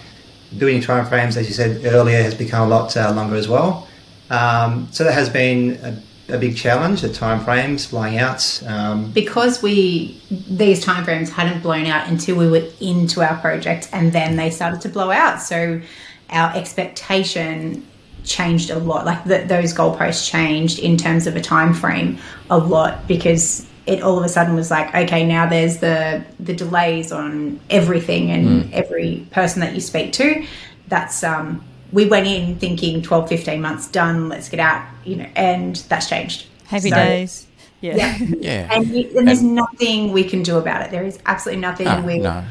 Building 0.57 0.81
timeframes, 0.81 1.37
as 1.37 1.47
you 1.47 1.53
said 1.53 1.85
earlier, 1.85 2.19
has 2.23 2.33
become 2.33 2.67
a 2.67 2.67
lot 2.67 2.97
uh, 2.97 3.13
longer 3.13 3.35
as 3.35 3.47
well. 3.47 3.87
Um, 4.31 4.87
so 4.91 5.03
that 5.03 5.13
has 5.13 5.29
been 5.29 5.75
a, 5.83 6.33
a 6.33 6.39
big 6.39 6.57
challenge. 6.57 7.01
The 7.01 7.09
timeframes 7.09 7.85
flying 7.85 8.17
out. 8.17 8.63
Um, 8.65 9.11
because 9.11 9.61
we 9.61 10.19
these 10.31 10.83
timeframes 10.83 11.29
hadn't 11.29 11.61
blown 11.61 11.85
out 11.85 12.07
until 12.07 12.37
we 12.37 12.49
were 12.49 12.67
into 12.81 13.21
our 13.21 13.37
project 13.39 13.87
and 13.91 14.11
then 14.11 14.35
they 14.35 14.49
started 14.49 14.81
to 14.81 14.89
blow 14.89 15.11
out 15.11 15.43
so 15.43 15.79
our 16.31 16.55
expectation 16.55 17.85
changed 18.27 18.69
a 18.69 18.77
lot 18.79 19.05
like 19.05 19.23
the, 19.23 19.39
those 19.47 19.73
goalposts 19.73 20.29
changed 20.29 20.79
in 20.79 20.97
terms 20.97 21.27
of 21.27 21.35
a 21.35 21.41
time 21.41 21.73
frame 21.73 22.17
a 22.49 22.57
lot 22.57 23.07
because 23.07 23.65
it 23.85 24.03
all 24.03 24.17
of 24.17 24.23
a 24.25 24.29
sudden 24.29 24.53
was 24.55 24.69
like 24.69 24.93
okay 24.93 25.25
now 25.25 25.47
there's 25.47 25.77
the 25.77 26.23
the 26.39 26.53
delays 26.53 27.11
on 27.11 27.59
everything 27.69 28.29
and 28.31 28.71
every 28.73 29.25
person 29.31 29.61
that 29.61 29.73
you 29.73 29.79
speak 29.81 30.11
to 30.13 30.45
that's 30.87 31.23
um 31.23 31.63
we 31.93 32.05
went 32.05 32.27
in 32.27 32.55
thinking 32.57 33.01
12 33.01 33.29
15 33.29 33.61
months 33.61 33.87
done 33.87 34.27
let's 34.29 34.49
get 34.49 34.59
out 34.59 34.85
you 35.05 35.15
know 35.15 35.29
and 35.35 35.77
that's 35.89 36.09
changed 36.09 36.45
Happy 36.67 36.89
So- 36.89 36.95
days. 36.95 37.47
Yeah. 37.79 37.95
yeah 37.95 38.17
Yeah. 38.39 38.67
and, 38.73 38.87
you, 38.87 39.17
and 39.17 39.27
there's 39.27 39.43
nothing 39.43 40.11
we 40.11 40.23
can 40.23 40.41
do 40.43 40.57
about 40.57 40.81
it. 40.81 40.91
There 40.91 41.03
is 41.05 41.19
absolutely 41.27 41.61
nothing. 41.61 41.85
No, 41.85 42.01
we, 42.01 42.17
no. 42.17 42.43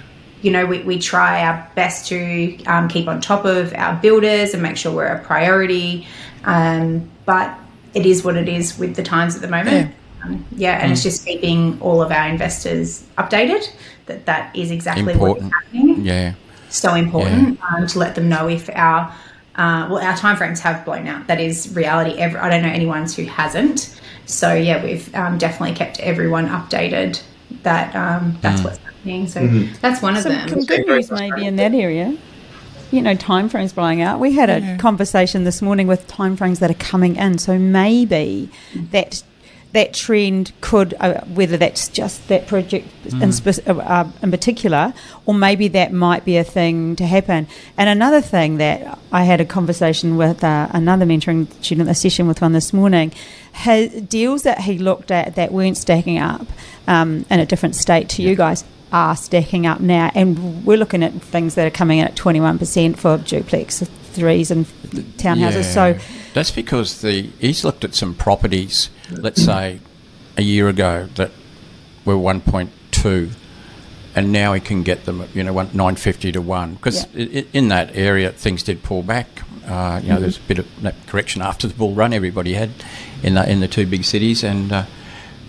You 0.42 0.50
know, 0.50 0.66
we, 0.66 0.82
we 0.82 0.98
try 0.98 1.42
our 1.44 1.70
best 1.74 2.06
to 2.08 2.62
um, 2.64 2.88
keep 2.88 3.08
on 3.08 3.20
top 3.20 3.44
of 3.44 3.72
our 3.74 3.94
builders 4.00 4.54
and 4.54 4.62
make 4.62 4.76
sure 4.76 4.94
we're 4.94 5.06
a 5.06 5.22
priority. 5.24 6.06
Um, 6.44 7.08
but 7.24 7.58
it 7.94 8.06
is 8.06 8.22
what 8.22 8.36
it 8.36 8.48
is 8.48 8.78
with 8.78 8.94
the 8.96 9.02
times 9.02 9.34
at 9.34 9.40
the 9.42 9.48
moment. 9.48 9.92
Yeah, 10.20 10.24
um, 10.24 10.44
yeah 10.54 10.72
and 10.82 10.92
it's 10.92 11.02
just 11.02 11.24
keeping 11.24 11.80
all 11.80 12.02
of 12.02 12.12
our 12.12 12.28
investors 12.28 13.04
updated. 13.18 13.68
That 14.06 14.26
that 14.26 14.54
is 14.54 14.70
exactly 14.70 15.12
Important. 15.12 15.50
what's 15.52 15.64
happening 15.64 16.04
Yeah. 16.04 16.34
so 16.68 16.94
important 16.94 17.58
um, 17.72 17.86
to 17.88 17.98
let 17.98 18.14
them 18.14 18.28
know 18.28 18.48
if 18.48 18.68
our 18.74 19.12
uh, 19.56 19.88
well 19.90 19.98
our 19.98 20.12
timeframes 20.14 20.60
have 20.60 20.84
blown 20.84 21.08
out. 21.08 21.26
That 21.26 21.40
is 21.40 21.74
reality. 21.74 22.18
Every, 22.18 22.38
I 22.38 22.48
don't 22.50 22.62
know 22.62 22.68
anyone 22.68 23.08
who 23.08 23.24
hasn't. 23.24 23.98
So 24.26 24.52
yeah, 24.54 24.84
we've 24.84 25.12
um, 25.14 25.38
definitely 25.38 25.74
kept 25.74 25.98
everyone 26.00 26.46
updated. 26.48 27.20
That 27.62 27.96
um, 27.96 28.38
that's 28.42 28.62
what's 28.62 28.78
happening. 29.06 29.26
So 29.26 29.78
that's 29.80 30.02
one 30.02 30.16
of 30.16 30.22
Some, 30.22 30.32
them. 30.32 30.48
some 30.48 30.64
good 30.64 30.86
news 30.86 31.10
maybe 31.10 31.46
in 31.46 31.56
that 31.56 31.74
area. 31.74 32.16
You 32.90 33.02
know, 33.02 33.16
timeframes 33.16 33.74
blowing 33.74 34.00
out. 34.00 34.20
We 34.20 34.32
had 34.32 34.48
a 34.48 34.76
conversation 34.78 35.42
this 35.44 35.60
morning 35.60 35.88
with 35.88 36.06
timeframes 36.06 36.60
that 36.60 36.70
are 36.70 36.74
coming 36.74 37.16
in. 37.16 37.38
So 37.38 37.58
maybe 37.58 38.48
that 38.92 39.22
that 39.72 39.92
trend 39.92 40.52
could, 40.62 40.94
uh, 41.00 41.20
whether 41.24 41.58
that's 41.58 41.88
just 41.88 42.28
that 42.28 42.46
project 42.46 42.88
in, 43.04 43.30
spec- 43.30 43.68
uh, 43.68 43.76
uh, 43.76 44.10
in 44.22 44.30
particular, 44.30 44.94
or 45.26 45.34
maybe 45.34 45.68
that 45.68 45.92
might 45.92 46.24
be 46.24 46.38
a 46.38 46.44
thing 46.44 46.96
to 46.96 47.04
happen. 47.04 47.46
And 47.76 47.90
another 47.90 48.22
thing 48.22 48.56
that 48.56 48.98
I 49.12 49.24
had 49.24 49.38
a 49.38 49.44
conversation 49.44 50.16
with 50.16 50.42
uh, 50.42 50.68
another 50.70 51.04
mentoring 51.04 51.52
student, 51.62 51.90
a 51.90 51.94
session 51.94 52.26
with 52.26 52.40
one 52.40 52.52
this 52.52 52.72
morning, 52.72 53.12
has, 53.52 53.90
deals 54.02 54.44
that 54.44 54.60
he 54.60 54.78
looked 54.78 55.10
at 55.10 55.34
that 55.34 55.52
weren't 55.52 55.76
stacking 55.76 56.18
up 56.18 56.46
um, 56.86 57.26
in 57.28 57.40
a 57.40 57.44
different 57.44 57.74
state 57.74 58.08
to 58.10 58.22
you 58.22 58.34
guys 58.34 58.64
are 58.92 59.16
stacking 59.16 59.66
up 59.66 59.80
now, 59.80 60.10
and 60.14 60.64
we're 60.64 60.78
looking 60.78 61.02
at 61.02 61.12
things 61.14 61.54
that 61.56 61.66
are 61.66 61.70
coming 61.70 61.98
in 61.98 62.06
at 62.06 62.14
21% 62.14 62.96
for 62.96 63.18
duplex 63.18 63.82
threes 64.16 64.50
and 64.50 64.66
townhouses. 65.18 65.64
So 65.64 65.98
that's 66.34 66.50
because 66.50 67.02
the 67.02 67.30
he's 67.38 67.64
looked 67.64 67.84
at 67.84 67.94
some 67.94 68.14
properties, 68.14 68.90
let's 69.10 69.42
say, 69.42 69.80
a 70.36 70.42
year 70.42 70.68
ago 70.68 71.08
that 71.16 71.30
were 72.04 72.16
one 72.16 72.40
point 72.40 72.70
two, 72.90 73.30
and 74.14 74.32
now 74.32 74.52
he 74.52 74.60
can 74.60 74.82
get 74.82 75.04
them 75.04 75.20
at 75.20 75.34
you 75.34 75.44
know 75.44 75.52
one 75.52 75.70
nine 75.74 75.96
fifty 75.96 76.32
to 76.32 76.40
one. 76.40 76.74
Because 76.74 77.06
in 77.14 77.68
that 77.68 77.94
area 77.94 78.32
things 78.32 78.62
did 78.62 78.82
pull 78.82 79.02
back. 79.02 79.28
Uh, 79.66 80.00
you 80.00 80.10
know, 80.10 80.20
there's 80.20 80.38
a 80.38 80.42
bit 80.42 80.60
of 80.60 80.82
that 80.82 80.94
correction 81.08 81.42
after 81.42 81.66
the 81.66 81.74
bull 81.74 81.92
run 81.92 82.12
everybody 82.12 82.54
had 82.54 82.70
in 83.22 83.34
the 83.34 83.50
in 83.50 83.60
the 83.60 83.68
two 83.68 83.86
big 83.86 84.04
cities, 84.04 84.44
and 84.44 84.72
uh, 84.72 84.84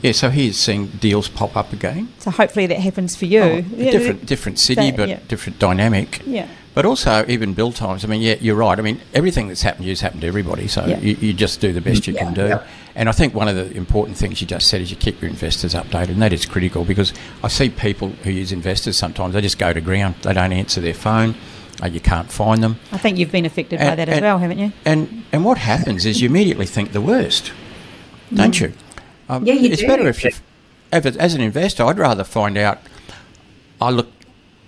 yeah, 0.07 0.11
so 0.13 0.29
he's 0.29 0.57
seeing 0.57 0.87
deals 0.87 1.27
pop 1.27 1.55
up 1.55 1.73
again. 1.73 2.07
So 2.19 2.31
hopefully 2.31 2.65
that 2.67 2.79
happens 2.79 3.15
for 3.15 3.25
you. 3.25 3.41
Oh, 3.41 3.61
different 3.61 4.25
different 4.25 4.59
city, 4.59 4.91
That- 4.91 4.97
but 4.97 5.09
yeah. 5.09 5.19
different 5.27 5.59
dynamic. 5.59 6.21
Yeah. 6.25 6.47
But 6.73 6.85
also 6.85 7.25
even 7.27 7.53
build 7.55 7.75
times. 7.75 8.05
I 8.05 8.07
mean, 8.07 8.21
yeah, 8.21 8.35
you're 8.39 8.55
right. 8.55 8.77
I 8.77 8.83
mean, 8.83 8.99
everything 9.13 9.47
that's 9.47 9.63
happened 9.63 9.81
to 9.83 9.87
you 9.87 9.91
has 9.91 10.01
happened 10.01 10.21
to 10.21 10.27
everybody. 10.27 10.67
So 10.67 10.85
Yeah. 10.85 10.99
you, 10.99 11.17
you 11.19 11.33
just 11.33 11.59
do 11.59 11.73
the 11.73 11.81
best 11.81 12.05
you 12.07 12.13
can 12.13 12.33
do. 12.35 12.45
Yeah. 12.47 12.63
And 12.95 13.09
I 13.09 13.13
think 13.13 13.33
one 13.33 13.47
of 13.47 13.55
the 13.55 13.75
important 13.75 14.15
things 14.17 14.41
you 14.41 14.47
just 14.47 14.67
said 14.67 14.81
is 14.81 14.91
you 14.91 14.97
keep 14.97 15.19
your 15.21 15.29
investors 15.29 15.73
updated, 15.73 16.09
and 16.09 16.21
that 16.21 16.33
is 16.33 16.45
critical 16.45 16.83
because 16.85 17.13
I 17.43 17.47
see 17.47 17.69
people 17.69 18.09
who 18.23 18.29
use 18.31 18.51
investors 18.51 18.95
sometimes 18.97 19.33
they 19.33 19.41
just 19.41 19.57
go 19.57 19.73
to 19.73 19.81
ground. 19.81 20.15
They 20.21 20.33
don't 20.33 20.53
answer 20.53 20.79
their 20.81 20.93
phone. 20.93 21.33
Uh, 21.81 21.87
you 21.87 21.99
can't 21.99 22.31
find 22.31 22.63
them. 22.63 22.79
I 22.91 22.97
think 22.99 23.17
you've 23.19 23.31
been 23.31 23.45
affected 23.45 23.79
by 23.79 23.85
And- 23.85 23.99
that 23.99 24.09
as 24.09 24.15
and- 24.17 24.23
well, 24.25 24.37
haven't 24.39 24.59
you? 24.59 24.71
And 24.85 25.23
and 25.31 25.43
what 25.45 25.57
happens 25.57 26.05
is 26.05 26.21
you 26.21 26.29
immediately 26.29 26.65
think 26.67 26.91
the 26.91 27.01
worst, 27.01 27.51
don't 28.33 28.59
you? 28.59 28.73
Um, 29.29 29.45
Yeah, 29.45 29.53
you 29.55 29.71
it's 29.71 29.81
do. 29.81 29.87
better 29.87 30.07
if 30.07 30.23
you, 30.23 30.31
if 30.93 31.05
it, 31.05 31.17
as 31.17 31.33
an 31.33 31.41
investor, 31.41 31.83
I'd 31.83 31.97
rather 31.97 32.23
find 32.23 32.57
out. 32.57 32.79
I 33.81 33.89
look, 33.91 34.07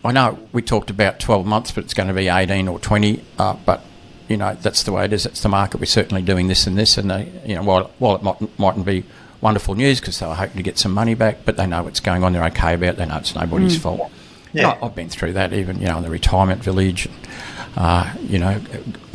I 0.03 0.12
know 0.12 0.38
we 0.51 0.62
talked 0.62 0.89
about 0.89 1.20
twelve 1.20 1.45
months, 1.45 1.72
but 1.72 1.84
it's 1.84 1.93
going 1.93 2.07
to 2.10 2.14
be 2.14 2.28
eighteen 2.28 2.68
or 2.68 2.80
twenty. 2.80 3.24
Uh, 3.38 3.55
but 3.66 3.82
you 4.28 4.38
know 4.38 4.55
that's 4.62 4.84
the 4.84 4.91
way 4.91 5.05
it 5.05 5.14
is. 5.14 5.26
It's 5.26 5.41
the 5.41 5.49
market. 5.49 5.80
We're 5.80 5.86
certainly 5.86 6.22
doing 6.22 6.47
this 6.47 6.68
and 6.68 6.78
this, 6.78 6.97
and 6.97 7.10
they, 7.10 7.32
you 7.45 7.55
know, 7.55 7.64
while 7.64 7.91
while 7.99 8.16
it 8.16 8.24
might, 8.24 8.60
mightn't 8.60 8.86
be 8.86 9.03
wonderful 9.41 9.74
news 9.76 9.99
because 10.01 10.20
they 10.20 10.28
were 10.28 10.36
hoping 10.36 10.57
to 10.57 10.64
get 10.64 10.78
some 10.78 10.91
money 10.93 11.16
back, 11.16 11.38
but 11.45 11.55
they 11.57 11.66
know 11.66 11.82
what's 11.84 12.01
going 12.01 12.24
on. 12.24 12.34
They're 12.34 12.43
okay 12.45 12.74
about. 12.76 12.89
it. 12.89 12.97
They 12.97 13.05
know 13.05 13.18
it's 13.18 13.34
nobody's 13.36 13.78
fault. 13.78 14.12
Yeah. 14.51 14.70
I- 14.82 14.86
I've 14.86 14.95
been 14.95 15.10
through 15.10 15.34
that, 15.34 15.53
even 15.53 15.80
you 15.80 15.88
know, 15.88 15.97
in 15.97 16.03
the 16.03 16.10
retirement 16.10 16.64
village, 16.64 17.07
uh, 17.78 18.13
you 18.22 18.39
know, 18.39 18.59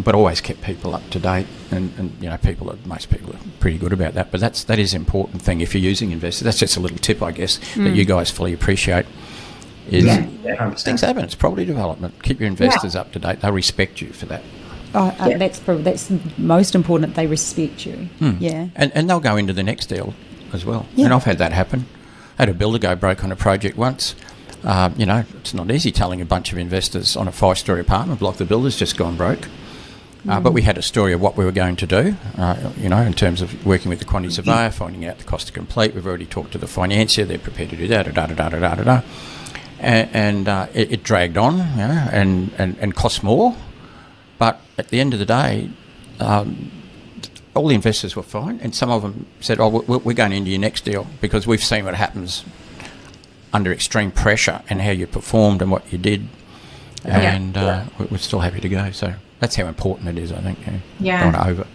but 0.02 0.14
always 0.14 0.40
kept 0.40 0.62
people 0.62 0.94
up 0.94 1.08
to 1.10 1.18
date, 1.18 1.46
and, 1.70 1.92
and 1.98 2.16
you 2.20 2.28
know, 2.30 2.36
people, 2.38 2.70
are, 2.70 2.76
most 2.86 3.10
people 3.10 3.32
are 3.34 3.38
pretty 3.60 3.78
good 3.78 3.92
about 3.92 4.14
that. 4.14 4.30
But 4.30 4.40
that's 4.40 4.64
that 4.64 4.78
is 4.78 4.94
an 4.94 5.02
important 5.02 5.42
thing 5.42 5.60
if 5.60 5.74
you're 5.74 5.82
using 5.82 6.12
investors. 6.12 6.44
That's 6.44 6.58
just 6.58 6.76
a 6.76 6.80
little 6.80 6.98
tip, 6.98 7.22
I 7.22 7.32
guess, 7.32 7.58
that 7.76 7.94
you 7.94 8.04
guys 8.04 8.30
fully 8.30 8.52
appreciate. 8.52 9.06
Is 9.90 10.04
Yeah. 10.04 10.26
Yeah, 10.42 10.70
things 10.74 11.02
happen. 11.02 11.24
It's 11.24 11.34
property 11.34 11.64
development. 11.66 12.22
Keep 12.22 12.40
your 12.40 12.46
investors 12.48 12.96
up 12.96 13.12
to 13.12 13.18
date. 13.18 13.40
They'll 13.40 13.52
respect 13.52 14.00
you 14.00 14.12
for 14.12 14.24
that, 14.26 14.42
Oh, 14.94 15.14
uh, 15.20 15.26
Yeah. 15.28 15.36
that's 15.36 15.58
probably 15.58 15.82
that's 15.82 16.10
most 16.38 16.74
important. 16.74 17.14
They 17.16 17.26
respect 17.26 17.84
you. 17.84 18.08
Yeah. 18.20 18.68
and 18.76 18.92
and 18.94 19.10
they'll 19.10 19.20
go 19.20 19.36
into 19.36 19.52
the 19.52 19.62
next 19.62 19.86
deal 19.86 20.14
as 20.54 20.64
well. 20.64 20.86
Yeah. 20.94 21.06
And 21.06 21.14
I've 21.14 21.24
had 21.24 21.36
that 21.38 21.52
happen. 21.52 21.84
I 22.38 22.42
had 22.42 22.48
a 22.48 22.54
builder 22.54 22.78
go 22.78 22.94
broke 22.96 23.22
on 23.24 23.30
a 23.30 23.36
project 23.36 23.76
once. 23.76 24.14
Um, 24.64 24.94
you 24.96 25.04
know, 25.06 25.24
it's 25.40 25.52
not 25.54 25.70
easy 25.70 25.92
telling 25.92 26.20
a 26.20 26.24
bunch 26.24 26.50
of 26.52 26.58
investors 26.58 27.16
on 27.16 27.28
a 27.28 27.32
five-story 27.32 27.80
apartment 27.80 28.18
block 28.20 28.36
the 28.36 28.44
builder's 28.46 28.76
just 28.76 28.96
gone 28.96 29.16
broke. 29.16 29.48
Uh, 30.26 30.40
but 30.40 30.54
we 30.54 30.62
had 30.62 30.78
a 30.78 30.82
story 30.82 31.12
of 31.12 31.20
what 31.20 31.36
we 31.36 31.44
were 31.44 31.52
going 31.52 31.76
to 31.76 31.86
do, 31.86 32.16
uh, 32.38 32.72
you 32.78 32.88
know, 32.88 32.96
in 33.02 33.12
terms 33.12 33.42
of 33.42 33.66
working 33.66 33.90
with 33.90 33.98
the 33.98 34.06
quantity 34.06 34.32
surveyor, 34.32 34.70
finding 34.70 35.04
out 35.04 35.18
the 35.18 35.24
cost 35.24 35.48
to 35.48 35.52
complete. 35.52 35.94
We've 35.94 36.06
already 36.06 36.24
talked 36.24 36.52
to 36.52 36.58
the 36.58 36.66
financier; 36.66 37.26
they're 37.26 37.36
prepared 37.38 37.68
to 37.70 37.76
do 37.76 37.86
that. 37.88 38.06
Da 38.14 38.26
da 38.26 38.34
da 38.34 38.48
da 38.48 38.58
da 38.58 38.74
da 38.76 38.84
da. 38.84 39.02
And, 39.80 40.08
and 40.14 40.48
uh, 40.48 40.66
it, 40.72 40.92
it 40.92 41.02
dragged 41.02 41.36
on, 41.36 41.58
you 41.58 41.76
know, 41.76 42.08
and, 42.10 42.50
and 42.56 42.78
and 42.80 42.94
cost 42.94 43.22
more. 43.22 43.54
But 44.38 44.62
at 44.78 44.88
the 44.88 44.98
end 44.98 45.12
of 45.12 45.18
the 45.18 45.26
day, 45.26 45.68
um, 46.20 46.70
all 47.54 47.68
the 47.68 47.74
investors 47.74 48.16
were 48.16 48.22
fine, 48.22 48.60
and 48.62 48.74
some 48.74 48.90
of 48.90 49.02
them 49.02 49.26
said, 49.40 49.60
"Oh, 49.60 49.68
we- 49.68 49.98
we're 49.98 50.14
going 50.14 50.32
into 50.32 50.50
your 50.50 50.60
next 50.60 50.86
deal 50.86 51.06
because 51.20 51.46
we've 51.46 51.62
seen 51.62 51.84
what 51.84 51.94
happens 51.96 52.46
under 53.54 53.72
extreme 53.72 54.10
pressure 54.10 54.60
and 54.68 54.82
how 54.82 54.90
you 54.90 55.06
performed 55.06 55.62
and 55.62 55.70
what 55.70 55.90
you 55.90 55.96
did, 55.98 56.28
and 57.04 57.56
uh, 57.56 57.84
we- 57.98 58.06
we're 58.10 58.18
still 58.18 58.40
happy 58.40 58.60
to 58.60 58.68
go." 58.68 58.90
So 58.90 59.14
that's 59.40 59.56
how 59.56 59.66
important 59.66 60.08
it 60.08 60.18
is. 60.22 60.32
I 60.32 60.40
think. 60.40 60.58
Yeah. 60.66 60.72
Yeah. 61.00 61.22
Don't 61.24 61.32
want 61.32 61.46
to 61.46 61.50
over 61.52 61.66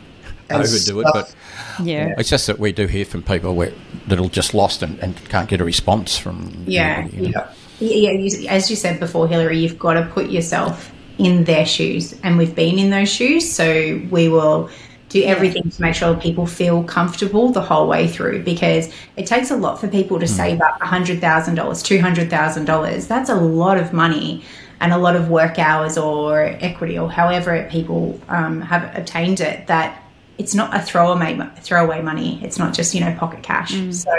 And 0.49 0.63
overdo 0.63 0.99
it, 1.01 1.07
but 1.13 1.35
Yeah. 1.83 2.13
it's 2.17 2.29
just 2.29 2.47
that 2.47 2.59
we 2.59 2.71
do 2.71 2.87
hear 2.87 3.05
from 3.05 3.21
people 3.23 3.53
where, 3.55 3.71
that 4.07 4.19
are 4.19 4.29
just 4.29 4.53
lost 4.53 4.81
and, 4.83 4.97
and 4.99 5.15
can't 5.29 5.47
get 5.47 5.61
a 5.61 5.63
response 5.63 6.17
from. 6.17 6.63
Yeah. 6.67 6.99
anybody, 7.01 7.17
you 7.17 7.31
know. 7.33 7.43
Yeah. 7.79 8.11
Yeah, 8.11 8.49
as 8.49 8.69
you 8.69 8.75
said 8.75 8.99
before, 8.99 9.27
Hillary, 9.27 9.57
you've 9.59 9.79
got 9.79 9.93
to 9.93 10.05
put 10.07 10.29
yourself 10.29 10.91
in 11.17 11.43
their 11.45 11.65
shoes, 11.65 12.13
and 12.23 12.37
we've 12.37 12.53
been 12.55 12.77
in 12.79 12.89
those 12.89 13.09
shoes, 13.09 13.49
so 13.49 14.01
we 14.09 14.27
will 14.27 14.69
do 15.09 15.23
everything 15.23 15.69
to 15.69 15.81
make 15.81 15.95
sure 15.95 16.15
people 16.15 16.45
feel 16.45 16.83
comfortable 16.83 17.51
the 17.51 17.61
whole 17.61 17.87
way 17.87 18.07
through 18.07 18.43
because 18.43 18.93
it 19.17 19.25
takes 19.25 19.49
a 19.49 19.57
lot 19.57 19.81
for 19.81 19.87
people 19.87 20.19
to 20.19 20.27
save 20.27 20.61
up 20.61 20.79
$100,000, 20.79 21.19
$200,000. 21.19 23.07
That's 23.07 23.29
a 23.29 23.35
lot 23.35 23.77
of 23.77 23.91
money 23.91 24.43
and 24.79 24.93
a 24.93 24.97
lot 24.97 25.15
of 25.15 25.29
work 25.29 25.59
hours 25.59 25.97
or 25.97 26.43
equity 26.61 26.97
or 26.97 27.11
however 27.11 27.67
people 27.71 28.19
um, 28.29 28.61
have 28.61 28.95
obtained 28.95 29.41
it 29.41 29.67
that 29.67 30.03
it's 30.37 30.55
not 30.55 30.73
a 30.75 30.81
throwaway 30.81 31.37
throwaway 31.57 32.01
money. 32.01 32.39
It's 32.43 32.57
not 32.57 32.73
just 32.73 32.95
you 32.95 33.01
know 33.01 33.13
pocket 33.15 33.43
cash. 33.43 33.73
So 33.91 34.11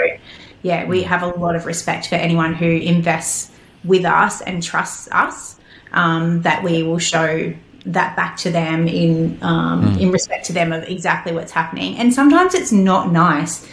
yeah, 0.61 0.85
we 0.85 1.01
have 1.03 1.23
a 1.23 1.27
lot 1.27 1.55
of 1.55 1.65
respect 1.65 2.09
for 2.09 2.15
anyone 2.15 2.53
who 2.53 2.67
invests 2.67 3.49
with 3.83 4.05
us 4.05 4.41
and 4.41 4.61
trusts 4.61 5.09
us. 5.11 5.57
Um, 5.93 6.43
that 6.43 6.63
we 6.63 6.83
will 6.83 6.99
show 6.99 7.53
that 7.85 8.15
back 8.15 8.37
to 8.37 8.51
them 8.51 8.87
in 8.87 9.37
um, 9.41 9.97
in 9.97 10.11
respect 10.11 10.45
to 10.45 10.53
them 10.53 10.71
of 10.71 10.83
exactly 10.83 11.33
what's 11.33 11.51
happening. 11.51 11.97
And 11.97 12.13
sometimes 12.13 12.53
it's 12.53 12.71
not 12.71 13.11
nice. 13.11 13.67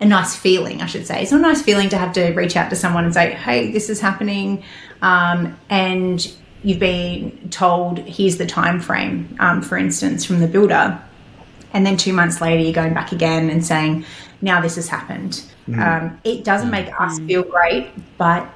A 0.00 0.04
nice 0.04 0.34
feeling, 0.34 0.82
I 0.82 0.86
should 0.86 1.06
say. 1.06 1.22
It's 1.22 1.30
not 1.30 1.38
a 1.38 1.42
nice 1.42 1.62
feeling 1.62 1.88
to 1.90 1.96
have 1.96 2.12
to 2.14 2.32
reach 2.32 2.56
out 2.56 2.68
to 2.70 2.76
someone 2.76 3.04
and 3.04 3.14
say, 3.14 3.32
"Hey, 3.32 3.70
this 3.70 3.88
is 3.88 4.00
happening," 4.00 4.64
um, 5.02 5.56
and 5.70 6.30
you've 6.64 6.80
been 6.80 7.48
told, 7.50 8.00
"Here's 8.00 8.36
the 8.36 8.44
time 8.44 8.80
frame." 8.80 9.36
Um, 9.38 9.62
for 9.62 9.78
instance, 9.78 10.24
from 10.24 10.40
the 10.40 10.48
builder, 10.48 11.00
and 11.74 11.84
then 11.84 11.96
two 11.96 12.12
months 12.12 12.40
later 12.40 12.62
you're 12.62 12.72
going 12.72 12.94
back 12.94 13.12
again 13.12 13.50
and 13.50 13.66
saying 13.66 14.04
now 14.40 14.60
this 14.60 14.76
has 14.76 14.88
happened 14.88 15.42
um, 15.76 16.18
it 16.24 16.44
doesn't 16.44 16.70
make 16.70 16.88
us 16.98 17.18
feel 17.20 17.42
great 17.42 17.90
but 18.16 18.48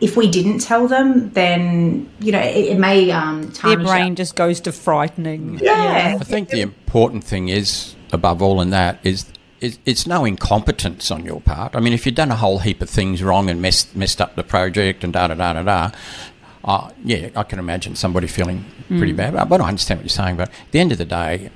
if 0.00 0.16
we 0.16 0.28
didn't 0.30 0.60
tell 0.60 0.88
them 0.88 1.30
then 1.30 2.10
you 2.20 2.32
know 2.32 2.40
it, 2.40 2.56
it 2.72 2.78
may 2.78 3.10
um, 3.10 3.42
Their 3.42 3.50
tarnish 3.52 3.86
brain 3.86 4.14
just 4.16 4.34
goes 4.36 4.60
to 4.62 4.72
frightening. 4.72 5.58
yeah, 5.62 6.16
I 6.20 6.24
think 6.24 6.48
the 6.48 6.60
important 6.62 7.24
thing 7.24 7.48
is, 7.48 7.94
above 8.12 8.40
all 8.42 8.60
in 8.60 8.70
that, 8.70 8.98
is, 9.04 9.26
is 9.60 9.78
it's 9.84 10.06
no 10.06 10.24
incompetence 10.24 11.10
on 11.10 11.24
your 11.24 11.40
part. 11.40 11.76
I 11.76 11.80
mean, 11.80 11.92
if 11.92 12.06
you've 12.06 12.14
done 12.14 12.30
a 12.30 12.36
whole 12.36 12.58
heap 12.60 12.80
of 12.80 12.88
things 12.90 13.22
wrong 13.22 13.50
and 13.50 13.60
messed, 13.60 13.94
messed 13.94 14.20
up 14.20 14.36
the 14.36 14.42
project 14.42 15.04
and 15.04 15.12
da 15.12 15.28
da 15.28 15.34
da 15.34 15.52
da 15.52 15.62
da, 15.62 15.90
uh, 16.64 16.90
yeah, 17.04 17.28
I 17.36 17.42
can 17.42 17.58
imagine 17.58 17.94
somebody 17.94 18.26
feeling 18.26 18.64
pretty 18.88 19.12
bad. 19.12 19.34
But, 19.34 19.48
but 19.48 19.60
I 19.60 19.68
understand 19.68 20.00
what 20.00 20.04
you're 20.04 20.08
saying. 20.10 20.36
But 20.36 20.48
at 20.48 20.72
the 20.72 20.80
end 20.80 20.92
of 20.92 20.98
the 20.98 21.04
day, 21.04 21.50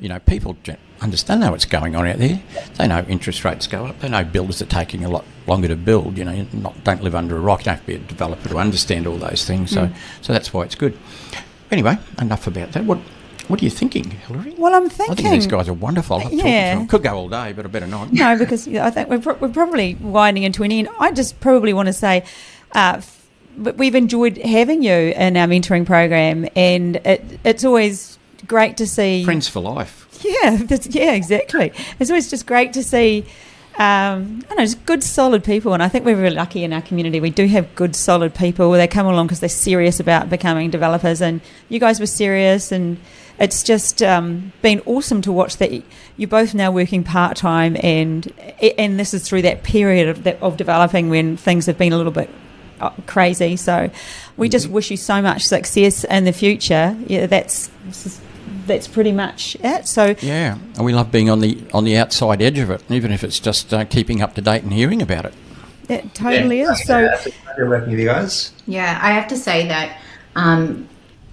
you 0.00 0.08
know, 0.08 0.18
people 0.20 0.56
gen- 0.62 0.78
understand 1.00 1.40
know 1.40 1.50
what's 1.50 1.64
going 1.64 1.96
on 1.96 2.06
out 2.06 2.18
there. 2.18 2.40
They 2.76 2.86
know 2.86 3.04
interest 3.08 3.44
rates 3.44 3.66
go 3.66 3.86
up. 3.86 4.00
They 4.00 4.08
know 4.08 4.24
builders 4.24 4.60
are 4.62 4.66
taking 4.66 5.04
a 5.04 5.08
lot 5.08 5.24
longer 5.46 5.68
to 5.68 5.76
build. 5.76 6.18
You 6.18 6.24
know, 6.24 6.46
not, 6.52 6.82
don't 6.84 7.02
live 7.02 7.14
under 7.14 7.36
a 7.36 7.40
rock. 7.40 7.60
You 7.60 7.64
don't 7.66 7.74
have 7.76 7.80
to 7.82 7.86
be 7.86 7.94
a 7.94 7.98
developer 7.98 8.48
to 8.48 8.58
understand 8.58 9.06
all 9.06 9.16
those 9.16 9.44
things. 9.44 9.70
So, 9.70 9.90
so 10.20 10.32
that's 10.32 10.52
why 10.52 10.64
it's 10.64 10.74
good. 10.74 10.96
Anyway, 11.70 11.98
enough 12.20 12.46
about 12.46 12.72
that. 12.72 12.84
What 12.84 12.98
What 13.48 13.60
are 13.60 13.64
you 13.64 13.70
thinking, 13.70 14.10
Hillary? 14.10 14.54
Well, 14.58 14.74
I'm 14.74 14.88
thinking. 14.88 15.12
I 15.12 15.14
think 15.16 15.30
these 15.30 15.46
guys 15.46 15.68
are 15.68 15.72
wonderful. 15.72 16.16
I 16.16 16.18
love 16.20 16.30
talking 16.30 16.38
to 16.40 16.48
Yeah. 16.48 16.86
Could 16.86 17.02
go 17.02 17.14
all 17.16 17.28
day, 17.28 17.52
but 17.52 17.64
I 17.64 17.68
better 17.68 17.86
not. 17.86 18.12
no, 18.12 18.36
because 18.38 18.68
I 18.68 18.90
think 18.90 19.08
we're, 19.08 19.20
pro- 19.20 19.34
we're 19.36 19.48
probably 19.48 19.94
winding 19.96 20.42
into 20.42 20.62
an 20.64 20.72
end. 20.72 20.88
I 20.98 21.12
just 21.12 21.40
probably 21.40 21.72
want 21.72 21.86
to 21.86 21.92
say, 21.92 22.24
uh, 22.72 23.00
but 23.56 23.76
we've 23.76 23.94
enjoyed 23.94 24.36
having 24.38 24.82
you 24.82 24.92
in 24.92 25.36
our 25.36 25.46
mentoring 25.46 25.86
program, 25.86 26.48
and 26.56 26.96
it, 26.96 27.40
it's 27.44 27.64
always 27.64 28.18
great 28.46 28.76
to 28.78 28.86
see. 28.86 29.24
Friends 29.24 29.48
for 29.48 29.60
life. 29.60 30.06
Yeah, 30.42 30.56
that's, 30.56 30.86
yeah, 30.88 31.12
exactly. 31.12 31.72
It's 31.98 32.10
always 32.10 32.28
just 32.28 32.46
great 32.46 32.74
to 32.74 32.82
see. 32.82 33.24
Um, 33.76 34.42
I 34.44 34.48
don't 34.48 34.58
know, 34.58 34.64
just 34.64 34.84
good, 34.84 35.02
solid 35.02 35.42
people, 35.42 35.72
and 35.72 35.82
I 35.82 35.88
think 35.88 36.04
we're 36.04 36.16
really 36.16 36.36
lucky 36.36 36.64
in 36.64 36.72
our 36.72 36.82
community. 36.82 37.20
We 37.20 37.30
do 37.30 37.46
have 37.46 37.74
good, 37.74 37.96
solid 37.96 38.34
people. 38.34 38.70
They 38.72 38.86
come 38.86 39.06
along 39.06 39.28
because 39.28 39.40
they're 39.40 39.48
serious 39.48 40.00
about 40.00 40.28
becoming 40.28 40.68
developers, 40.70 41.22
and 41.22 41.40
you 41.70 41.80
guys 41.80 41.98
were 41.98 42.06
serious, 42.06 42.72
and 42.72 42.98
it's 43.38 43.62
just 43.62 44.02
um, 44.02 44.52
been 44.60 44.82
awesome 44.84 45.22
to 45.22 45.32
watch 45.32 45.56
that 45.58 45.70
you're 46.18 46.28
both 46.28 46.52
now 46.52 46.70
working 46.70 47.04
part 47.04 47.38
time, 47.38 47.76
and 47.82 48.30
and 48.60 49.00
this 49.00 49.14
is 49.14 49.26
through 49.26 49.42
that 49.42 49.62
period 49.62 50.08
of, 50.08 50.24
that, 50.24 50.42
of 50.42 50.58
developing 50.58 51.08
when 51.08 51.38
things 51.38 51.64
have 51.64 51.78
been 51.78 51.94
a 51.94 51.96
little 51.96 52.12
bit 52.12 52.28
uh, 52.80 52.90
crazy. 53.06 53.56
So 53.56 53.90
we 54.36 54.50
just 54.50 54.68
wish 54.68 54.90
you 54.90 54.98
so 54.98 55.22
much 55.22 55.46
success 55.46 56.04
in 56.04 56.24
the 56.24 56.32
future. 56.32 56.98
Yeah, 57.06 57.26
that's 57.26 57.70
that's 58.70 58.88
pretty 58.88 59.12
much 59.12 59.56
it. 59.62 59.86
So 59.86 60.14
Yeah, 60.20 60.56
and 60.76 60.84
we 60.84 60.94
love 60.94 61.10
being 61.10 61.28
on 61.28 61.40
the 61.40 61.58
on 61.74 61.84
the 61.84 61.96
outside 61.96 62.40
edge 62.40 62.58
of 62.58 62.70
it, 62.70 62.82
even 62.88 63.10
if 63.12 63.24
it's 63.24 63.40
just 63.40 63.74
uh, 63.74 63.84
keeping 63.84 64.22
up 64.22 64.34
to 64.36 64.40
date 64.40 64.62
and 64.62 64.72
hearing 64.72 65.02
about 65.02 65.24
it. 65.26 65.34
it 65.88 66.14
totally 66.14 66.60
Yeah, 66.60 66.72
is. 66.72 66.84
So 66.86 66.98
it's 66.98 67.24
been 67.56 67.68
working 67.68 67.90
with 67.90 68.00
you 68.00 68.06
guys. 68.06 68.52
Yeah, 68.66 68.98
I 69.02 69.10
have 69.12 69.26
to 69.28 69.36
say 69.36 69.66
that, 69.68 69.98
um, 70.36 70.88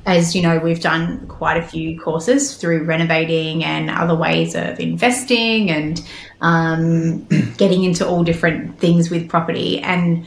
as 0.07 0.35
you 0.35 0.41
know, 0.41 0.57
we've 0.57 0.79
done 0.81 1.27
quite 1.27 1.57
a 1.57 1.61
few 1.61 1.99
courses 1.99 2.57
through 2.57 2.85
renovating 2.85 3.63
and 3.63 3.89
other 3.89 4.15
ways 4.15 4.55
of 4.55 4.79
investing 4.79 5.69
and 5.69 6.01
um, 6.41 7.23
getting 7.57 7.83
into 7.83 8.07
all 8.07 8.23
different 8.23 8.79
things 8.79 9.11
with 9.11 9.29
property. 9.29 9.79
And 9.79 10.25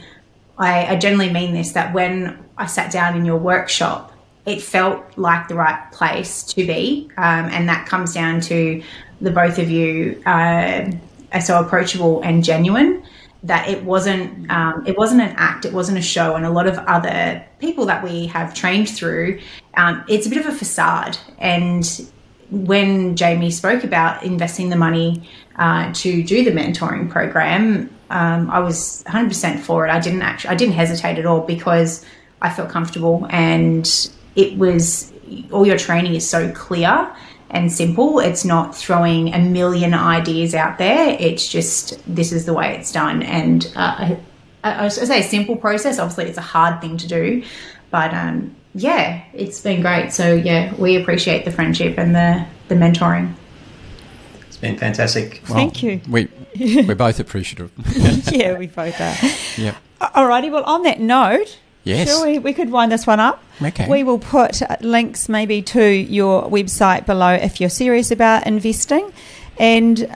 I, 0.57 0.93
I 0.93 0.95
generally 0.95 1.31
mean 1.33 1.53
this 1.53 1.73
that 1.73 1.93
when 1.93 2.41
I 2.57 2.67
sat 2.67 2.91
down 2.91 3.17
in 3.17 3.25
your 3.25 3.37
workshop 3.37 4.10
it 4.45 4.61
felt 4.61 5.17
like 5.17 5.47
the 5.47 5.55
right 5.55 5.91
place 5.91 6.43
to 6.43 6.65
be, 6.65 7.09
um, 7.17 7.45
and 7.45 7.69
that 7.69 7.87
comes 7.87 8.13
down 8.13 8.41
to 8.41 8.81
the 9.21 9.31
both 9.31 9.59
of 9.59 9.69
you 9.69 10.21
uh, 10.25 10.91
are 11.33 11.41
so 11.41 11.59
approachable 11.59 12.21
and 12.21 12.43
genuine 12.43 13.03
that 13.43 13.67
it 13.69 13.83
wasn't 13.83 14.49
um, 14.51 14.85
it 14.85 14.97
wasn't 14.97 15.21
an 15.21 15.33
act, 15.37 15.65
it 15.65 15.73
wasn't 15.73 15.97
a 15.97 16.01
show, 16.01 16.35
and 16.35 16.45
a 16.45 16.49
lot 16.49 16.67
of 16.67 16.77
other 16.79 17.43
people 17.59 17.85
that 17.85 18.03
we 18.03 18.27
have 18.27 18.53
trained 18.53 18.89
through, 18.89 19.39
um, 19.75 20.03
it's 20.07 20.27
a 20.27 20.29
bit 20.29 20.39
of 20.39 20.45
a 20.47 20.51
facade. 20.51 21.17
And 21.39 22.09
when 22.51 23.15
Jamie 23.15 23.51
spoke 23.51 23.83
about 23.83 24.23
investing 24.23 24.69
the 24.69 24.75
money 24.75 25.29
uh, 25.55 25.91
to 25.93 26.23
do 26.23 26.43
the 26.43 26.51
mentoring 26.51 27.09
program, 27.09 27.89
um, 28.09 28.49
I 28.49 28.59
was 28.59 29.03
100% 29.07 29.59
for 29.59 29.87
it. 29.87 29.89
I 29.89 29.99
didn't 29.99 30.21
actually, 30.21 30.49
I 30.49 30.55
didn't 30.55 30.75
hesitate 30.75 31.17
at 31.17 31.25
all 31.25 31.41
because 31.41 32.05
I 32.41 32.49
felt 32.49 32.69
comfortable 32.69 33.25
and 33.29 33.87
it 34.35 34.57
was 34.57 35.11
all 35.51 35.65
your 35.65 35.77
training 35.77 36.15
is 36.15 36.29
so 36.29 36.51
clear 36.51 37.13
and 37.51 37.71
simple. 37.71 38.19
It's 38.19 38.43
not 38.43 38.75
throwing 38.75 39.33
a 39.33 39.39
million 39.39 39.93
ideas 39.93 40.55
out 40.55 40.77
there. 40.77 41.15
It's 41.19 41.47
just 41.47 42.01
this 42.13 42.31
is 42.31 42.45
the 42.45 42.53
way 42.53 42.75
it's 42.75 42.91
done. 42.91 43.23
And 43.23 43.71
uh, 43.75 44.15
I, 44.63 44.85
I, 44.85 44.87
say 44.87 45.19
a 45.19 45.23
simple 45.23 45.55
process. 45.55 45.99
Obviously, 45.99 46.25
it's 46.25 46.37
a 46.37 46.41
hard 46.41 46.81
thing 46.81 46.97
to 46.97 47.07
do, 47.07 47.43
but 47.89 48.13
um, 48.13 48.55
yeah, 48.73 49.23
it's 49.33 49.59
been 49.59 49.81
great. 49.81 50.11
So 50.11 50.33
yeah, 50.33 50.73
we 50.75 50.95
appreciate 50.95 51.45
the 51.45 51.51
friendship 51.51 51.97
and 51.97 52.15
the 52.15 52.45
the 52.69 52.75
mentoring. 52.75 53.33
It's 54.47 54.57
been 54.57 54.77
fantastic. 54.77 55.41
Well, 55.47 55.57
Thank 55.57 55.83
you. 55.83 56.01
We 56.09 56.29
we're 56.57 56.95
both 56.95 57.19
appreciative. 57.19 57.71
yeah, 58.31 58.57
we 58.57 58.67
both 58.67 58.99
are. 58.99 59.15
Yeah. 59.61 59.75
Alrighty. 59.99 60.51
Well, 60.51 60.63
on 60.63 60.83
that 60.83 60.99
note. 60.99 61.59
Yes. 61.83 62.21
we, 62.21 62.39
we 62.39 62.53
could 62.53 62.69
wind 62.69 62.91
this 62.91 63.07
one 63.07 63.19
up. 63.19 63.43
Okay. 63.61 63.87
We 63.89 64.03
will 64.03 64.19
put 64.19 64.61
uh, 64.61 64.77
links 64.81 65.27
maybe 65.27 65.61
to 65.63 65.83
your 65.83 66.43
website 66.43 67.05
below 67.05 67.33
if 67.33 67.59
you're 67.59 67.69
serious 67.71 68.11
about 68.11 68.45
investing. 68.45 69.11
And 69.57 70.15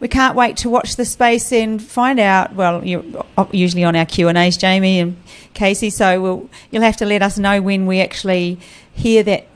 we 0.00 0.08
can't 0.08 0.34
wait 0.34 0.56
to 0.58 0.70
watch 0.70 0.96
the 0.96 1.04
space 1.04 1.52
and 1.52 1.80
find 1.80 2.18
out. 2.18 2.54
Well, 2.54 2.84
you're 2.84 3.04
uh, 3.38 3.46
usually 3.52 3.84
on 3.84 3.94
our 3.94 4.06
Q 4.06 4.28
and 4.28 4.36
A's, 4.36 4.56
Jamie 4.56 4.98
and 4.98 5.16
Casey. 5.54 5.90
So 5.90 6.20
we'll, 6.20 6.50
you'll 6.70 6.82
have 6.82 6.96
to 6.96 7.06
let 7.06 7.22
us 7.22 7.38
know 7.38 7.62
when 7.62 7.86
we 7.86 8.00
actually 8.00 8.58
hear 8.92 9.22
that 9.22 9.46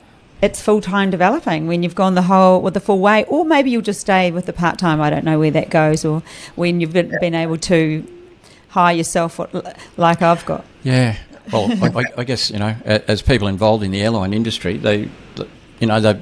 it's 0.41 0.61
full 0.61 0.81
time 0.81 1.09
developing. 1.09 1.67
When 1.67 1.83
you've 1.83 1.95
gone 1.95 2.15
the 2.15 2.21
whole 2.21 2.61
with 2.61 2.73
the 2.73 2.79
full 2.79 2.99
way, 2.99 3.25
or 3.25 3.43
maybe 3.43 3.71
you'll 3.71 3.81
just 3.81 3.99
stay 3.99 4.31
with 4.31 4.45
the 4.45 4.53
part 4.53 4.79
time. 4.79 5.01
I 5.01 5.09
don't 5.09 5.25
know 5.25 5.39
where 5.39 5.51
that 5.51 5.69
goes, 5.69 6.05
or 6.05 6.23
when 6.55 6.79
you've 6.79 6.93
been, 6.93 7.15
been 7.19 7.35
able 7.35 7.57
to 7.57 8.07
hire 8.69 8.95
yourself 8.95 9.39
like 9.97 10.21
I've 10.21 10.45
got. 10.45 10.63
Yeah. 10.87 11.17
Well, 11.51 11.69
I, 11.83 12.03
I, 12.17 12.23
guess 12.23 12.49
you 12.49 12.59
know, 12.59 12.75
as 12.85 13.21
people 13.21 13.49
involved 13.49 13.83
in 13.83 13.91
the 13.91 14.01
airline 14.01 14.33
industry, 14.33 14.77
they, 14.77 15.09
you 15.79 15.87
know, 15.87 15.99
they've 15.99 16.21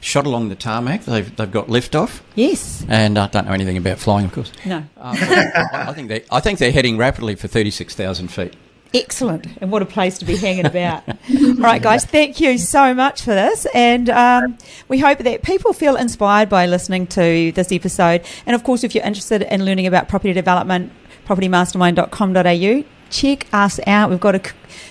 shot 0.00 0.24
along 0.24 0.48
the 0.48 0.54
tarmac. 0.54 1.04
They've 1.04 1.34
they've 1.36 1.50
got 1.50 1.66
liftoff. 1.66 2.20
Yes. 2.34 2.86
And 2.88 3.18
I 3.18 3.26
don't 3.26 3.46
know 3.46 3.52
anything 3.52 3.76
about 3.76 3.98
flying, 3.98 4.24
of 4.24 4.32
course. 4.32 4.50
No. 4.64 4.78
Um, 4.78 4.86
I 4.96 5.92
think 5.92 6.08
they 6.08 6.24
I 6.30 6.40
think 6.40 6.58
they're 6.58 6.72
heading 6.72 6.96
rapidly 6.96 7.34
for 7.34 7.48
thirty 7.48 7.70
six 7.70 7.94
thousand 7.94 8.28
feet. 8.28 8.54
Excellent. 8.94 9.46
And 9.60 9.70
what 9.70 9.82
a 9.82 9.86
place 9.86 10.16
to 10.18 10.24
be 10.24 10.36
hanging 10.36 10.64
about. 10.64 11.06
All 11.06 11.54
right, 11.58 11.82
guys, 11.82 12.06
thank 12.06 12.40
you 12.40 12.56
so 12.56 12.94
much 12.94 13.20
for 13.20 13.34
this. 13.34 13.66
And 13.74 14.08
um, 14.08 14.56
we 14.88 14.98
hope 14.98 15.18
that 15.18 15.42
people 15.42 15.74
feel 15.74 15.96
inspired 15.96 16.48
by 16.48 16.64
listening 16.64 17.06
to 17.08 17.52
this 17.52 17.70
episode. 17.70 18.24
And 18.46 18.56
of 18.56 18.64
course, 18.64 18.84
if 18.84 18.94
you're 18.94 19.04
interested 19.04 19.42
in 19.42 19.66
learning 19.66 19.86
about 19.86 20.08
property 20.08 20.32
development, 20.32 20.92
propertymastermind.com.au, 21.26 22.84
check 23.10 23.46
us 23.52 23.80
out. 23.86 24.10
We've 24.10 24.20
got 24.20 24.34
a 24.34 24.40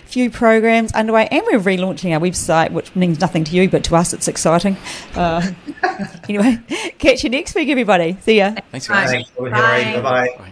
few 0.05 0.29
programs 0.29 0.91
underway, 0.93 1.27
and 1.29 1.43
we're 1.45 1.59
relaunching 1.59 2.13
our 2.13 2.19
website, 2.19 2.71
which 2.71 2.95
means 2.95 3.19
nothing 3.19 3.43
to 3.45 3.55
you, 3.55 3.69
but 3.69 3.83
to 3.85 3.95
us, 3.95 4.13
it's 4.13 4.27
exciting. 4.27 4.77
Uh, 5.15 5.51
anyway, 6.29 6.59
catch 6.97 7.23
you 7.23 7.29
next 7.29 7.55
week, 7.55 7.69
everybody. 7.69 8.17
See 8.21 8.37
ya. 8.37 8.55
Thanks, 8.71 8.87
guys. 8.87 9.11
Thanks. 9.11 9.29
Bye. 9.31 9.49
Bye. 9.49 10.01
Bye. 10.37 10.51